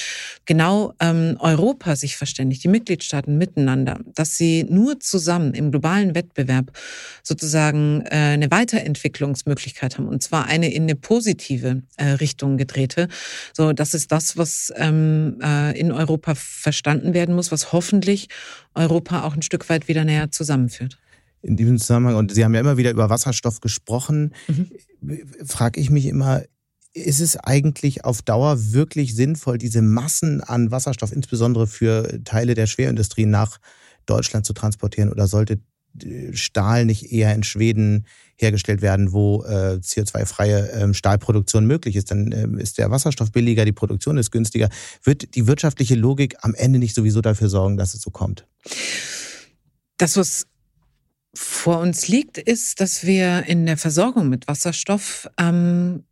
genau 0.46 0.94
ähm, 1.00 1.38
Europa 1.40 1.96
sich 1.96 2.18
verständigt, 2.18 2.64
die 2.64 2.68
Mitgliedstaaten 2.68 3.38
miteinander, 3.38 4.00
dass 4.16 4.38
sie 4.38 4.66
nur 4.68 5.00
zusammen 5.00 5.54
im 5.54 5.72
globalen 5.72 6.16
Wettbewerb 6.16 6.72
sozusagen 7.22 8.02
äh, 8.06 8.16
eine 8.34 8.50
Weiterentwicklungsmöglichkeit 8.50 9.98
haben 9.98 10.08
und 10.08 10.24
zwar 10.24 10.46
eine 10.46 10.74
in 10.74 10.84
eine 10.84 10.96
positive 10.96 11.84
äh, 11.98 12.06
Richtung 12.12 12.58
gedrehte. 12.58 13.08
So, 13.54 13.74
das 13.74 13.94
ist 13.94 14.12
das, 14.12 14.38
was 14.38 14.74
ähm, 14.76 15.38
äh, 15.42 15.78
in 15.80 15.92
Europa 15.92 16.34
verstanden 16.36 17.14
werden 17.14 17.36
muss, 17.36 17.52
was 17.52 17.72
hoffentlich 17.72 18.28
Europa 18.74 19.24
auch 19.24 19.36
ein 19.36 19.42
Stück 19.42 19.70
weit 19.70 19.88
wieder 19.88 20.04
näher 20.04 20.32
zusammenführt 20.32 20.98
in 21.42 21.58
diesem 21.58 21.78
Zusammenhang, 21.78 22.16
und 22.16 22.34
Sie 22.34 22.44
haben 22.44 22.54
ja 22.54 22.60
immer 22.60 22.78
wieder 22.78 22.92
über 22.92 23.10
Wasserstoff 23.10 23.62
gesprochen, 23.62 24.34
mhm. 24.48 24.72
frage 25.46 25.80
ich 25.80 25.90
mich 25.90 26.06
immer, 26.06 26.44
ist 26.94 27.20
es 27.20 27.36
eigentlich 27.36 28.06
auf 28.06 28.22
Dauer 28.22 28.72
wirklich 28.72 29.16
sinnvoll, 29.16 29.58
diese 29.58 29.82
Massen 29.82 30.42
an 30.42 30.72
Wasserstoff, 30.72 31.12
insbesondere 31.12 31.68
für 31.68 32.24
Teile 32.24 32.54
der 32.54 32.68
Schwerindustrie, 32.68 33.26
nach 33.26 33.60
Deutschland 34.06 34.46
zu 34.46 34.54
transportieren? 34.54 35.12
Oder 35.12 35.28
sollte 35.28 35.60
Stahl 36.32 36.86
nicht 36.86 37.12
eher 37.12 37.34
in 37.34 37.44
Schweden 37.44 38.06
hergestellt 38.38 38.82
werden, 38.82 39.12
wo 39.12 39.44
äh, 39.44 39.80
CO2-freie 39.82 40.72
ähm, 40.72 40.94
Stahlproduktion 40.94 41.66
möglich 41.66 41.96
ist? 41.96 42.12
Dann 42.12 42.32
ähm, 42.32 42.58
ist 42.58 42.78
der 42.78 42.92
Wasserstoff 42.92 43.32
billiger, 43.32 43.66
die 43.66 43.72
Produktion 43.72 44.18
ist 44.18 44.32
günstiger. 44.32 44.70
Wird 45.04 45.36
die 45.36 45.48
wirtschaftliche 45.48 45.96
Logik 45.96 46.36
am 46.42 46.54
Ende 46.56 46.80
nicht 46.80 46.96
sowieso 46.96 47.22
dafür 47.22 47.50
sorgen, 47.50 47.78
dass 47.78 47.94
es 47.94 48.02
so 48.02 48.10
kommt? 48.10 48.48
Das, 49.98 50.18
was 50.18 50.48
vor 51.36 51.80
uns 51.80 52.08
liegt, 52.08 52.38
ist, 52.38 52.82
dass 52.82 53.06
wir 53.06 53.44
in 53.48 53.66
der 53.66 53.78
Versorgung 53.78 54.30
mit 54.30 54.48
Wasserstoff 54.48 55.30
ähm, 55.38 56.04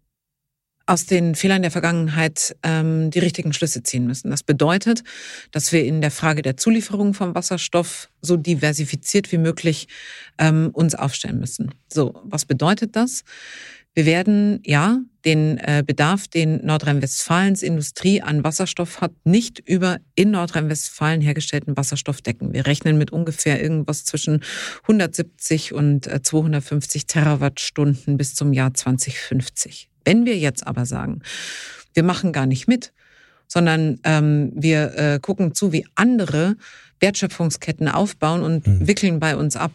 aus 0.85 1.05
den 1.05 1.35
Fehlern 1.35 1.61
der 1.61 1.71
Vergangenheit 1.71 2.55
ähm, 2.63 3.09
die 3.09 3.19
richtigen 3.19 3.53
Schlüsse 3.53 3.83
ziehen 3.83 4.05
müssen. 4.05 4.29
Das 4.29 4.43
bedeutet, 4.43 5.03
dass 5.51 5.71
wir 5.71 5.85
in 5.85 6.01
der 6.01 6.11
Frage 6.11 6.41
der 6.41 6.57
Zulieferung 6.57 7.13
von 7.13 7.35
Wasserstoff 7.35 8.09
so 8.21 8.35
diversifiziert 8.35 9.31
wie 9.31 9.37
möglich 9.37 9.87
ähm, 10.37 10.71
uns 10.73 10.95
aufstellen 10.95 11.39
müssen. 11.39 11.73
So, 11.87 12.19
was 12.25 12.45
bedeutet 12.45 12.95
das? 12.95 13.23
Wir 13.95 14.05
werden 14.05 14.59
ja 14.65 14.99
den 15.23 15.57
äh, 15.59 15.83
Bedarf, 15.85 16.27
den 16.27 16.65
Nordrhein-Westfalens 16.65 17.61
Industrie 17.61 18.21
an 18.21 18.43
Wasserstoff 18.43 19.01
hat, 19.01 19.11
nicht 19.23 19.59
über 19.59 19.99
in 20.15 20.31
Nordrhein-Westfalen 20.31 21.21
hergestellten 21.21 21.77
Wasserstoff 21.77 22.21
decken. 22.21 22.53
Wir 22.53 22.65
rechnen 22.65 22.97
mit 22.97 23.11
ungefähr 23.11 23.61
irgendwas 23.61 24.03
zwischen 24.03 24.43
170 24.83 25.73
und 25.73 26.09
250 26.25 27.03
äh, 27.03 27.05
Terawattstunden 27.05 28.17
bis 28.17 28.35
zum 28.35 28.51
Jahr 28.51 28.73
2050. 28.73 29.89
Wenn 30.05 30.25
wir 30.25 30.37
jetzt 30.37 30.65
aber 30.65 30.85
sagen, 30.85 31.21
wir 31.93 32.03
machen 32.03 32.33
gar 32.33 32.47
nicht 32.47 32.67
mit, 32.67 32.93
sondern 33.47 33.99
ähm, 34.03 34.51
wir 34.55 34.97
äh, 34.97 35.19
gucken 35.21 35.53
zu, 35.53 35.71
wie 35.71 35.85
andere 35.95 36.55
Wertschöpfungsketten 36.99 37.87
aufbauen 37.87 38.41
und 38.41 38.65
mhm. 38.65 38.87
wickeln 38.87 39.19
bei 39.19 39.37
uns 39.37 39.55
ab, 39.55 39.71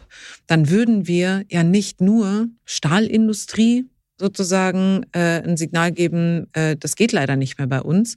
dann 0.47 0.69
würden 0.69 1.07
wir 1.07 1.45
ja 1.49 1.63
nicht 1.63 2.01
nur 2.01 2.49
Stahlindustrie 2.65 3.87
sozusagen 4.19 5.05
äh, 5.13 5.43
ein 5.43 5.57
Signal 5.57 5.93
geben, 5.93 6.49
äh, 6.53 6.77
das 6.77 6.97
geht 6.97 7.13
leider 7.13 7.37
nicht 7.37 7.59
mehr 7.59 7.67
bei 7.67 7.81
uns, 7.81 8.17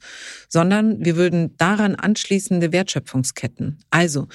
sondern 0.49 1.03
wir 1.03 1.15
würden 1.15 1.55
daran 1.57 1.95
anschließende 1.95 2.71
Wertschöpfungsketten, 2.71 3.79
also 3.89 4.27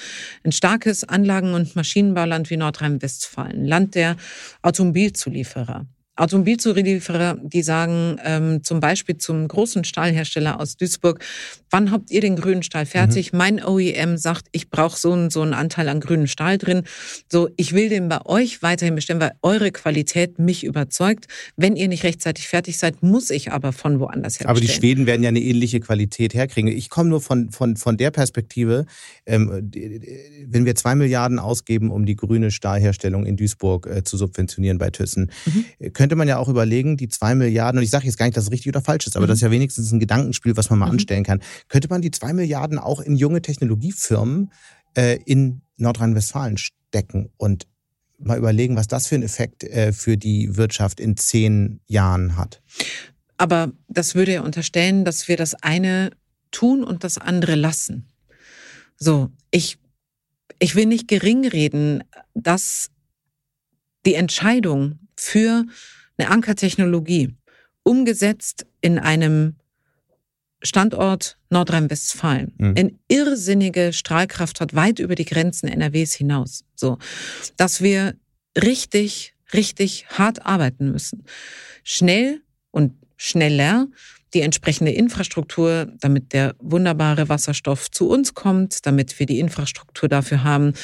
ein 0.45 0.53
starkes 0.53 1.05
Anlagen- 1.05 1.55
und 1.55 1.77
Maschinenbauland 1.77 2.51
wie 2.51 2.57
Nordrhein-Westfalen, 2.57 3.65
Land 3.65 3.95
der 3.95 4.17
Automobilzulieferer, 4.63 5.87
Automobilzulieferer, 6.17 7.37
die 7.43 7.63
sagen 7.63 8.19
ähm, 8.25 8.65
zum 8.65 8.81
Beispiel 8.81 9.19
zum 9.19 9.47
großen 9.47 9.85
Stahlhersteller 9.85 10.59
aus 10.59 10.77
Duisburg, 10.77 11.23
wann 11.71 11.91
habt 11.91 12.11
ihr 12.11 12.23
den 12.23 12.37
grünen 12.37 12.63
Stahl 12.63 12.87
fertig? 12.87 13.33
Mhm. 13.33 13.39
Mein 13.39 13.65
OEM 13.65 14.17
sagt, 14.17 14.47
ich 14.53 14.71
brauche 14.71 14.99
so 14.99 15.13
und 15.13 15.31
so 15.31 15.43
einen 15.43 15.53
Anteil 15.53 15.89
an 15.91 16.01
grünen 16.01 16.27
Stahl 16.27 16.57
drin. 16.57 16.85
So, 17.31 17.51
ich 17.57 17.75
will 17.75 17.91
den 17.91 18.09
bei 18.09 18.25
euch 18.25 18.63
weiterhin 18.63 18.95
bestellen, 18.95 19.21
weil 19.21 19.33
eure 19.43 19.71
Qualität 19.73 20.39
mich 20.39 20.65
überzeugt. 20.65 21.27
Wenn 21.57 21.77
ihr 21.77 21.89
nicht 21.89 22.05
rechtzeitig 22.05 22.49
fertig 22.49 22.79
seid, 22.79 23.03
muss 23.03 23.29
ich 23.31 23.53
aber 23.53 23.73
von 23.73 24.01
woanders 24.01 24.41
her 24.41 24.49
Aber 24.49 24.61
die 24.61 24.69
Schweden 24.69 25.05
werden 25.05 25.23
ja 25.23 25.29
eine 25.29 25.41
ähnliche 25.41 25.81
Qualität 25.81 26.33
herkriegen. 26.33 26.71
Ich 26.71 26.89
komme 26.89 27.11
nur 27.11 27.21
von, 27.21 27.51
von, 27.51 27.77
von 27.77 27.99
der 27.99 28.11
Perspektive, 28.11 28.87
ähm, 29.27 29.71
wenn 30.47 30.65
wir 30.65 30.75
zwei 30.77 30.95
Milliarden 30.95 31.39
ausgeben, 31.39 31.91
um 31.91 32.07
die 32.07 32.17
grüne 32.17 32.51
Stahlherstellung 32.51 33.27
in 33.27 33.37
Duisburg 33.37 33.87
äh, 33.87 34.03
zu 34.03 34.17
subventionieren 34.17 34.79
bei 34.79 34.89
Thyssen, 34.89 35.31
mhm 35.45 36.06
könnte 36.07 36.15
man 36.15 36.29
ja 36.29 36.39
auch 36.39 36.49
überlegen, 36.49 36.97
die 36.97 37.09
zwei 37.09 37.35
Milliarden, 37.35 37.79
und 37.79 37.83
ich 37.83 37.91
sage 37.91 38.07
jetzt 38.07 38.17
gar 38.17 38.27
nicht, 38.27 38.37
dass 38.37 38.45
es 38.45 38.53
richtig 38.53 38.69
oder 38.69 38.81
falsch 38.81 39.09
ist, 39.09 39.17
aber 39.17 39.27
mhm. 39.27 39.31
das 39.31 39.39
ist 39.39 39.43
ja 39.43 39.51
wenigstens 39.51 39.91
ein 39.91 39.99
Gedankenspiel, 39.99 40.57
was 40.57 40.71
man 40.71 40.79
mal 40.79 40.87
mhm. 40.87 40.93
anstellen 40.93 41.25
kann. 41.25 41.43
Könnte 41.67 41.89
man 41.89 42.01
die 42.01 42.13
zwei 42.13 42.33
Milliarden 42.33 42.79
auch 42.79 43.01
in 43.01 43.17
junge 43.17 43.43
Technologiefirmen 43.43 44.53
äh, 44.97 45.19
in 45.25 45.63
Nordrhein-Westfalen 45.79 46.59
stecken 46.59 47.31
und 47.39 47.67
mal 48.21 48.39
überlegen, 48.39 48.77
was 48.77 48.87
das 48.87 49.09
für 49.09 49.17
einen 49.17 49.25
Effekt 49.25 49.65
äh, 49.65 49.93
für 49.93 50.17
die 50.17 50.57
Wirtschaft 50.57 51.01
in 51.01 51.17
zehn 51.17 51.81
Jahren 51.89 52.37
hat? 52.37 52.63
Aber 53.37 53.73
das 53.89 54.15
würde 54.15 54.35
ja 54.35 54.43
unterstellen, 54.43 55.05
dass 55.05 55.27
wir 55.27 55.37
das 55.37 55.55
eine 55.55 56.11
tun 56.53 56.85
und 56.85 57.03
das 57.03 57.19
andere 57.19 57.57
lassen. 57.57 58.07
So, 58.97 59.33
ich, 59.51 59.79
ich 60.61 60.77
will 60.77 60.87
nicht 60.87 61.09
gering 61.09 61.49
reden, 61.49 62.05
dass 62.35 62.91
die 64.07 64.15
Entscheidung 64.15 65.01
für 65.17 65.65
eine 66.19 66.31
Ankertechnologie, 66.31 67.35
umgesetzt 67.83 68.67
in 68.81 68.99
einem 68.99 69.57
Standort 70.63 71.39
Nordrhein-Westfalen, 71.51 72.53
mhm. 72.57 72.77
in 72.77 72.99
irrsinnige 73.09 73.93
Strahlkraft 73.93 74.61
hat, 74.61 74.75
weit 74.75 74.99
über 74.99 75.15
die 75.15 75.25
Grenzen 75.25 75.69
NRWs 75.69 76.15
hinaus. 76.15 76.65
So, 76.75 76.99
dass 77.57 77.83
wir 77.83 78.15
richtig, 78.57 79.35
richtig 79.53 80.07
hart 80.09 80.45
arbeiten 80.45 80.91
müssen. 80.91 81.25
Schnell 81.85 82.41
und 82.71 82.95
schneller 83.17 83.87
die 84.35 84.41
entsprechende 84.41 84.91
Infrastruktur, 84.91 85.87
damit 86.01 86.33
der 86.33 86.57
wunderbare 86.59 87.29
Wasserstoff 87.29 87.91
zu 87.91 88.09
uns 88.09 88.35
kommt, 88.35 88.85
damit 88.85 89.19
wir 89.19 89.27
die 89.27 89.39
Infrastruktur 89.39 90.09
dafür 90.09 90.43
haben, 90.43 90.75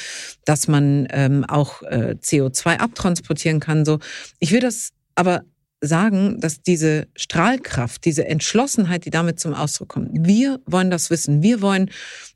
dass 0.45 0.67
man 0.67 1.07
ähm, 1.11 1.43
auch 1.43 1.83
äh, 1.83 2.15
CO2 2.19 2.77
abtransportieren 2.77 3.59
kann. 3.59 3.85
So, 3.85 3.99
ich 4.39 4.51
will 4.51 4.59
das 4.59 4.93
aber 5.15 5.43
sagen, 5.81 6.39
dass 6.39 6.61
diese 6.61 7.07
Strahlkraft, 7.15 8.05
diese 8.05 8.25
Entschlossenheit, 8.25 9.05
die 9.05 9.09
damit 9.09 9.39
zum 9.39 9.53
Ausdruck 9.53 9.89
kommt, 9.89 10.09
wir 10.13 10.61
wollen 10.65 10.89
das 10.89 11.09
wissen. 11.09 11.43
Wir 11.43 11.61
wollen 11.61 11.91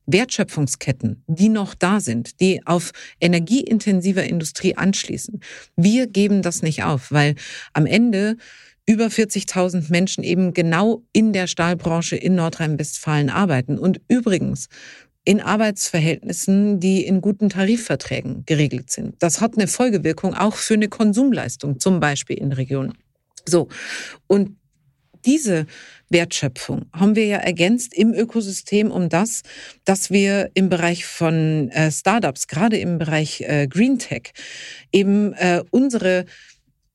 Wertschöpfungsketten, 0.05 1.23
die 1.28 1.49
noch 1.49 1.73
da 1.73 1.99
sind, 1.99 2.39
die 2.41 2.65
auf 2.65 2.91
energieintensiver 3.21 4.23
Industrie 4.23 4.75
anschließen. 4.75 5.39
Wir 5.75 6.07
geben 6.07 6.41
das 6.41 6.61
nicht 6.61 6.84
auf, 6.84 7.11
weil 7.11 7.36
am 7.73 7.86
Ende 7.86 8.36
über 8.86 9.07
40.000 9.07 9.91
Menschen 9.91 10.23
eben 10.23 10.53
genau 10.53 11.03
in 11.11 11.34
der 11.34 11.47
Stahlbranche 11.47 12.15
in 12.15 12.36
Nordrhein-Westfalen 12.36 13.30
arbeiten. 13.30 13.78
Und 13.78 13.99
übrigens, 14.07 14.69
in 15.28 15.41
Arbeitsverhältnissen, 15.41 16.80
die 16.80 17.05
in 17.05 17.19
guten 17.19 17.49
Tarifverträgen 17.49 18.45
geregelt 18.45 18.89
sind. 18.91 19.21
Das 19.21 19.41
hat 19.41 19.57
eine 19.57 19.67
Folgewirkung 19.67 20.34
auch 20.34 20.55
für 20.55 20.75
eine 20.75 20.88
Konsumleistung, 20.88 21.82
zum 21.82 21.99
Beispiel 21.99 22.38
in 22.38 22.53
Regionen. 22.53 22.93
So. 23.45 23.67
Und 24.28 24.55
diese 25.25 25.65
Wertschöpfung 26.07 26.86
haben 26.93 27.17
wir 27.17 27.25
ja 27.25 27.38
ergänzt 27.39 27.93
im 27.93 28.13
Ökosystem 28.13 28.89
um 28.89 29.09
das, 29.09 29.41
dass 29.84 30.11
wir 30.11 30.49
im 30.53 30.69
Bereich 30.69 31.05
von 31.05 31.71
äh, 31.71 31.91
Startups, 31.91 32.47
gerade 32.47 32.78
im 32.78 32.97
Bereich 32.97 33.41
äh, 33.41 33.67
Green 33.67 33.99
Tech, 33.99 34.32
eben 34.93 35.34
äh, 35.34 35.61
unsere 35.71 36.23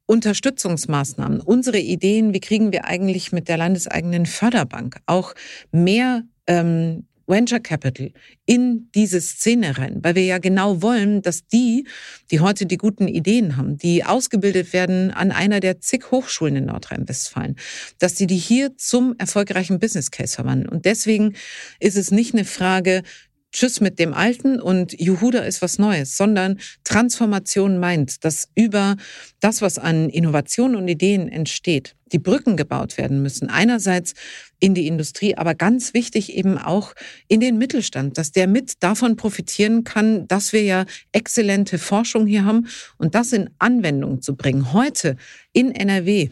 Unterstützungsmaßnahmen, 0.06 1.42
unsere 1.42 1.80
Ideen, 1.80 2.32
wie 2.32 2.40
kriegen 2.40 2.72
wir 2.72 2.86
eigentlich 2.86 3.30
mit 3.30 3.48
der 3.48 3.58
landeseigenen 3.58 4.24
Förderbank 4.24 5.00
auch 5.04 5.34
mehr 5.70 6.22
ähm, 6.46 7.04
Venture 7.26 7.60
Capital 7.60 8.12
in 8.46 8.88
diese 8.94 9.20
Szene 9.20 9.78
rein, 9.78 9.98
weil 10.02 10.14
wir 10.14 10.24
ja 10.24 10.38
genau 10.38 10.82
wollen, 10.82 11.22
dass 11.22 11.46
die, 11.46 11.86
die 12.30 12.40
heute 12.40 12.66
die 12.66 12.76
guten 12.76 13.08
Ideen 13.08 13.56
haben, 13.56 13.78
die 13.78 14.04
ausgebildet 14.04 14.72
werden 14.72 15.10
an 15.10 15.32
einer 15.32 15.60
der 15.60 15.80
zig 15.80 16.10
Hochschulen 16.10 16.56
in 16.56 16.64
Nordrhein-Westfalen, 16.66 17.56
dass 17.98 18.14
die 18.14 18.26
die 18.26 18.36
hier 18.36 18.76
zum 18.76 19.14
erfolgreichen 19.18 19.78
Business 19.78 20.10
Case 20.10 20.34
verwandeln. 20.34 20.68
Und 20.68 20.84
deswegen 20.84 21.34
ist 21.80 21.96
es 21.96 22.10
nicht 22.10 22.34
eine 22.34 22.44
Frage, 22.44 23.02
Tschüss 23.52 23.80
mit 23.80 23.98
dem 23.98 24.14
Alten 24.14 24.60
und 24.60 24.98
Juhuda 24.98 25.40
ist 25.40 25.60
was 25.60 25.78
Neues, 25.78 26.16
sondern 26.16 26.58
Transformation 26.84 27.78
meint, 27.78 28.24
dass 28.24 28.48
über 28.54 28.96
das, 29.40 29.60
was 29.60 29.78
an 29.78 30.08
Innovationen 30.08 30.74
und 30.74 30.88
Ideen 30.88 31.28
entsteht, 31.28 31.94
die 32.12 32.18
Brücken 32.18 32.56
gebaut 32.56 32.96
werden 32.96 33.20
müssen. 33.22 33.50
Einerseits 33.50 34.14
in 34.62 34.74
die 34.74 34.86
Industrie, 34.86 35.36
aber 35.36 35.56
ganz 35.56 35.92
wichtig 35.92 36.36
eben 36.36 36.56
auch 36.56 36.94
in 37.26 37.40
den 37.40 37.58
Mittelstand, 37.58 38.16
dass 38.16 38.30
der 38.30 38.46
mit 38.46 38.80
davon 38.80 39.16
profitieren 39.16 39.82
kann, 39.82 40.28
dass 40.28 40.52
wir 40.52 40.62
ja 40.62 40.84
exzellente 41.10 41.78
Forschung 41.78 42.26
hier 42.28 42.44
haben 42.44 42.68
und 42.96 43.16
das 43.16 43.32
in 43.32 43.50
Anwendung 43.58 44.22
zu 44.22 44.36
bringen. 44.36 44.72
Heute 44.72 45.16
in 45.52 45.72
NRW 45.72 46.28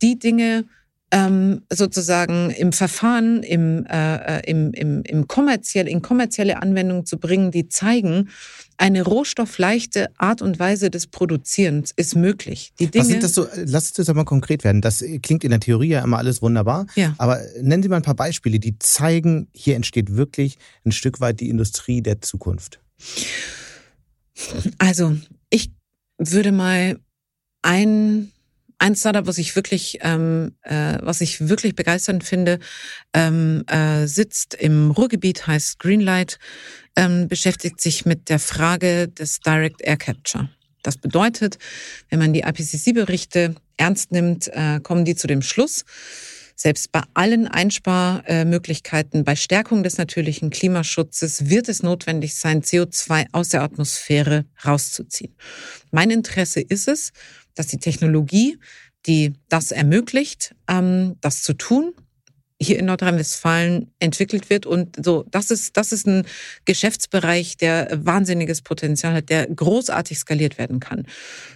die 0.00 0.18
Dinge, 0.18 0.64
ähm, 1.10 1.60
sozusagen 1.70 2.50
im 2.50 2.72
Verfahren, 2.72 3.42
im, 3.42 3.84
äh, 3.84 4.38
äh, 4.38 4.50
im, 4.50 4.72
im, 4.72 5.02
im 5.02 5.28
kommerziell, 5.28 5.86
in 5.86 6.00
kommerzielle 6.00 6.62
Anwendung 6.62 7.04
zu 7.04 7.18
bringen, 7.18 7.50
die 7.50 7.68
zeigen, 7.68 8.30
eine 8.76 9.02
rohstoffleichte 9.02 10.08
Art 10.18 10.42
und 10.42 10.58
Weise 10.58 10.90
des 10.90 11.06
Produzierens 11.06 11.92
ist 11.96 12.16
möglich. 12.16 12.72
Die 12.78 12.88
Dinge, 12.88 13.04
Was 13.04 13.10
sind 13.10 13.22
das 13.22 13.34
so? 13.34 13.46
Lass 13.56 13.88
uns 13.88 14.06
das 14.06 14.14
mal 14.14 14.24
konkret 14.24 14.64
werden. 14.64 14.80
Das 14.80 15.04
klingt 15.22 15.44
in 15.44 15.50
der 15.50 15.60
Theorie 15.60 15.88
ja 15.88 16.02
immer 16.02 16.18
alles 16.18 16.42
wunderbar. 16.42 16.86
Ja. 16.96 17.14
Aber 17.18 17.40
nennen 17.60 17.82
Sie 17.82 17.88
mal 17.88 17.96
ein 17.96 18.02
paar 18.02 18.14
Beispiele, 18.14 18.58
die 18.58 18.78
zeigen, 18.78 19.48
hier 19.52 19.76
entsteht 19.76 20.16
wirklich 20.16 20.58
ein 20.84 20.92
Stück 20.92 21.20
weit 21.20 21.40
die 21.40 21.48
Industrie 21.48 22.02
der 22.02 22.20
Zukunft. 22.20 22.80
Also, 24.78 25.16
ich 25.50 25.70
würde 26.18 26.52
mal 26.52 26.98
ein 27.62 28.32
ein 28.78 28.96
Startup, 28.96 29.26
was 29.26 29.38
ich 29.38 29.56
wirklich, 29.56 29.98
ähm, 30.02 30.56
äh, 30.62 30.98
was 31.00 31.20
ich 31.20 31.48
wirklich 31.48 31.74
begeisternd 31.74 32.24
finde, 32.24 32.58
ähm, 33.12 33.64
äh, 33.66 34.06
sitzt 34.06 34.54
im 34.54 34.90
Ruhrgebiet, 34.90 35.46
heißt 35.46 35.78
Greenlight, 35.78 36.38
ähm, 36.96 37.28
beschäftigt 37.28 37.80
sich 37.80 38.04
mit 38.04 38.28
der 38.28 38.38
Frage 38.38 39.08
des 39.08 39.40
Direct 39.40 39.82
Air 39.82 39.96
Capture. 39.96 40.48
Das 40.82 40.96
bedeutet, 40.96 41.58
wenn 42.10 42.18
man 42.18 42.32
die 42.32 42.40
IPCC-Berichte 42.40 43.54
ernst 43.76 44.12
nimmt, 44.12 44.48
äh, 44.48 44.80
kommen 44.80 45.04
die 45.04 45.16
zu 45.16 45.26
dem 45.26 45.42
Schluss, 45.42 45.84
selbst 46.56 46.92
bei 46.92 47.02
allen 47.14 47.48
Einsparmöglichkeiten, 47.48 49.24
bei 49.24 49.34
Stärkung 49.34 49.82
des 49.82 49.98
natürlichen 49.98 50.50
Klimaschutzes 50.50 51.48
wird 51.50 51.68
es 51.68 51.82
notwendig 51.82 52.36
sein, 52.36 52.62
CO2 52.62 53.26
aus 53.32 53.48
der 53.48 53.62
Atmosphäre 53.62 54.44
rauszuziehen. 54.64 55.34
Mein 55.90 56.10
Interesse 56.10 56.60
ist 56.60 56.86
es, 56.86 57.12
dass 57.54 57.66
die 57.68 57.78
Technologie, 57.78 58.58
die 59.06 59.34
das 59.48 59.70
ermöglicht, 59.70 60.54
ähm, 60.68 61.16
das 61.20 61.42
zu 61.42 61.54
tun, 61.54 61.92
hier 62.60 62.78
in 62.78 62.86
Nordrhein-Westfalen 62.86 63.90
entwickelt 63.98 64.48
wird. 64.48 64.66
Und 64.66 65.04
so, 65.04 65.24
das 65.30 65.50
ist, 65.50 65.76
das 65.76 65.92
ist 65.92 66.06
ein 66.06 66.24
Geschäftsbereich, 66.64 67.56
der 67.56 67.88
wahnsinniges 68.04 68.62
Potenzial 68.62 69.14
hat, 69.14 69.28
der 69.28 69.46
großartig 69.46 70.18
skaliert 70.18 70.58
werden 70.58 70.80
kann. 70.80 71.06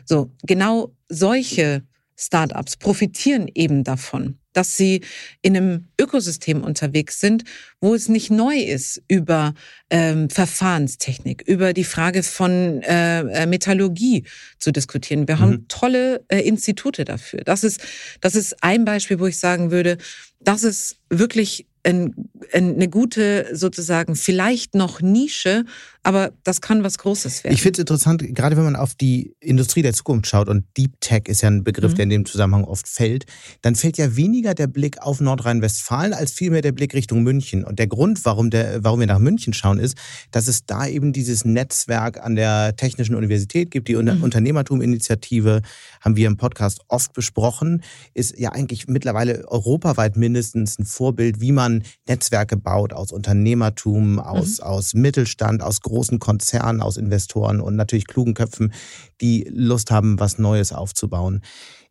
So, 0.05 0.31
genau 0.43 0.93
solche 1.09 1.83
Startups 2.19 2.77
profitieren 2.77 3.49
eben 3.55 3.85
davon, 3.85 4.39
dass 4.53 4.77
sie 4.77 5.03
in 5.41 5.57
einem 5.57 5.89
Ökosystem 6.01 6.65
unterwegs 6.65 7.21
sind, 7.21 7.45
wo 7.81 7.95
es 7.95 8.09
nicht 8.09 8.31
neu 8.31 8.57
ist 8.57 9.01
über 9.07 9.55
ähm, 9.89 10.29
Verfahrenstechnik, 10.29 11.43
über 11.47 11.73
die 11.73 11.85
Frage 11.85 12.25
von 12.25 12.83
äh, 12.83 13.21
äh 13.21 13.47
Metallurgie 13.47 14.25
zu 14.59 14.73
diskutieren. 14.73 15.29
Wir 15.29 15.37
mhm. 15.37 15.41
haben 15.41 15.69
tolle 15.69 16.25
äh, 16.27 16.41
Institute 16.41 17.05
dafür. 17.05 17.43
Das 17.45 17.63
ist, 17.63 17.81
das 18.21 18.35
ist 18.35 18.65
ein 18.65 18.85
Beispiel, 18.85 19.21
wo 19.21 19.27
ich 19.27 19.39
sagen 19.39 19.71
würde, 19.71 19.97
das 20.41 20.65
ist 20.65 20.97
wirklich 21.09 21.69
ein, 21.85 22.29
eine 22.53 22.89
gute 22.89 23.49
sozusagen 23.53 24.17
vielleicht 24.17 24.75
noch 24.75 25.01
Nische, 25.01 25.65
aber 26.03 26.33
das 26.45 26.61
kann 26.61 26.85
was 26.85 26.99
Großes 26.99 27.45
werden. 27.45 27.55
Ich 27.55 27.63
finde 27.63 27.79
es 27.79 27.81
interessant, 27.81 28.23
gerade 28.35 28.57
wenn 28.57 28.65
man 28.65 28.77
auf 28.77 28.95
die 28.95 29.35
Industrie 29.41 29.83
der 29.83 29.93
Zukunft 29.93 30.27
schaut 30.27 30.49
und 30.49 30.65
Deep 30.77 31.01
Tech 31.01 31.25
ist 31.27 31.43
ja 31.43 31.49
ein 31.49 31.65
Begriff, 31.65 31.93
mhm. 31.93 31.97
der 31.97 32.03
in 32.05 32.11
dem 32.11 32.27
Zusammenhang 32.27 32.65
oft 32.65 32.89
fällt, 32.89 33.27
dann 33.63 33.75
fällt 33.75 33.99
ja 33.99 34.17
weniger 34.17 34.55
der 34.55 34.69
Blick 34.69 35.03
auf 35.03 35.21
Nordrhein-Westfalen 35.21 36.15
als 36.15 36.33
vielmehr 36.33 36.63
der 36.63 36.73
Blick 36.73 36.95
Richtung 36.95 37.23
München. 37.23 37.65
Und 37.65 37.79
der 37.79 37.89
Grund, 37.89 38.25
warum, 38.25 38.51
der, 38.51 38.85
warum 38.85 39.01
wir 39.01 39.07
nach 39.07 39.19
München 39.19 39.53
schauen, 39.53 39.79
ist, 39.79 39.97
dass 40.31 40.49
es 40.49 40.65
da 40.67 40.87
eben 40.87 41.13
dieses 41.13 41.45
Netzwerk 41.45 42.25
an 42.25 42.37
der 42.37 42.77
Technischen 42.77 43.15
Universität 43.15 43.71
gibt, 43.71 43.89
die 43.89 43.97
mhm. 43.97 44.23
Unternehmertum-Initiative, 44.23 45.63
haben 46.01 46.17
wir 46.17 46.27
im 46.27 46.37
Podcast 46.37 46.81
oft 46.89 47.13
besprochen, 47.13 47.83
ist 48.15 48.39
ja 48.39 48.53
eigentlich 48.53 48.87
mittlerweile 48.89 49.47
europaweit 49.49 50.17
mindestens 50.17 50.79
ein 50.79 50.85
Vorbild, 50.85 51.41
wie 51.41 51.53
man 51.53 51.83
Netzwerke 52.07 52.57
baut 52.57 52.93
aus 52.93 53.13
Unternehmertum, 53.13 54.19
aus, 54.19 54.59
mhm. 54.59 54.65
aus 54.65 54.95
Mittelstand, 54.95 55.63
aus 55.63 55.81
großen 55.89 56.19
Konzernen, 56.19 56.81
aus 56.81 56.97
Investoren 56.97 57.61
und 57.61 57.77
natürlich 57.77 58.07
klugen 58.07 58.35
Köpfen, 58.35 58.73
die 59.21 59.49
Lust 59.53 59.91
haben, 59.91 60.21
was 60.21 60.39
Neues 60.39 60.73
aufzubauen. 60.73 61.43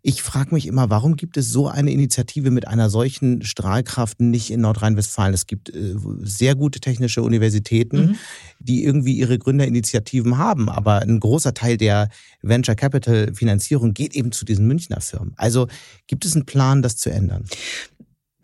Ich 0.03 0.21
frage 0.21 0.53
mich 0.53 0.67
immer, 0.67 0.89
warum 0.89 1.17
gibt 1.17 1.35
es 1.37 1.51
so 1.51 1.67
eine 1.67 1.91
Initiative 1.91 2.49
mit 2.49 2.67
einer 2.67 2.89
solchen 2.89 3.41
Strahlkraft 3.41 4.21
nicht 4.21 4.51
in 4.51 4.61
Nordrhein-Westfalen? 4.61 5.33
Es 5.33 5.47
gibt 5.47 5.69
äh, 5.69 5.95
sehr 6.21 6.55
gute 6.55 6.79
technische 6.79 7.23
Universitäten, 7.23 7.97
mhm. 7.97 8.15
die 8.59 8.85
irgendwie 8.85 9.17
ihre 9.17 9.37
Gründerinitiativen 9.37 10.37
haben, 10.37 10.69
aber 10.69 10.99
ein 11.01 11.19
großer 11.19 11.53
Teil 11.53 11.75
der 11.77 12.09
Venture 12.41 12.75
Capital 12.75 13.33
Finanzierung 13.33 13.93
geht 13.93 14.15
eben 14.15 14.31
zu 14.31 14.45
diesen 14.45 14.67
Münchner 14.67 15.01
Firmen. 15.01 15.33
Also 15.35 15.67
gibt 16.05 16.23
es 16.25 16.35
einen 16.35 16.45
Plan, 16.45 16.81
das 16.81 16.95
zu 16.95 17.09
ändern? 17.09 17.43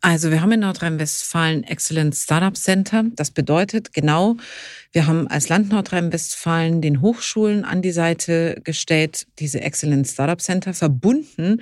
Also 0.06 0.32
wir 0.32 0.42
haben 0.42 0.52
in 0.52 0.60
Nordrhein-Westfalen 0.60 1.64
Excellent 1.64 2.14
Startup 2.14 2.58
Center. 2.58 3.06
Das 3.16 3.32
bedeutet 3.32 3.94
genau, 3.94 4.36
wir 4.92 5.08
haben 5.08 5.28
als 5.30 5.48
Land 5.48 5.70
Nordrhein-Westfalen 5.70 6.82
den 6.82 7.02
Hochschulen 7.02 7.64
an 7.64 7.82
die 7.82 7.94
Seite 7.94 8.60
gestellt, 8.66 9.26
diese 9.40 9.62
Excellent 9.62 10.06
Startup 10.08 10.40
Center 10.42 10.74
verbunden 10.74 11.62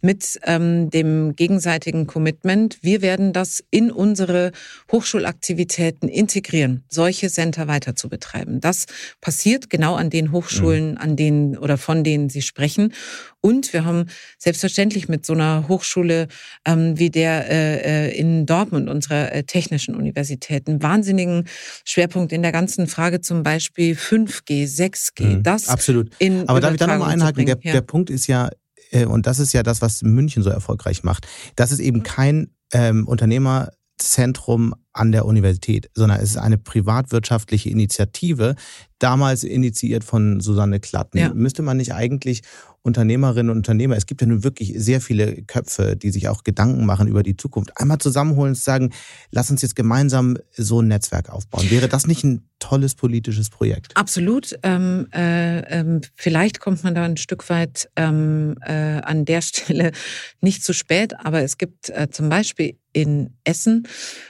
mit 0.00 0.38
ähm, 0.44 0.88
dem 0.88 1.34
gegenseitigen 1.34 2.06
Commitment. 2.06 2.78
Wir 2.80 3.02
werden 3.02 3.32
das 3.32 3.62
in 3.70 3.90
unsere 3.90 4.52
Hochschulaktivitäten 4.92 6.08
integrieren, 6.08 6.84
solche 6.88 7.28
Center 7.28 7.66
weiter 7.66 7.96
zu 7.96 8.08
betreiben. 8.08 8.60
Das 8.60 8.86
passiert 9.20 9.68
genau 9.68 9.96
an 9.96 10.08
den 10.08 10.30
Hochschulen, 10.30 10.92
mhm. 10.92 10.98
an 10.98 11.16
denen 11.16 11.58
oder 11.58 11.76
von 11.76 12.04
denen 12.04 12.30
Sie 12.30 12.40
sprechen. 12.40 12.94
Und 13.42 13.72
wir 13.72 13.84
haben 13.84 14.06
selbstverständlich 14.38 15.08
mit 15.08 15.26
so 15.26 15.32
einer 15.32 15.66
Hochschule 15.68 16.28
ähm, 16.66 16.98
wie 16.98 17.10
der 17.10 17.50
äh, 17.50 17.79
äh 17.84 18.10
in 18.10 18.46
Dortmund, 18.46 18.88
unserer 18.88 19.32
äh, 19.32 19.44
technischen 19.44 19.94
Universität, 19.94 20.68
einen 20.68 20.82
wahnsinnigen 20.82 21.46
Schwerpunkt 21.84 22.32
in 22.32 22.42
der 22.42 22.52
ganzen 22.52 22.86
Frage 22.86 23.20
zum 23.20 23.42
Beispiel 23.42 23.94
5G, 23.94 24.66
6G. 24.66 25.24
Mhm, 25.24 25.42
das 25.42 25.68
absolut. 25.68 26.10
Aber 26.46 26.60
darf 26.60 26.72
ich 26.72 26.78
da 26.78 26.86
nochmal 26.86 27.12
einhaken? 27.12 27.46
Der, 27.46 27.58
ja. 27.62 27.72
der 27.72 27.80
Punkt 27.82 28.10
ist 28.10 28.26
ja, 28.26 28.50
äh, 28.90 29.04
und 29.04 29.26
das 29.26 29.38
ist 29.38 29.52
ja 29.52 29.62
das, 29.62 29.82
was 29.82 30.02
München 30.02 30.42
so 30.42 30.50
erfolgreich 30.50 31.02
macht, 31.02 31.26
dass 31.56 31.70
es 31.70 31.78
eben 31.78 32.02
kein 32.02 32.50
ähm, 32.72 33.06
Unternehmerzentrum 33.06 34.74
an 34.92 35.12
der 35.12 35.24
Universität, 35.24 35.90
sondern 35.94 36.18
es 36.20 36.30
ist 36.30 36.36
eine 36.36 36.58
privatwirtschaftliche 36.58 37.70
Initiative, 37.70 38.56
damals 38.98 39.44
initiiert 39.44 40.04
von 40.04 40.40
Susanne 40.40 40.80
Klatten. 40.80 41.18
Ja. 41.18 41.32
Müsste 41.34 41.62
man 41.62 41.76
nicht 41.76 41.94
eigentlich 41.94 42.42
Unternehmerinnen 42.82 43.50
und 43.50 43.58
Unternehmer, 43.58 43.96
es 43.96 44.06
gibt 44.06 44.22
ja 44.22 44.26
nun 44.26 44.42
wirklich 44.42 44.72
sehr 44.76 45.00
viele 45.02 45.42
Köpfe, 45.42 45.96
die 45.96 46.10
sich 46.10 46.28
auch 46.28 46.44
Gedanken 46.44 46.86
machen 46.86 47.08
über 47.08 47.22
die 47.22 47.36
Zukunft, 47.36 47.72
einmal 47.76 47.98
zusammenholen 47.98 48.52
und 48.52 48.58
sagen, 48.58 48.90
lass 49.30 49.50
uns 49.50 49.60
jetzt 49.60 49.76
gemeinsam 49.76 50.38
so 50.52 50.80
ein 50.80 50.88
Netzwerk 50.88 51.28
aufbauen. 51.28 51.70
Wäre 51.70 51.88
das 51.88 52.06
nicht 52.06 52.24
ein 52.24 52.48
tolles 52.58 52.94
politisches 52.94 53.50
Projekt? 53.50 53.96
Absolut. 53.96 54.58
Ähm, 54.62 55.08
äh, 55.12 55.60
ähm, 55.80 56.00
vielleicht 56.14 56.60
kommt 56.60 56.82
man 56.82 56.94
da 56.94 57.04
ein 57.04 57.18
Stück 57.18 57.50
weit 57.50 57.90
ähm, 57.96 58.56
äh, 58.62 59.00
an 59.02 59.26
der 59.26 59.42
Stelle 59.42 59.92
nicht 60.40 60.64
zu 60.64 60.72
spät, 60.72 61.14
aber 61.22 61.42
es 61.42 61.58
gibt 61.58 61.90
äh, 61.90 62.08
zum 62.10 62.30
Beispiel 62.30 62.78
in 62.92 63.34
Essen 63.44 63.86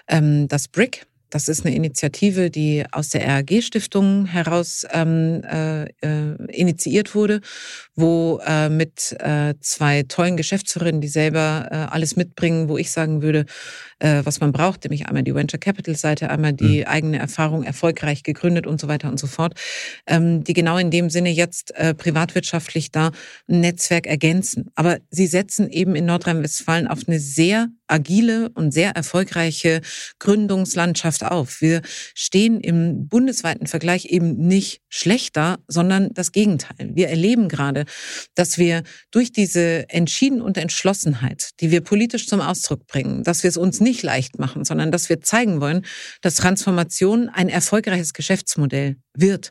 ähm, 0.06 0.48
das 0.50 0.68
BRIC, 0.68 1.06
das 1.30 1.48
ist 1.48 1.64
eine 1.64 1.74
Initiative, 1.74 2.50
die 2.50 2.84
aus 2.90 3.10
der 3.10 3.26
RAG-Stiftung 3.26 4.26
heraus 4.26 4.84
ähm, 4.90 5.42
äh, 5.44 5.84
äh, 5.84 6.34
initiiert 6.52 7.14
wurde, 7.14 7.40
wo 8.00 8.40
äh, 8.46 8.68
mit 8.68 9.16
äh, 9.20 9.54
zwei 9.60 10.02
tollen 10.02 10.36
Geschäftsführerinnen, 10.36 11.00
die 11.00 11.08
selber 11.08 11.68
äh, 11.70 11.74
alles 11.74 12.16
mitbringen, 12.16 12.68
wo 12.68 12.78
ich 12.78 12.90
sagen 12.90 13.22
würde, 13.22 13.46
äh, 14.00 14.22
was 14.24 14.40
man 14.40 14.52
braucht, 14.52 14.84
nämlich 14.84 15.06
einmal 15.06 15.22
die 15.22 15.34
Venture 15.34 15.60
Capital 15.60 15.94
Seite, 15.94 16.30
einmal 16.30 16.52
die 16.52 16.80
mhm. 16.80 16.86
eigene 16.86 17.18
Erfahrung 17.18 17.62
erfolgreich 17.62 18.22
gegründet 18.22 18.66
und 18.66 18.80
so 18.80 18.88
weiter 18.88 19.08
und 19.08 19.20
so 19.20 19.26
fort, 19.26 19.54
ähm, 20.06 20.42
die 20.44 20.54
genau 20.54 20.78
in 20.78 20.90
dem 20.90 21.10
Sinne 21.10 21.30
jetzt 21.30 21.74
äh, 21.76 21.94
privatwirtschaftlich 21.94 22.90
da 22.90 23.12
ein 23.48 23.60
Netzwerk 23.60 24.06
ergänzen. 24.06 24.70
Aber 24.74 24.98
sie 25.10 25.26
setzen 25.26 25.70
eben 25.70 25.94
in 25.94 26.06
Nordrhein-Westfalen 26.06 26.88
auf 26.88 27.00
eine 27.06 27.20
sehr 27.20 27.68
agile 27.90 28.50
und 28.54 28.72
sehr 28.72 28.92
erfolgreiche 28.92 29.80
Gründungslandschaft 30.18 31.24
auf. 31.24 31.60
Wir 31.60 31.82
stehen 32.14 32.60
im 32.60 33.08
bundesweiten 33.08 33.66
Vergleich 33.66 34.06
eben 34.06 34.36
nicht 34.46 34.80
schlechter, 34.88 35.58
sondern 35.66 36.14
das 36.14 36.32
Gegenteil. 36.32 36.90
Wir 36.94 37.08
erleben 37.08 37.48
gerade, 37.48 37.84
dass 38.34 38.58
wir 38.58 38.82
durch 39.10 39.32
diese 39.32 39.88
Entschieden 39.88 40.40
und 40.40 40.56
Entschlossenheit, 40.56 41.50
die 41.60 41.70
wir 41.70 41.80
politisch 41.80 42.26
zum 42.26 42.40
Ausdruck 42.40 42.86
bringen, 42.86 43.24
dass 43.24 43.42
wir 43.42 43.48
es 43.48 43.56
uns 43.56 43.80
nicht 43.80 44.02
leicht 44.02 44.38
machen, 44.38 44.64
sondern 44.64 44.92
dass 44.92 45.08
wir 45.08 45.20
zeigen 45.20 45.60
wollen, 45.60 45.84
dass 46.22 46.36
Transformation 46.36 47.28
ein 47.28 47.48
erfolgreiches 47.48 48.12
Geschäftsmodell 48.12 48.96
wird, 49.14 49.50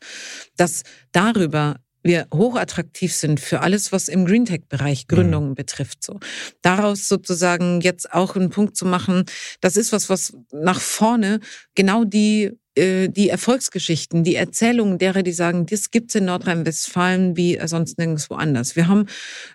dass 0.55 0.83
darüber 1.11 1.77
wir 2.03 2.27
hochattraktiv 2.33 3.13
sind 3.13 3.39
für 3.39 3.61
alles, 3.61 3.91
was 3.91 4.07
im 4.07 4.25
Greentech-Bereich 4.25 5.05
mhm. 5.07 5.15
Gründungen 5.15 5.49
mhm. 5.49 5.55
betrifft. 5.55 6.03
So 6.03 6.19
daraus 6.61 7.07
sozusagen 7.07 7.81
jetzt 7.81 8.13
auch 8.13 8.35
einen 8.35 8.49
Punkt 8.49 8.75
zu 8.75 8.85
machen, 8.85 9.25
das 9.61 9.75
ist 9.75 9.91
was, 9.91 10.09
was 10.09 10.33
nach 10.51 10.79
vorne 10.79 11.39
genau 11.75 12.05
die 12.05 12.51
die 12.80 13.30
Erfolgsgeschichten, 13.30 14.23
die 14.23 14.36
Erzählungen 14.36 14.97
derer, 14.97 15.23
die 15.23 15.32
sagen, 15.32 15.65
das 15.65 15.91
gibt's 15.91 16.15
in 16.15 16.25
Nordrhein-Westfalen 16.25 17.36
wie 17.36 17.59
sonst 17.65 17.97
nirgendwo 17.97 18.36
anders. 18.36 18.75
Wir 18.75 18.88
haben 18.88 19.05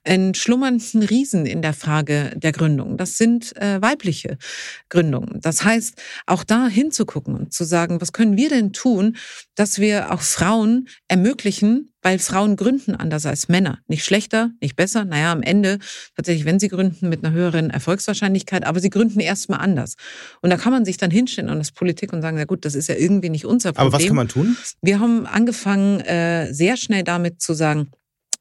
einen 0.05 0.35
schlummernden 0.35 1.03
Riesen 1.03 1.47
in 1.47 1.63
der 1.63 1.73
Frage 1.73 2.33
der 2.37 2.53
Gründung. 2.53 2.97
Das 2.97 3.17
sind 3.17 3.57
äh, 3.57 3.81
weibliche 3.81 4.39
Gründungen. 4.89 5.41
Das 5.41 5.65
heißt, 5.65 6.01
auch 6.27 6.45
da 6.45 6.69
hinzugucken 6.69 7.35
und 7.35 7.53
zu 7.53 7.65
sagen, 7.65 8.01
was 8.01 8.13
können 8.13 8.37
wir 8.37 8.49
denn 8.49 8.73
tun, 8.73 9.17
dass 9.55 9.79
wir 9.79 10.13
auch 10.13 10.21
Frauen 10.21 10.89
ermöglichen, 11.09 11.93
weil 12.03 12.19
Frauen 12.19 12.57
gründen 12.57 12.95
anders 12.95 13.25
als 13.25 13.49
Männer. 13.49 13.79
Nicht 13.87 14.05
schlechter, 14.05 14.51
nicht 14.61 14.77
besser. 14.77 15.05
Naja, 15.05 15.33
am 15.33 15.43
Ende 15.43 15.79
tatsächlich, 16.17 16.45
wenn 16.45 16.61
sie 16.61 16.69
gründen, 16.69 17.09
mit 17.09 17.25
einer 17.25 17.35
höheren 17.35 17.71
Erfolgswahrscheinlichkeit, 17.71 18.65
aber 18.65 18.81
sie 18.81 18.91
gründen 18.91 19.21
erstmal 19.21 19.61
anders. 19.61 19.95
Und 20.43 20.51
da 20.51 20.57
kann 20.57 20.73
man 20.73 20.85
sich 20.85 20.97
dann 20.97 21.11
hinstellen 21.11 21.51
und 21.51 21.59
das 21.59 21.73
Politik 21.73 22.13
und 22.13 22.21
sagen, 22.21 22.37
na 22.37 22.45
gut, 22.45 22.65
das 22.65 22.75
ist 22.75 22.89
ja 22.89 22.97
irgendwie 22.97 23.31
nicht 23.31 23.47
unser 23.47 23.73
Problem. 23.73 23.87
Aber 23.87 23.97
was 23.97 24.07
kann 24.07 24.17
man 24.17 24.29
tun? 24.29 24.57
Wir 24.83 25.01
haben 25.01 25.27
angefangen, 25.27 26.01
äh, 26.01 26.53
sehr 26.53 26.77
schnell 26.77 27.05
damit 27.05 27.41
zu 27.41 27.55
sagen, 27.55 27.91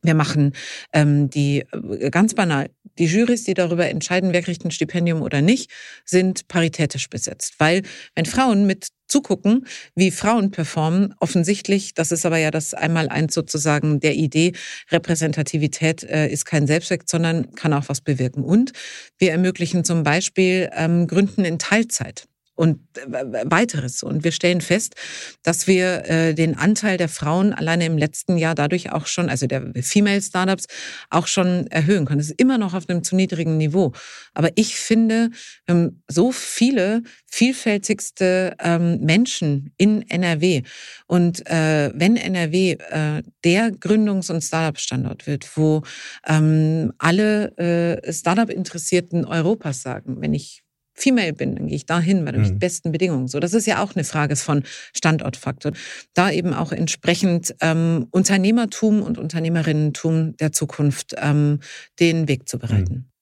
wir 0.03 0.13
machen 0.13 0.53
ähm, 0.91 1.29
die 1.29 1.65
äh, 1.71 2.09
ganz 2.09 2.33
banal. 2.33 2.69
Die 2.99 3.05
Jurys, 3.05 3.45
die 3.45 3.55
darüber 3.55 3.89
entscheiden, 3.89 4.33
wer 4.33 4.43
kriegt 4.43 4.63
ein 4.63 4.71
Stipendium 4.71 5.21
oder 5.21 5.41
nicht, 5.41 5.71
sind 6.05 6.47
paritätisch 6.47 7.09
besetzt. 7.09 7.55
Weil 7.57 7.81
wenn 8.13 8.25
Frauen 8.25 8.67
mit 8.67 8.89
zugucken, 9.07 9.65
wie 9.95 10.11
Frauen 10.11 10.51
performen, 10.51 11.13
offensichtlich, 11.19 11.93
das 11.93 12.11
ist 12.11 12.25
aber 12.25 12.37
ja 12.37 12.51
das 12.51 12.73
einmal 12.73 13.09
eins 13.09 13.33
sozusagen 13.33 13.99
der 13.99 14.15
Idee, 14.15 14.53
Repräsentativität 14.91 16.03
äh, 16.03 16.27
ist 16.27 16.45
kein 16.45 16.67
Selbstzweck, 16.67 17.03
sondern 17.05 17.53
kann 17.55 17.73
auch 17.73 17.89
was 17.89 18.01
bewirken. 18.01 18.43
Und 18.43 18.73
wir 19.17 19.31
ermöglichen 19.31 19.83
zum 19.83 20.03
Beispiel 20.03 20.69
ähm, 20.73 21.07
Gründen 21.07 21.45
in 21.45 21.59
Teilzeit 21.59 22.27
und 22.55 22.79
weiteres. 23.05 24.03
Und 24.03 24.23
wir 24.23 24.31
stellen 24.31 24.61
fest, 24.61 24.95
dass 25.41 25.65
wir 25.65 26.09
äh, 26.09 26.33
den 26.33 26.55
Anteil 26.57 26.97
der 26.97 27.09
Frauen 27.09 27.51
alleine 27.53 27.85
im 27.85 27.97
letzten 27.97 28.37
Jahr 28.37 28.53
dadurch 28.53 28.91
auch 28.91 29.07
schon, 29.07 29.29
also 29.29 29.47
der 29.47 29.71
Female 29.81 30.21
Startups, 30.21 30.67
auch 31.09 31.27
schon 31.27 31.67
erhöhen 31.67 32.05
können. 32.05 32.19
Es 32.19 32.29
ist 32.29 32.39
immer 32.39 32.57
noch 32.57 32.73
auf 32.73 32.87
einem 32.87 33.03
zu 33.03 33.15
niedrigen 33.15 33.57
Niveau. 33.57 33.93
Aber 34.33 34.49
ich 34.55 34.75
finde, 34.75 35.31
ähm, 35.67 36.03
so 36.07 36.31
viele 36.31 37.01
vielfältigste 37.29 38.55
ähm, 38.59 38.99
Menschen 39.01 39.73
in 39.77 40.07
NRW. 40.07 40.61
Und 41.07 41.45
äh, 41.47 41.91
wenn 41.95 42.17
NRW 42.17 42.73
äh, 42.73 43.23
der 43.43 43.71
Gründungs- 43.71 44.31
und 44.31 44.41
Startup-Standort 44.41 45.25
wird, 45.25 45.57
wo 45.57 45.81
ähm, 46.27 46.93
alle 46.99 47.57
äh, 47.57 48.13
Startup-Interessierten 48.13 49.25
Europas 49.25 49.81
sagen, 49.81 50.21
wenn 50.21 50.33
ich 50.33 50.62
Female 50.93 51.33
bin, 51.33 51.55
dann 51.55 51.67
gehe 51.67 51.75
ich 51.75 51.85
dahin, 51.85 52.25
weil 52.25 52.35
ich 52.35 52.41
mhm. 52.41 52.53
die 52.53 52.59
besten 52.59 52.91
Bedingungen. 52.91 53.27
So, 53.27 53.39
das 53.39 53.53
ist 53.53 53.65
ja 53.65 53.83
auch 53.83 53.95
eine 53.95 54.03
Frage 54.03 54.35
von 54.35 54.63
Standortfaktor. 54.95 55.73
Da 56.13 56.31
eben 56.31 56.53
auch 56.53 56.71
entsprechend 56.71 57.55
ähm, 57.61 58.07
Unternehmertum 58.11 59.01
und 59.01 59.17
Unternehmerinnentum 59.17 60.37
der 60.37 60.51
Zukunft 60.51 61.15
ähm, 61.17 61.59
den 61.99 62.27
Weg 62.27 62.47
zu 62.47 62.59
bereiten. 62.59 62.93
Mhm. 62.93 63.13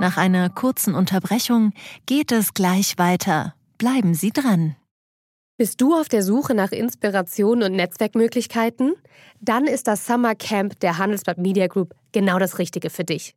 Nach 0.00 0.16
einer 0.16 0.50
kurzen 0.50 0.94
Unterbrechung 0.94 1.72
geht 2.06 2.32
es 2.32 2.52
gleich 2.52 2.98
weiter. 2.98 3.54
Bleiben 3.78 4.14
Sie 4.14 4.30
dran. 4.30 4.76
Bist 5.56 5.80
du 5.80 5.94
auf 5.94 6.08
der 6.08 6.24
Suche 6.24 6.52
nach 6.52 6.72
Inspiration 6.72 7.62
und 7.62 7.72
Netzwerkmöglichkeiten? 7.72 8.94
Dann 9.40 9.66
ist 9.66 9.86
das 9.86 10.04
Summer 10.04 10.34
Camp 10.34 10.80
der 10.80 10.98
Handelsblatt 10.98 11.38
Media 11.38 11.68
Group 11.68 11.94
genau 12.10 12.40
das 12.40 12.58
Richtige 12.58 12.90
für 12.90 13.04
dich. 13.04 13.36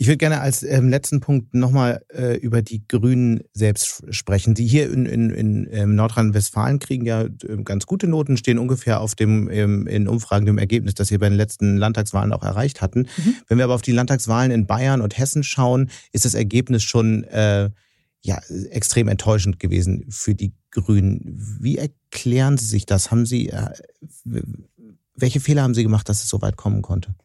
Ich 0.00 0.06
würde 0.06 0.18
gerne 0.18 0.40
als 0.40 0.62
ähm, 0.62 0.88
letzten 0.88 1.18
Punkt 1.18 1.54
nochmal 1.54 2.02
äh, 2.14 2.36
über 2.36 2.62
die 2.62 2.86
Grünen 2.86 3.42
selbst 3.52 4.04
sprechen. 4.10 4.54
Die 4.54 4.66
hier 4.66 4.90
in, 4.92 5.06
in, 5.06 5.30
in 5.30 5.68
ähm, 5.72 5.96
Nordrhein-Westfalen 5.96 6.78
kriegen 6.78 7.04
ja 7.04 7.22
äh, 7.22 7.62
ganz 7.64 7.84
gute 7.84 8.06
Noten, 8.06 8.36
stehen 8.36 8.58
ungefähr 8.58 9.00
auf 9.00 9.16
dem 9.16 9.50
ähm, 9.50 9.88
in 9.88 10.06
Umfragen 10.06 10.46
dem 10.46 10.56
Ergebnis, 10.56 10.94
das 10.94 11.08
sie 11.08 11.18
bei 11.18 11.28
den 11.28 11.36
letzten 11.36 11.76
Landtagswahlen 11.76 12.32
auch 12.32 12.44
erreicht 12.44 12.80
hatten. 12.80 13.08
Mhm. 13.16 13.34
Wenn 13.48 13.58
wir 13.58 13.64
aber 13.64 13.74
auf 13.74 13.82
die 13.82 13.92
Landtagswahlen 13.92 14.52
in 14.52 14.66
Bayern 14.66 15.00
und 15.00 15.18
Hessen 15.18 15.42
schauen, 15.42 15.90
ist 16.12 16.24
das 16.24 16.34
Ergebnis 16.34 16.84
schon 16.84 17.24
äh, 17.24 17.70
ja, 18.20 18.40
extrem 18.70 19.08
enttäuschend 19.08 19.58
gewesen 19.58 20.04
für 20.10 20.34
die 20.34 20.52
Grünen. 20.70 21.22
Wie 21.60 21.76
erklären 21.76 22.56
Sie 22.56 22.66
sich 22.66 22.86
das? 22.86 23.10
Haben 23.10 23.26
Sie, 23.26 23.48
äh, 23.48 23.70
welche 25.16 25.40
Fehler 25.40 25.62
haben 25.62 25.74
Sie 25.74 25.82
gemacht, 25.82 26.08
dass 26.08 26.22
es 26.22 26.28
so 26.28 26.40
weit 26.40 26.56
kommen 26.56 26.82
konnte? 26.82 27.16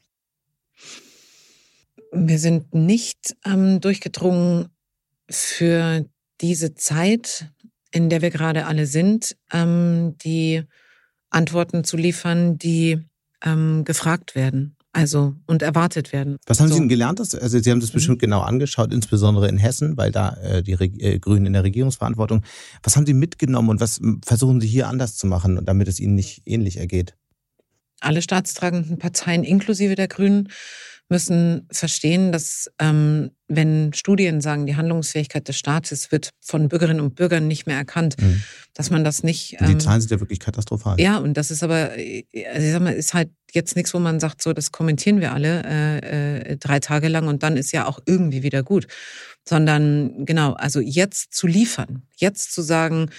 Wir 2.15 2.37
sind 2.37 2.75
nicht 2.75 3.35
ähm, 3.43 3.81
durchgedrungen 3.81 4.69
für 5.29 6.05
diese 6.41 6.75
Zeit, 6.75 7.49
in 7.91 8.09
der 8.09 8.21
wir 8.21 8.29
gerade 8.29 8.67
alle 8.67 8.85
sind, 8.85 9.35
ähm, 9.51 10.15
die 10.23 10.63
Antworten 11.31 11.83
zu 11.83 11.97
liefern, 11.97 12.59
die 12.59 12.99
ähm, 13.43 13.83
gefragt 13.83 14.35
werden. 14.35 14.75
Also 14.95 15.33
und 15.47 15.63
erwartet 15.63 16.13
werden. 16.13 16.37
Was 16.45 16.59
haben 16.59 16.67
so. 16.67 16.75
Sie 16.75 16.81
denn 16.81 16.87
gelernt? 16.87 17.19
Also 17.19 17.59
Sie 17.59 17.71
haben 17.71 17.79
das 17.79 17.89
mhm. 17.89 17.93
bestimmt 17.95 18.19
genau 18.19 18.41
angeschaut, 18.41 18.93
insbesondere 18.93 19.47
in 19.49 19.57
Hessen, 19.57 19.97
weil 19.97 20.11
da 20.11 20.35
äh, 20.35 20.61
die 20.61 20.73
Re 20.73 20.85
äh, 20.85 21.17
Grünen 21.17 21.47
in 21.47 21.53
der 21.53 21.63
Regierungsverantwortung. 21.63 22.43
Was 22.83 22.95
haben 22.95 23.07
Sie 23.07 23.15
mitgenommen 23.15 23.69
und 23.69 23.81
was 23.81 23.99
versuchen 24.23 24.61
Sie 24.61 24.67
hier 24.67 24.87
anders 24.87 25.15
zu 25.17 25.25
machen, 25.25 25.65
damit 25.65 25.87
es 25.87 25.99
Ihnen 25.99 26.13
nicht 26.13 26.43
ähnlich 26.45 26.77
ergeht? 26.77 27.15
Alle 28.01 28.21
staatstragenden 28.21 28.99
Parteien 28.99 29.43
inklusive 29.43 29.95
der 29.95 30.07
Grünen 30.07 30.49
müssen 31.09 31.67
verstehen, 31.71 32.31
dass 32.31 32.71
ähm, 32.79 33.31
wenn 33.47 33.93
Studien 33.93 34.41
sagen, 34.41 34.65
die 34.65 34.75
Handlungsfähigkeit 34.75 35.47
des 35.47 35.57
Staates 35.57 36.11
wird 36.11 36.31
von 36.41 36.69
Bürgerinnen 36.69 37.01
und 37.01 37.15
Bürgern 37.15 37.47
nicht 37.47 37.67
mehr 37.67 37.77
erkannt, 37.77 38.15
mhm. 38.19 38.41
dass 38.73 38.89
man 38.89 39.03
das 39.03 39.21
nicht. 39.23 39.57
Ähm, 39.59 39.67
die 39.67 39.77
Zahlen 39.77 40.01
sind 40.01 40.11
ja 40.11 40.19
wirklich 40.19 40.39
katastrophal. 40.39 40.99
Ja, 40.99 41.17
und 41.17 41.35
das 41.35 41.51
ist 41.51 41.61
aber, 41.63 41.91
also 41.91 41.97
ich 42.33 42.71
sag 42.71 42.81
mal, 42.81 42.93
ist 42.93 43.13
halt 43.13 43.29
jetzt 43.51 43.75
nichts, 43.75 43.93
wo 43.93 43.99
man 43.99 44.19
sagt, 44.19 44.41
so, 44.41 44.53
das 44.53 44.71
kommentieren 44.71 45.21
wir 45.21 45.33
alle 45.33 45.63
äh, 45.63 46.51
äh, 46.51 46.57
drei 46.57 46.79
Tage 46.79 47.07
lang 47.07 47.27
und 47.27 47.43
dann 47.43 47.57
ist 47.57 47.71
ja 47.71 47.85
auch 47.85 47.99
irgendwie 48.05 48.43
wieder 48.43 48.63
gut. 48.63 48.87
Sondern 49.47 50.25
genau, 50.25 50.53
also 50.53 50.79
jetzt 50.79 51.33
zu 51.33 51.47
liefern, 51.47 52.03
jetzt 52.15 52.53
zu 52.53 52.61
sagen, 52.61 53.09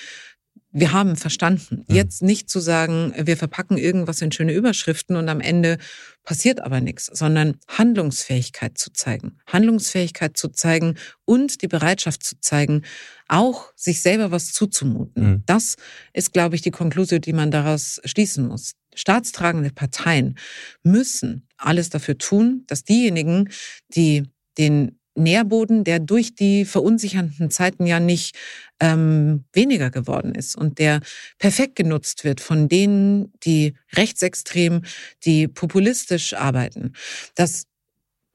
wir 0.77 0.93
haben 0.93 1.17
verstanden. 1.17 1.85
Mhm. 1.87 1.95
Jetzt 1.95 2.21
nicht 2.21 2.51
zu 2.51 2.59
sagen, 2.59 3.15
wir 3.17 3.37
verpacken 3.37 3.79
irgendwas 3.79 4.21
in 4.21 4.33
schöne 4.33 4.53
Überschriften 4.53 5.15
und 5.15 5.29
am 5.29 5.41
Ende 5.41 5.79
passiert 6.25 6.61
aber 6.61 6.81
nichts, 6.81 7.07
sondern 7.07 7.57
Handlungsfähigkeit 7.69 8.77
zu 8.77 8.93
zeigen. 8.93 9.39
Handlungsfähigkeit 9.47 10.37
zu 10.37 10.49
zeigen 10.49 10.97
und 11.25 11.63
die 11.63 11.69
Bereitschaft 11.69 12.25
zu 12.25 12.41
zeigen, 12.41 12.83
auch 13.29 13.73
sich 13.77 14.03
selber 14.03 14.33
was 14.33 14.53
zuzumuten. 14.53 15.25
Mhm. 15.25 15.43
Das 15.47 15.77
ist, 16.13 16.33
glaube 16.33 16.57
ich, 16.57 16.63
die 16.63 16.73
Konklusion, 16.73 17.21
die 17.21 17.33
man 17.33 17.53
daraus 17.53 18.01
schließen 18.05 18.49
muss. 18.49 18.73
Staatstragende 18.97 19.71
Parteien 19.71 20.37
müssen 20.83 21.47
alles 21.57 21.89
dafür 21.89 22.19
tun, 22.19 22.65
dass 22.67 22.83
diejenigen, 22.83 23.49
die 23.95 24.25
den 24.59 24.99
Nährboden, 25.15 25.85
der 25.85 26.01
durch 26.01 26.35
die 26.35 26.65
verunsichernden 26.65 27.51
Zeiten 27.51 27.87
ja 27.87 28.01
nicht 28.01 28.37
ähm, 28.81 29.45
weniger 29.53 29.91
geworden 29.91 30.35
ist 30.35 30.57
und 30.57 30.79
der 30.79 31.01
perfekt 31.39 31.77
genutzt 31.77 32.25
wird 32.25 32.41
von 32.41 32.69
denen, 32.69 33.33
die 33.45 33.75
rechtsextrem, 33.95 34.83
die 35.25 35.49
populistisch 35.49 36.35
arbeiten, 36.35 36.93
dass 37.35 37.67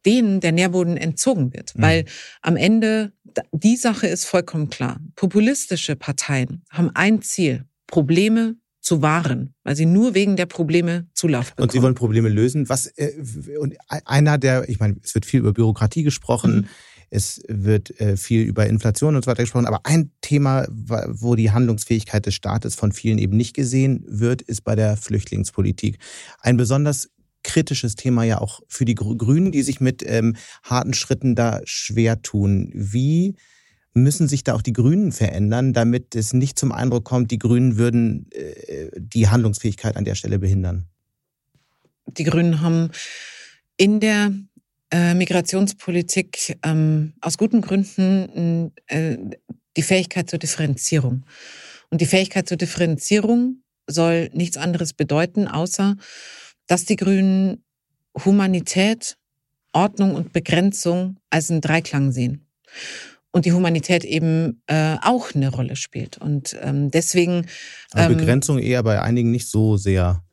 denen 0.05 0.39
der 0.39 0.53
Nährboden 0.53 0.97
entzogen 0.97 1.53
wird. 1.53 1.75
Mhm. 1.75 1.81
Weil 1.81 2.05
am 2.41 2.55
Ende, 2.55 3.11
die 3.51 3.75
Sache 3.75 4.07
ist 4.07 4.25
vollkommen 4.25 4.69
klar. 4.69 4.99
Populistische 5.15 5.95
Parteien 5.95 6.63
haben 6.69 6.91
ein 6.93 7.21
Ziel, 7.21 7.65
Probleme 7.87 8.55
zu 8.89 9.03
wahren, 9.03 9.53
weil 9.63 9.75
sie 9.75 9.85
nur 9.85 10.15
wegen 10.15 10.35
der 10.35 10.47
Probleme 10.47 11.05
Zulauf 11.13 11.51
bekommen. 11.51 11.65
Und 11.65 11.71
sie 11.71 11.83
wollen 11.83 11.93
Probleme 11.93 12.27
lösen. 12.27 12.69
Was 12.69 12.87
äh, 12.97 13.11
und 13.59 13.75
einer 13.87 14.39
der, 14.39 14.67
ich 14.67 14.79
meine, 14.79 14.95
es 15.03 15.13
wird 15.13 15.27
viel 15.27 15.41
über 15.41 15.53
Bürokratie 15.53 16.01
gesprochen. 16.01 16.55
Mhm. 16.55 16.65
Es 17.11 17.39
wird 17.47 17.99
äh, 18.01 18.17
viel 18.17 18.41
über 18.41 18.65
Inflation 18.65 19.15
und 19.15 19.23
so 19.23 19.29
weiter 19.29 19.43
gesprochen. 19.43 19.67
Aber 19.67 19.81
ein 19.83 20.09
Thema, 20.21 20.65
wo 20.69 21.35
die 21.35 21.51
Handlungsfähigkeit 21.51 22.25
des 22.25 22.33
Staates 22.33 22.73
von 22.73 22.91
vielen 22.91 23.19
eben 23.19 23.37
nicht 23.37 23.55
gesehen 23.55 24.03
wird, 24.07 24.41
ist 24.41 24.63
bei 24.63 24.75
der 24.75 24.97
Flüchtlingspolitik. 24.97 25.99
Ein 26.39 26.57
besonders 26.57 27.11
kritisches 27.43 27.95
Thema 27.95 28.23
ja 28.23 28.41
auch 28.41 28.59
für 28.67 28.85
die 28.85 28.95
Grünen, 28.95 29.51
die 29.51 29.61
sich 29.61 29.79
mit 29.79 30.03
ähm, 30.03 30.35
harten 30.63 30.95
Schritten 30.95 31.35
da 31.35 31.61
schwer 31.63 32.23
tun. 32.23 32.71
Wie 32.73 33.35
müssen 33.93 34.27
sich 34.27 34.43
da 34.43 34.53
auch 34.53 34.61
die 34.61 34.73
Grünen 34.73 35.11
verändern, 35.11 35.73
damit 35.73 36.15
es 36.15 36.33
nicht 36.33 36.59
zum 36.59 36.71
Eindruck 36.71 37.05
kommt, 37.05 37.31
die 37.31 37.39
Grünen 37.39 37.77
würden 37.77 38.29
äh, 38.31 38.89
die 38.97 39.27
Handlungsfähigkeit 39.27 39.97
an 39.97 40.05
der 40.05 40.15
Stelle 40.15 40.39
behindern? 40.39 40.85
Die 42.05 42.23
Grünen 42.23 42.61
haben 42.61 42.89
in 43.77 43.99
der 43.99 44.33
äh, 44.91 45.13
Migrationspolitik 45.13 46.57
ähm, 46.63 47.13
aus 47.21 47.37
guten 47.37 47.61
Gründen 47.61 48.71
äh, 48.87 49.17
die 49.77 49.83
Fähigkeit 49.83 50.29
zur 50.29 50.39
Differenzierung. 50.39 51.25
Und 51.89 52.01
die 52.01 52.05
Fähigkeit 52.05 52.47
zur 52.47 52.57
Differenzierung 52.57 53.63
soll 53.87 54.29
nichts 54.33 54.57
anderes 54.57 54.93
bedeuten, 54.93 55.47
außer 55.47 55.95
dass 56.67 56.85
die 56.85 56.95
Grünen 56.95 57.63
Humanität, 58.25 59.17
Ordnung 59.73 60.15
und 60.15 60.33
Begrenzung 60.33 61.17
als 61.29 61.49
einen 61.49 61.61
Dreiklang 61.61 62.11
sehen. 62.11 62.47
Und 63.31 63.45
die 63.45 63.53
Humanität 63.53 64.03
eben 64.03 64.63
äh, 64.67 64.97
auch 65.03 65.35
eine 65.35 65.49
Rolle 65.49 65.75
spielt. 65.75 66.17
Und 66.17 66.57
ähm, 66.61 66.89
deswegen. 66.89 67.45
Ähm, 67.95 68.17
Begrenzung 68.17 68.57
eher 68.57 68.81
bei 68.81 69.01
einigen 69.01 69.31
nicht 69.31 69.49
so 69.49 69.77
sehr 69.77 70.23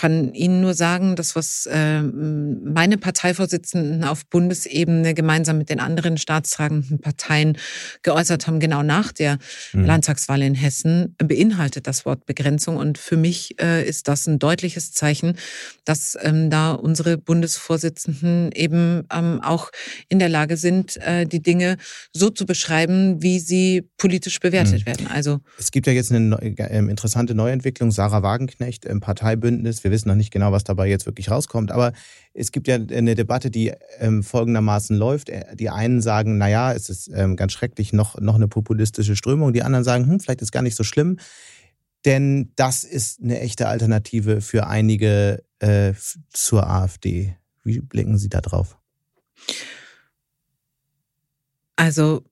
kann 0.00 0.32
Ihnen 0.32 0.62
nur 0.62 0.72
sagen, 0.72 1.14
dass 1.14 1.36
was 1.36 1.66
äh, 1.66 2.00
meine 2.00 2.96
Parteivorsitzenden 2.96 4.02
auf 4.04 4.24
Bundesebene 4.24 5.12
gemeinsam 5.12 5.58
mit 5.58 5.68
den 5.68 5.78
anderen 5.78 6.16
staatstragenden 6.16 7.00
Parteien 7.00 7.58
geäußert 8.02 8.46
haben, 8.46 8.60
genau 8.60 8.82
nach 8.82 9.12
der 9.12 9.36
mhm. 9.74 9.84
Landtagswahl 9.84 10.40
in 10.40 10.54
Hessen, 10.54 11.14
beinhaltet 11.18 11.86
das 11.86 12.06
Wort 12.06 12.24
Begrenzung. 12.24 12.78
Und 12.78 12.96
für 12.96 13.18
mich 13.18 13.60
äh, 13.60 13.86
ist 13.86 14.08
das 14.08 14.26
ein 14.26 14.38
deutliches 14.38 14.92
Zeichen, 14.92 15.36
dass 15.84 16.16
ähm, 16.22 16.48
da 16.48 16.72
unsere 16.72 17.18
Bundesvorsitzenden 17.18 18.52
eben 18.52 19.02
ähm, 19.12 19.42
auch 19.42 19.70
in 20.08 20.18
der 20.18 20.30
Lage 20.30 20.56
sind, 20.56 20.96
äh, 20.96 21.26
die 21.26 21.42
Dinge 21.42 21.76
so 22.14 22.30
zu 22.30 22.46
beschreiben, 22.46 23.22
wie 23.22 23.38
sie 23.38 23.86
politisch 23.98 24.40
bewertet 24.40 24.80
mhm. 24.80 24.86
werden. 24.86 25.06
Also 25.08 25.40
es 25.58 25.70
gibt 25.70 25.86
ja 25.86 25.92
jetzt 25.92 26.10
eine 26.10 26.38
ähm, 26.40 26.88
interessante 26.88 27.34
Neuentwicklung. 27.34 27.90
Sarah 27.90 28.22
Wagenknecht 28.22 28.86
im 28.86 29.00
Parteibündnis 29.00 29.84
wir 29.84 29.89
wissen 29.90 30.08
noch 30.08 30.14
nicht 30.14 30.30
genau, 30.30 30.52
was 30.52 30.64
dabei 30.64 30.88
jetzt 30.88 31.06
wirklich 31.06 31.30
rauskommt. 31.30 31.72
Aber 31.72 31.92
es 32.34 32.52
gibt 32.52 32.68
ja 32.68 32.76
eine 32.76 33.14
Debatte, 33.14 33.50
die 33.50 33.72
ähm, 33.98 34.22
folgendermaßen 34.22 34.96
läuft. 34.96 35.28
Äh, 35.28 35.56
die 35.56 35.70
einen 35.70 36.00
sagen, 36.00 36.38
naja, 36.38 36.72
es 36.72 36.88
ist 36.88 37.10
ähm, 37.14 37.36
ganz 37.36 37.52
schrecklich, 37.52 37.92
noch, 37.92 38.20
noch 38.20 38.34
eine 38.34 38.48
populistische 38.48 39.16
Strömung. 39.16 39.52
Die 39.52 39.62
anderen 39.62 39.84
sagen, 39.84 40.06
hm, 40.06 40.20
vielleicht 40.20 40.42
ist 40.42 40.52
gar 40.52 40.62
nicht 40.62 40.76
so 40.76 40.84
schlimm. 40.84 41.18
Denn 42.04 42.52
das 42.56 42.84
ist 42.84 43.20
eine 43.22 43.40
echte 43.40 43.68
Alternative 43.68 44.40
für 44.40 44.66
einige 44.66 45.42
äh, 45.58 45.92
zur 46.30 46.68
AfD. 46.68 47.36
Wie 47.62 47.80
blicken 47.80 48.16
Sie 48.16 48.28
da 48.28 48.40
drauf? 48.40 48.78
Also 51.76 52.24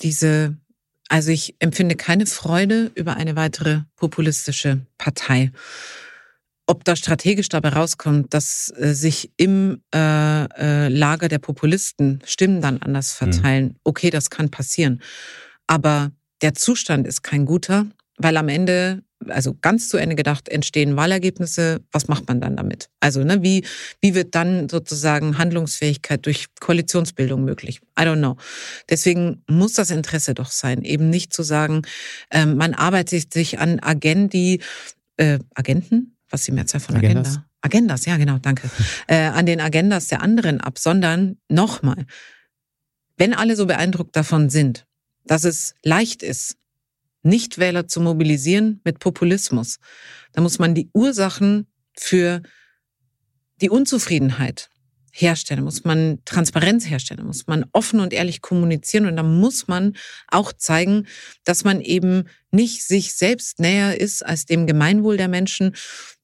diese, 0.00 0.56
also 1.08 1.30
ich 1.30 1.56
empfinde 1.58 1.96
keine 1.96 2.26
Freude 2.26 2.90
über 2.94 3.16
eine 3.16 3.36
weitere 3.36 3.82
populistische 3.96 4.86
Partei. 4.98 5.52
Ob 6.68 6.84
da 6.84 6.96
strategisch 6.96 7.48
dabei 7.48 7.68
rauskommt, 7.70 8.34
dass 8.34 8.72
äh, 8.76 8.92
sich 8.92 9.30
im 9.36 9.82
äh, 9.94 10.44
äh, 10.44 10.88
Lager 10.88 11.28
der 11.28 11.38
Populisten 11.38 12.20
Stimmen 12.24 12.60
dann 12.60 12.82
anders 12.82 13.14
mhm. 13.14 13.32
verteilen, 13.32 13.64
mhm. 13.66 13.74
okay, 13.84 14.10
das 14.10 14.30
kann 14.30 14.50
passieren. 14.50 15.00
Aber 15.68 16.10
der 16.42 16.54
Zustand 16.54 17.06
ist 17.06 17.22
kein 17.22 17.46
guter, 17.46 17.86
weil 18.18 18.36
am 18.36 18.48
Ende, 18.48 19.02
also 19.28 19.54
ganz 19.60 19.88
zu 19.88 19.96
Ende 19.96 20.16
gedacht, 20.16 20.48
entstehen 20.48 20.96
Wahlergebnisse. 20.96 21.80
Was 21.92 22.08
macht 22.08 22.26
man 22.28 22.40
dann 22.40 22.56
damit? 22.56 22.88
Also, 23.00 23.22
ne, 23.22 23.42
wie, 23.42 23.64
wie 24.00 24.14
wird 24.14 24.34
dann 24.34 24.68
sozusagen 24.68 25.38
Handlungsfähigkeit 25.38 26.24
durch 26.26 26.46
Koalitionsbildung 26.60 27.44
möglich? 27.44 27.80
I 27.98 28.02
don't 28.02 28.18
know. 28.18 28.36
Deswegen 28.90 29.42
muss 29.48 29.74
das 29.74 29.90
Interesse 29.90 30.34
doch 30.34 30.50
sein, 30.50 30.82
eben 30.82 31.10
nicht 31.10 31.32
zu 31.32 31.42
sagen, 31.42 31.82
ähm, 32.30 32.56
man 32.56 32.74
arbeitet 32.74 33.32
sich 33.32 33.58
an 33.58 33.78
Agendi, 33.80 34.60
äh, 35.16 35.38
Agenten? 35.54 36.15
Was 36.36 36.44
die 36.44 36.52
Mehrzahl 36.52 36.80
von 36.80 36.96
Agendas? 36.96 37.28
Agenda? 37.28 37.46
Agendas, 37.62 38.04
ja 38.04 38.16
genau, 38.18 38.38
danke. 38.38 38.70
Äh, 39.08 39.26
an 39.28 39.46
den 39.46 39.60
Agendas 39.60 40.08
der 40.08 40.20
anderen 40.20 40.60
ab, 40.60 40.78
sondern 40.78 41.38
nochmal, 41.48 42.06
wenn 43.16 43.32
alle 43.32 43.56
so 43.56 43.66
beeindruckt 43.66 44.14
davon 44.14 44.50
sind, 44.50 44.86
dass 45.24 45.44
es 45.44 45.74
leicht 45.82 46.22
ist, 46.22 46.56
Nichtwähler 47.22 47.88
zu 47.88 48.00
mobilisieren 48.00 48.80
mit 48.84 48.98
Populismus, 48.98 49.78
dann 50.32 50.44
muss 50.44 50.58
man 50.58 50.74
die 50.74 50.90
Ursachen 50.92 51.66
für 51.94 52.42
die 53.62 53.70
Unzufriedenheit 53.70 54.68
herstellen, 55.20 55.64
muss 55.64 55.84
man 55.84 56.18
Transparenz 56.24 56.88
herstellen, 56.88 57.26
muss 57.26 57.46
man 57.46 57.64
offen 57.72 58.00
und 58.00 58.12
ehrlich 58.12 58.42
kommunizieren 58.42 59.06
und 59.06 59.16
dann 59.16 59.38
muss 59.40 59.66
man 59.66 59.96
auch 60.28 60.52
zeigen, 60.52 61.06
dass 61.44 61.64
man 61.64 61.80
eben 61.80 62.24
nicht 62.50 62.84
sich 62.84 63.14
selbst 63.14 63.58
näher 63.58 63.98
ist 63.98 64.24
als 64.24 64.44
dem 64.44 64.66
Gemeinwohl 64.66 65.16
der 65.16 65.28
Menschen, 65.28 65.74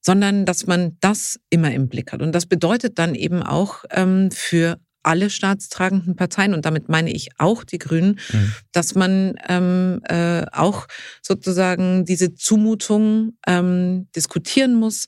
sondern 0.01 0.45
dass 0.45 0.67
man 0.67 0.99
das 1.01 1.41
immer 1.49 1.73
im 1.73 1.89
Blick 1.89 2.13
hat. 2.13 2.21
Und 2.21 2.33
das 2.33 2.47
bedeutet 2.47 2.99
dann 2.99 3.15
eben 3.15 3.43
auch 3.43 3.85
ähm, 3.91 4.31
für 4.31 4.79
alle 5.03 5.31
staatstragenden 5.31 6.15
Parteien, 6.15 6.55
und 6.55 6.65
damit 6.65 6.89
meine 6.89 7.13
ich 7.13 7.31
auch 7.39 7.65
die 7.65 7.79
Grünen, 7.79 8.21
mhm. 8.33 8.55
dass 8.71 8.95
man 8.95 9.35
ähm, 9.49 10.01
äh, 10.05 10.45
auch 10.53 10.87
sozusagen 11.23 12.05
diese 12.05 12.35
Zumutung 12.35 13.33
ähm, 13.47 14.09
diskutieren 14.15 14.75
muss, 14.75 15.07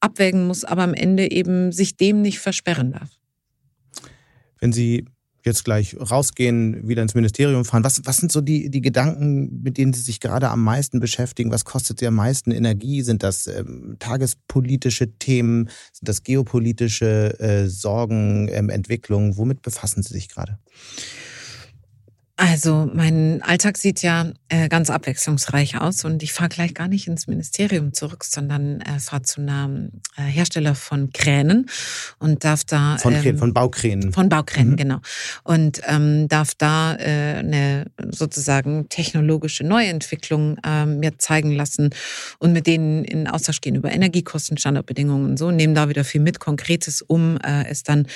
abwägen 0.00 0.46
muss, 0.46 0.64
aber 0.64 0.82
am 0.82 0.94
Ende 0.94 1.30
eben 1.30 1.72
sich 1.72 1.96
dem 1.96 2.22
nicht 2.22 2.38
versperren 2.38 2.92
darf 2.92 3.10
wenn 4.64 4.72
Sie 4.72 5.04
jetzt 5.44 5.66
gleich 5.66 5.94
rausgehen, 6.00 6.88
wieder 6.88 7.02
ins 7.02 7.14
Ministerium 7.14 7.66
fahren, 7.66 7.84
was, 7.84 8.00
was 8.06 8.16
sind 8.16 8.32
so 8.32 8.40
die, 8.40 8.70
die 8.70 8.80
Gedanken, 8.80 9.60
mit 9.62 9.76
denen 9.76 9.92
Sie 9.92 10.00
sich 10.00 10.20
gerade 10.20 10.48
am 10.48 10.64
meisten 10.64 11.00
beschäftigen? 11.00 11.50
Was 11.50 11.66
kostet 11.66 11.98
Sie 12.00 12.06
am 12.06 12.14
meisten 12.14 12.50
Energie? 12.50 13.02
Sind 13.02 13.22
das 13.22 13.46
ähm, 13.46 13.96
tagespolitische 13.98 15.18
Themen? 15.18 15.68
Sind 15.92 16.08
das 16.08 16.22
geopolitische 16.22 17.38
äh, 17.40 17.66
Sorgen, 17.68 18.48
ähm, 18.50 18.70
Entwicklungen? 18.70 19.36
Womit 19.36 19.60
befassen 19.60 20.02
Sie 20.02 20.14
sich 20.14 20.30
gerade? 20.30 20.58
Also 22.36 22.90
mein 22.92 23.42
Alltag 23.42 23.78
sieht 23.78 24.02
ja 24.02 24.32
äh, 24.48 24.68
ganz 24.68 24.90
abwechslungsreich 24.90 25.80
aus 25.80 26.04
und 26.04 26.20
ich 26.24 26.32
fahre 26.32 26.48
gleich 26.48 26.74
gar 26.74 26.88
nicht 26.88 27.06
ins 27.06 27.28
Ministerium 27.28 27.92
zurück, 27.92 28.24
sondern 28.24 28.80
äh, 28.80 28.98
fahre 28.98 29.22
zu 29.22 29.40
einem 29.40 30.02
äh, 30.16 30.22
Hersteller 30.22 30.74
von 30.74 31.10
Kränen 31.12 31.70
und 32.18 32.42
darf 32.42 32.64
da 32.64 32.98
von, 32.98 33.14
ähm, 33.14 33.38
von 33.38 33.54
Baukränen. 33.54 34.12
von 34.12 34.28
Baukränen 34.28 34.72
mhm. 34.72 34.76
genau. 34.76 34.98
Und 35.44 35.80
ähm, 35.86 36.26
darf 36.26 36.56
da 36.56 36.96
äh, 36.96 37.38
eine 37.38 37.86
sozusagen 38.10 38.88
technologische 38.88 39.62
Neuentwicklung 39.62 40.58
äh, 40.66 40.86
mir 40.86 41.16
zeigen 41.18 41.52
lassen 41.52 41.90
und 42.40 42.52
mit 42.52 42.66
denen 42.66 43.04
in 43.04 43.28
Austausch 43.28 43.60
gehen 43.60 43.76
über 43.76 43.92
Energiekosten, 43.92 44.58
Standardbedingungen 44.58 45.30
und 45.30 45.38
so, 45.38 45.52
nehmen 45.52 45.76
da 45.76 45.88
wieder 45.88 46.02
viel 46.02 46.20
mit 46.20 46.40
Konkretes, 46.40 47.00
um 47.00 47.36
äh, 47.36 47.68
es 47.68 47.84
dann 47.84 48.08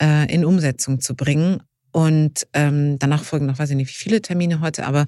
äh, 0.00 0.32
in 0.32 0.46
Umsetzung 0.46 1.00
zu 1.00 1.14
bringen 1.14 1.60
und 1.96 2.46
ähm, 2.52 2.98
danach 2.98 3.24
folgen 3.24 3.46
noch, 3.46 3.58
weiß 3.58 3.70
ich 3.70 3.76
nicht, 3.76 3.88
wie 3.88 3.94
viele 3.94 4.20
Termine 4.20 4.60
heute, 4.60 4.84
aber 4.84 5.06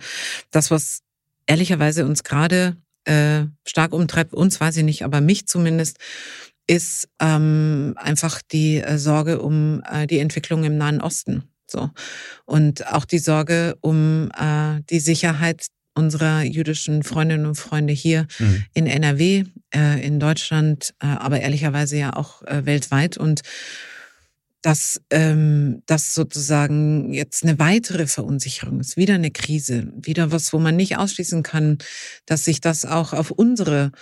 das, 0.51 0.71
was 0.71 1.03
ehrlicherweise 1.47 2.07
uns 2.07 2.25
gerade 2.25 2.79
äh, 3.05 3.45
stark 3.67 3.93
umtreibt, 3.93 4.33
uns 4.33 4.59
weiß 4.59 4.79
ich 4.79 4.85
nicht, 4.85 5.05
aber 5.05 5.21
mich 5.21 5.47
zumindest, 5.47 5.99
ist 6.67 7.11
ähm, 7.21 7.93
einfach 7.99 8.41
die 8.41 8.79
äh, 8.79 8.97
Sorge 8.97 9.43
um 9.43 9.83
äh, 9.87 10.07
die 10.07 10.19
Entwicklung 10.19 10.65
im 10.65 10.79
Nahen 10.79 11.03
Osten. 11.03 11.43
So. 11.67 11.91
Und 12.47 12.91
auch 12.91 13.05
die 13.05 13.19
Sorge 13.19 13.77
um 13.83 14.31
äh, 14.31 14.81
die 14.89 15.01
Sicherheit 15.01 15.67
unserer 15.95 16.43
jüdischen 16.43 17.03
Freundinnen 17.03 17.45
und 17.45 17.57
Freunde 17.57 17.93
hier 17.93 18.27
mhm. 18.39 18.65
in 18.73 18.87
NRW, 18.87 19.45
äh, 19.75 20.07
in 20.07 20.21
Deutschland, 20.21 20.95
äh, 21.03 21.07
aber 21.07 21.41
ehrlicherweise 21.41 21.99
ja 21.99 22.17
auch 22.17 22.41
äh, 22.45 22.65
weltweit. 22.65 23.19
Und 23.19 23.43
dass 24.63 25.01
ähm, 25.11 25.83
das 25.87 26.15
sozusagen 26.15 27.13
jetzt 27.13 27.45
eine 27.45 27.59
weitere 27.59 28.07
Verunsicherung 28.07 28.81
ist, 28.81 28.97
wieder 28.97 29.15
eine 29.15 29.31
Krise, 29.31 29.93
wieder 29.95 30.33
was, 30.33 30.53
wo 30.53 30.59
man 30.59 30.77
nicht 30.77 30.97
ausschließen 30.97 31.43
kann, 31.43 31.79
dass 32.27 32.45
sich 32.45 32.61
das 32.61 32.85
auch 32.85 33.13
auf 33.13 33.31
unsere 33.31 33.93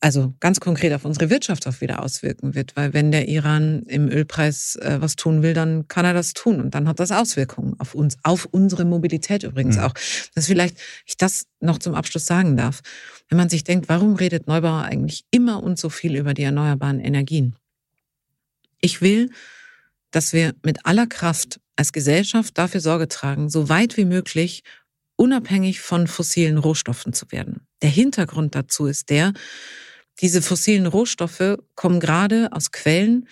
also 0.00 0.34
ganz 0.38 0.60
konkret 0.60 0.92
auf 0.92 1.04
unsere 1.04 1.30
Wirtschaft 1.30 1.66
auch 1.66 1.80
wieder 1.80 2.02
auswirken 2.02 2.54
wird. 2.54 2.76
Weil 2.76 2.94
wenn 2.94 3.10
der 3.10 3.28
Iran 3.28 3.82
im 3.86 4.08
Ölpreis 4.08 4.76
äh, 4.76 4.98
was 5.00 5.16
tun 5.16 5.42
will, 5.42 5.54
dann 5.54 5.88
kann 5.88 6.04
er 6.04 6.14
das 6.14 6.34
tun 6.34 6.60
und 6.60 6.74
dann 6.74 6.86
hat 6.86 7.00
das 7.00 7.10
Auswirkungen 7.10 7.74
auf 7.78 7.94
uns, 7.94 8.16
auf 8.22 8.46
unsere 8.50 8.84
Mobilität 8.84 9.42
übrigens 9.42 9.76
mhm. 9.76 9.82
auch. 9.82 9.94
Das 10.34 10.46
vielleicht, 10.46 10.76
ich 11.04 11.16
das 11.16 11.46
noch 11.60 11.78
zum 11.78 11.94
Abschluss 11.94 12.26
sagen 12.26 12.56
darf. 12.56 12.80
Wenn 13.28 13.38
man 13.38 13.48
sich 13.48 13.64
denkt, 13.64 13.88
warum 13.88 14.14
redet 14.14 14.46
Neubauer 14.46 14.82
eigentlich 14.82 15.24
immer 15.30 15.62
und 15.62 15.78
so 15.78 15.90
viel 15.90 16.16
über 16.16 16.32
die 16.32 16.44
erneuerbaren 16.44 17.00
Energien? 17.00 17.56
Ich 18.80 19.02
will, 19.02 19.30
dass 20.10 20.32
wir 20.32 20.54
mit 20.64 20.86
aller 20.86 21.06
Kraft 21.06 21.60
als 21.76 21.92
Gesellschaft 21.92 22.58
dafür 22.58 22.80
Sorge 22.80 23.08
tragen, 23.08 23.48
so 23.48 23.68
weit 23.68 23.96
wie 23.96 24.04
möglich 24.04 24.62
unabhängig 25.16 25.80
von 25.80 26.06
fossilen 26.06 26.58
Rohstoffen 26.58 27.12
zu 27.12 27.30
werden. 27.30 27.66
Der 27.82 27.90
Hintergrund 27.90 28.54
dazu 28.54 28.86
ist 28.86 29.10
der, 29.10 29.32
diese 30.20 30.42
fossilen 30.42 30.86
Rohstoffe 30.86 31.58
kommen 31.74 32.00
gerade 32.00 32.48
aus 32.52 32.72
Quellen, 32.72 33.28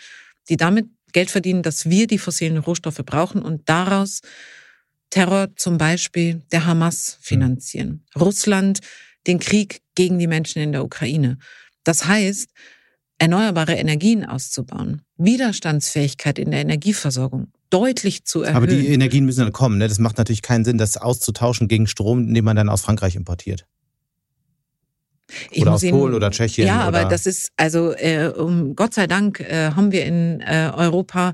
die 0.48 0.56
damit 0.56 0.86
Geld 1.12 1.30
verdienen, 1.30 1.62
dass 1.62 1.88
wir 1.88 2.06
die 2.06 2.18
fossilen 2.18 2.58
Rohstoffe 2.58 3.02
brauchen 3.04 3.42
und 3.42 3.68
daraus 3.68 4.20
Terror 5.10 5.48
zum 5.56 5.78
Beispiel 5.78 6.42
der 6.52 6.66
Hamas 6.66 7.18
finanzieren. 7.20 8.04
Mhm. 8.14 8.22
Russland 8.22 8.80
den 9.26 9.38
Krieg 9.38 9.80
gegen 9.94 10.18
die 10.18 10.26
Menschen 10.26 10.62
in 10.62 10.72
der 10.72 10.84
Ukraine. 10.84 11.38
Das 11.84 12.06
heißt, 12.06 12.50
erneuerbare 13.18 13.74
Energien 13.74 14.24
auszubauen, 14.24 15.02
Widerstandsfähigkeit 15.16 16.38
in 16.38 16.50
der 16.50 16.60
Energieversorgung 16.60 17.48
deutlich 17.70 18.24
zu 18.24 18.42
erhöhen. 18.42 18.56
Aber 18.56 18.66
die 18.66 18.88
Energien 18.88 19.24
müssen 19.24 19.40
dann 19.40 19.52
kommen. 19.52 19.78
Ne? 19.78 19.88
Das 19.88 19.98
macht 19.98 20.18
natürlich 20.18 20.42
keinen 20.42 20.64
Sinn, 20.64 20.78
das 20.78 20.96
auszutauschen 20.96 21.68
gegen 21.68 21.86
Strom, 21.86 22.32
den 22.32 22.44
man 22.44 22.56
dann 22.56 22.68
aus 22.68 22.82
Frankreich 22.82 23.16
importiert. 23.16 23.66
Ich 25.50 25.62
oder 25.62 25.72
aus 25.72 25.82
Ihnen, 25.82 25.98
Polen 25.98 26.14
oder 26.14 26.30
Tschechien. 26.30 26.66
Ja, 26.66 26.82
aber 26.82 27.04
das 27.04 27.26
ist, 27.26 27.50
also 27.56 27.92
äh, 27.94 28.28
um 28.28 28.76
Gott 28.76 28.94
sei 28.94 29.06
Dank 29.06 29.40
äh, 29.40 29.72
haben 29.72 29.90
wir 29.90 30.04
in 30.04 30.40
äh, 30.40 30.70
Europa 30.74 31.32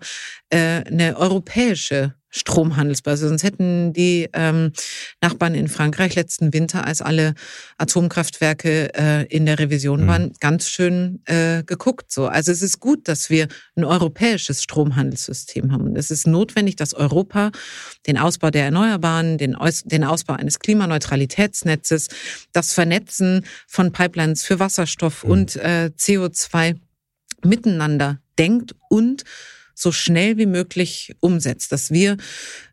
äh, 0.48 0.84
eine 0.84 1.16
europäische 1.18 2.14
Stromhandelsbörse. 2.32 3.28
Sonst 3.28 3.44
hätten 3.44 3.92
die 3.92 4.28
ähm, 4.32 4.72
Nachbarn 5.20 5.54
in 5.54 5.68
Frankreich 5.68 6.14
letzten 6.14 6.52
Winter, 6.52 6.86
als 6.86 7.02
alle 7.02 7.34
Atomkraftwerke 7.78 8.94
äh, 8.94 9.26
in 9.26 9.46
der 9.46 9.58
Revision 9.58 10.02
mhm. 10.02 10.06
waren, 10.06 10.32
ganz 10.40 10.68
schön 10.68 11.20
äh, 11.26 11.62
geguckt. 11.62 12.10
So, 12.10 12.26
also 12.26 12.50
es 12.50 12.62
ist 12.62 12.80
gut, 12.80 13.06
dass 13.06 13.30
wir 13.30 13.48
ein 13.76 13.84
europäisches 13.84 14.62
Stromhandelssystem 14.62 15.72
haben. 15.72 15.84
Und 15.84 15.96
es 15.96 16.10
ist 16.10 16.26
notwendig, 16.26 16.76
dass 16.76 16.94
Europa 16.94 17.52
den 18.06 18.18
Ausbau 18.18 18.50
der 18.50 18.64
Erneuerbaren, 18.64 19.38
den, 19.38 19.54
Aus 19.54 19.82
den 19.84 20.02
Ausbau 20.02 20.34
eines 20.34 20.58
Klimaneutralitätsnetzes, 20.58 22.08
das 22.52 22.72
Vernetzen 22.72 23.44
von 23.68 23.92
Pipelines 23.92 24.42
für 24.42 24.58
Wasserstoff 24.58 25.24
mhm. 25.24 25.30
und 25.30 25.56
äh, 25.56 25.90
CO2 25.96 26.76
miteinander 27.44 28.20
denkt 28.38 28.74
und 28.88 29.24
so 29.74 29.92
schnell 29.92 30.38
wie 30.38 30.46
möglich 30.46 31.14
umsetzt, 31.20 31.72
dass 31.72 31.90
wir 31.90 32.16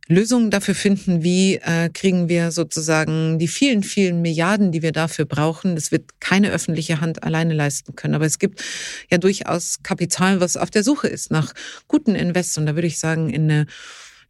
Lösungen 0.08 0.50
dafür 0.50 0.74
finden, 0.74 1.24
wie 1.24 1.56
äh, 1.56 1.90
kriegen 1.94 2.30
wir 2.30 2.52
sozusagen 2.52 3.38
die 3.38 3.48
vielen, 3.48 3.84
vielen 3.84 4.22
Milliarden, 4.22 4.72
die 4.72 4.82
wir 4.82 4.92
dafür 4.92 5.26
brauchen. 5.26 5.76
Das 5.76 5.92
wird 5.92 6.20
keine 6.20 6.50
öffentliche 6.52 7.00
Hand 7.00 7.24
alleine 7.24 7.54
leisten 7.54 7.96
können. 7.96 8.16
Aber 8.16 8.26
es 8.26 8.40
gibt 8.40 8.64
ja 9.12 9.20
durchaus 9.20 9.84
Kapital, 9.84 10.42
was 10.42 10.58
auf 10.58 10.72
der 10.72 10.84
Suche 10.84 11.08
ist 11.08 11.30
nach 11.30 11.54
guten 11.88 12.16
Invests. 12.16 12.58
Und 12.58 12.66
da 12.66 12.74
würde 12.74 12.88
ich 12.88 12.98
sagen, 12.98 13.30
in 13.30 13.44
eine 13.44 13.68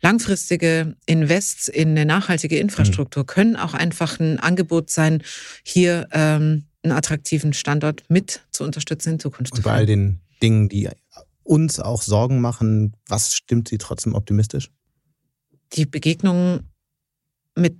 langfristige 0.01 0.95
Invests 1.05 1.70
in 1.70 1.89
eine 1.89 2.05
nachhaltige 2.05 2.57
Infrastruktur 2.57 3.26
können 3.26 3.55
auch 3.55 3.74
einfach 3.74 4.20
ein 4.20 4.39
Angebot 4.39 4.89
sein, 4.89 5.24
hier 5.63 6.07
ähm, 6.11 6.65
einen 6.84 6.93
attraktiven 6.93 7.53
Standort 7.53 8.03
mit 8.09 8.41
zu 8.51 8.63
unterstützen 8.63 9.13
in 9.13 9.20
Zukunft. 9.20 9.53
Und 9.53 9.63
bei 9.63 9.72
all 9.72 9.86
den 9.86 10.20
Dingen, 10.41 10.70
die 10.70 10.89
uns 11.50 11.80
auch 11.80 12.04
Sorgen 12.04 12.41
machen. 12.41 12.95
Was 13.08 13.36
stimmt 13.36 13.68
Sie 13.68 13.80
trotzdem 13.80 14.14
optimistisch? 14.14 14.70
Die 15.74 15.88
Begegnung 15.88 16.62
mit 17.56 17.76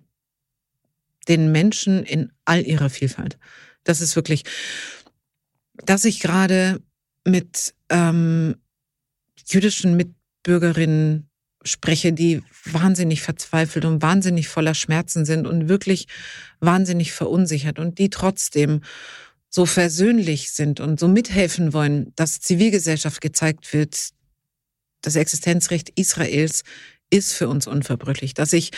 den 1.28 1.52
Menschen 1.52 2.04
in 2.04 2.32
all 2.46 2.66
ihrer 2.66 2.90
Vielfalt. 2.90 3.38
Das 3.84 4.02
ist 4.02 4.16
wirklich, 4.16 4.44
dass 5.86 6.04
ich 6.04 6.20
gerade 6.20 6.82
mit 7.28 7.76
ähm, 7.90 8.56
jüdischen 9.48 9.96
Mitbürgerinnen 9.96 11.30
spreche, 11.64 12.12
die 12.12 12.42
wahnsinnig 12.66 13.22
verzweifelt 13.22 13.86
und 13.86 14.02
wahnsinnig 14.02 14.48
voller 14.48 14.74
Schmerzen 14.74 15.26
sind 15.26 15.46
und 15.46 15.70
wirklich 15.70 16.08
wahnsinnig 16.60 17.12
verunsichert 17.12 17.78
und 17.78 18.00
die 18.00 18.10
trotzdem 18.10 18.82
so 19.50 19.66
versöhnlich 19.66 20.52
sind 20.52 20.80
und 20.80 21.00
so 21.00 21.08
mithelfen 21.08 21.74
wollen, 21.74 22.14
dass 22.16 22.40
Zivilgesellschaft 22.40 23.22
gezeigt 23.22 23.74
wird, 23.74 24.10
das 25.02 25.16
Existenzrecht 25.16 25.90
Israels 25.96 26.64
ist 27.10 27.34
für 27.34 27.48
uns 27.48 27.68
unverbrüchlich, 27.68 28.34
dass 28.34 28.54
ich 28.54 28.72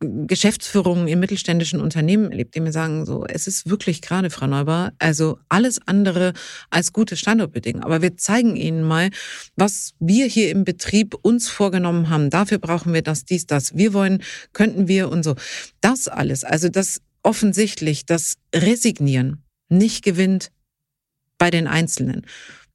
Geschäftsführungen 0.00 1.08
in 1.08 1.18
mittelständischen 1.18 1.80
Unternehmen 1.80 2.30
erlebt, 2.30 2.54
die 2.54 2.60
mir 2.60 2.72
sagen, 2.72 3.06
so, 3.06 3.24
es 3.24 3.46
ist 3.46 3.70
wirklich 3.70 4.02
gerade, 4.02 4.28
Frau 4.28 4.46
Neubauer, 4.46 4.92
also 4.98 5.38
alles 5.48 5.80
andere 5.86 6.34
als 6.68 6.92
gute 6.92 7.16
Standortbedingungen. 7.16 7.82
Aber 7.82 8.02
wir 8.02 8.14
zeigen 8.18 8.56
Ihnen 8.56 8.82
mal, 8.82 9.08
was 9.56 9.94
wir 9.98 10.26
hier 10.26 10.50
im 10.50 10.64
Betrieb 10.64 11.14
uns 11.22 11.48
vorgenommen 11.48 12.10
haben. 12.10 12.28
Dafür 12.28 12.58
brauchen 12.58 12.92
wir 12.92 13.00
das, 13.00 13.24
dies, 13.24 13.46
das. 13.46 13.74
Wir 13.74 13.94
wollen, 13.94 14.22
könnten 14.52 14.86
wir 14.86 15.08
und 15.08 15.22
so. 15.22 15.34
Das 15.80 16.08
alles, 16.08 16.44
also 16.44 16.68
das 16.68 17.00
offensichtlich, 17.22 18.04
das 18.04 18.34
Resignieren, 18.54 19.45
nicht 19.68 20.04
gewinnt 20.04 20.50
bei 21.38 21.50
den 21.50 21.66
Einzelnen. 21.66 22.26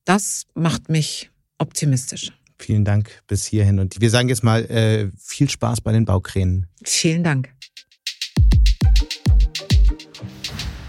Das 0.05 0.45
macht 0.53 0.89
mich 0.89 1.29
optimistisch. 1.57 2.31
Vielen 2.59 2.85
Dank 2.85 3.21
bis 3.27 3.45
hierhin. 3.45 3.79
Und 3.79 3.99
wir 3.99 4.09
sagen 4.09 4.29
jetzt 4.29 4.43
mal 4.43 4.65
äh, 4.65 5.09
viel 5.17 5.49
Spaß 5.49 5.81
bei 5.81 5.91
den 5.91 6.05
Baukränen. 6.05 6.67
Vielen 6.83 7.23
Dank. 7.23 7.49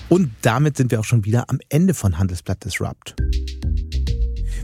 Und 0.09 0.30
damit 0.42 0.76
sind 0.76 0.90
wir 0.90 1.00
auch 1.00 1.05
schon 1.05 1.24
wieder 1.24 1.48
am 1.48 1.59
Ende 1.70 1.94
von 1.94 2.18
Handelsblatt 2.18 2.62
Disrupt. 2.64 3.14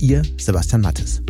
Ihr 0.00 0.22
Sebastian 0.36 0.80
Mattes. 0.82 1.22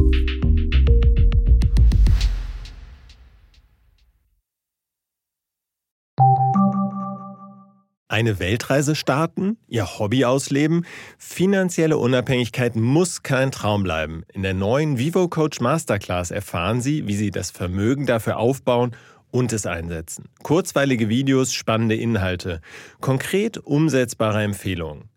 Eine 8.09 8.39
Weltreise 8.39 8.95
starten, 8.95 9.57
ihr 9.67 9.99
Hobby 9.99 10.25
ausleben, 10.25 10.87
finanzielle 11.19 11.99
Unabhängigkeit 11.99 12.77
muss 12.77 13.23
kein 13.23 13.51
Traum 13.51 13.83
bleiben. 13.83 14.23
In 14.33 14.43
der 14.43 14.55
neuen 14.55 14.99
Vivo 14.99 15.29
Coach 15.29 15.61
Masterclass 15.61 16.31
erfahren 16.31 16.81
Sie, 16.81 17.09
wie 17.09 17.17
Sie 17.17 17.31
das 17.31 17.51
Vermögen 17.51 18.07
dafür 18.07 18.37
aufbauen 18.39 18.95
und 19.31 19.53
es 19.53 19.67
einsetzen. 19.67 20.27
Kurzweilige 20.45 21.09
Videos, 21.09 21.53
spannende 21.53 21.97
Inhalte, 21.97 22.61
konkret 23.01 23.59
umsetzbare 23.59 24.45
Empfehlungen. 24.45 25.11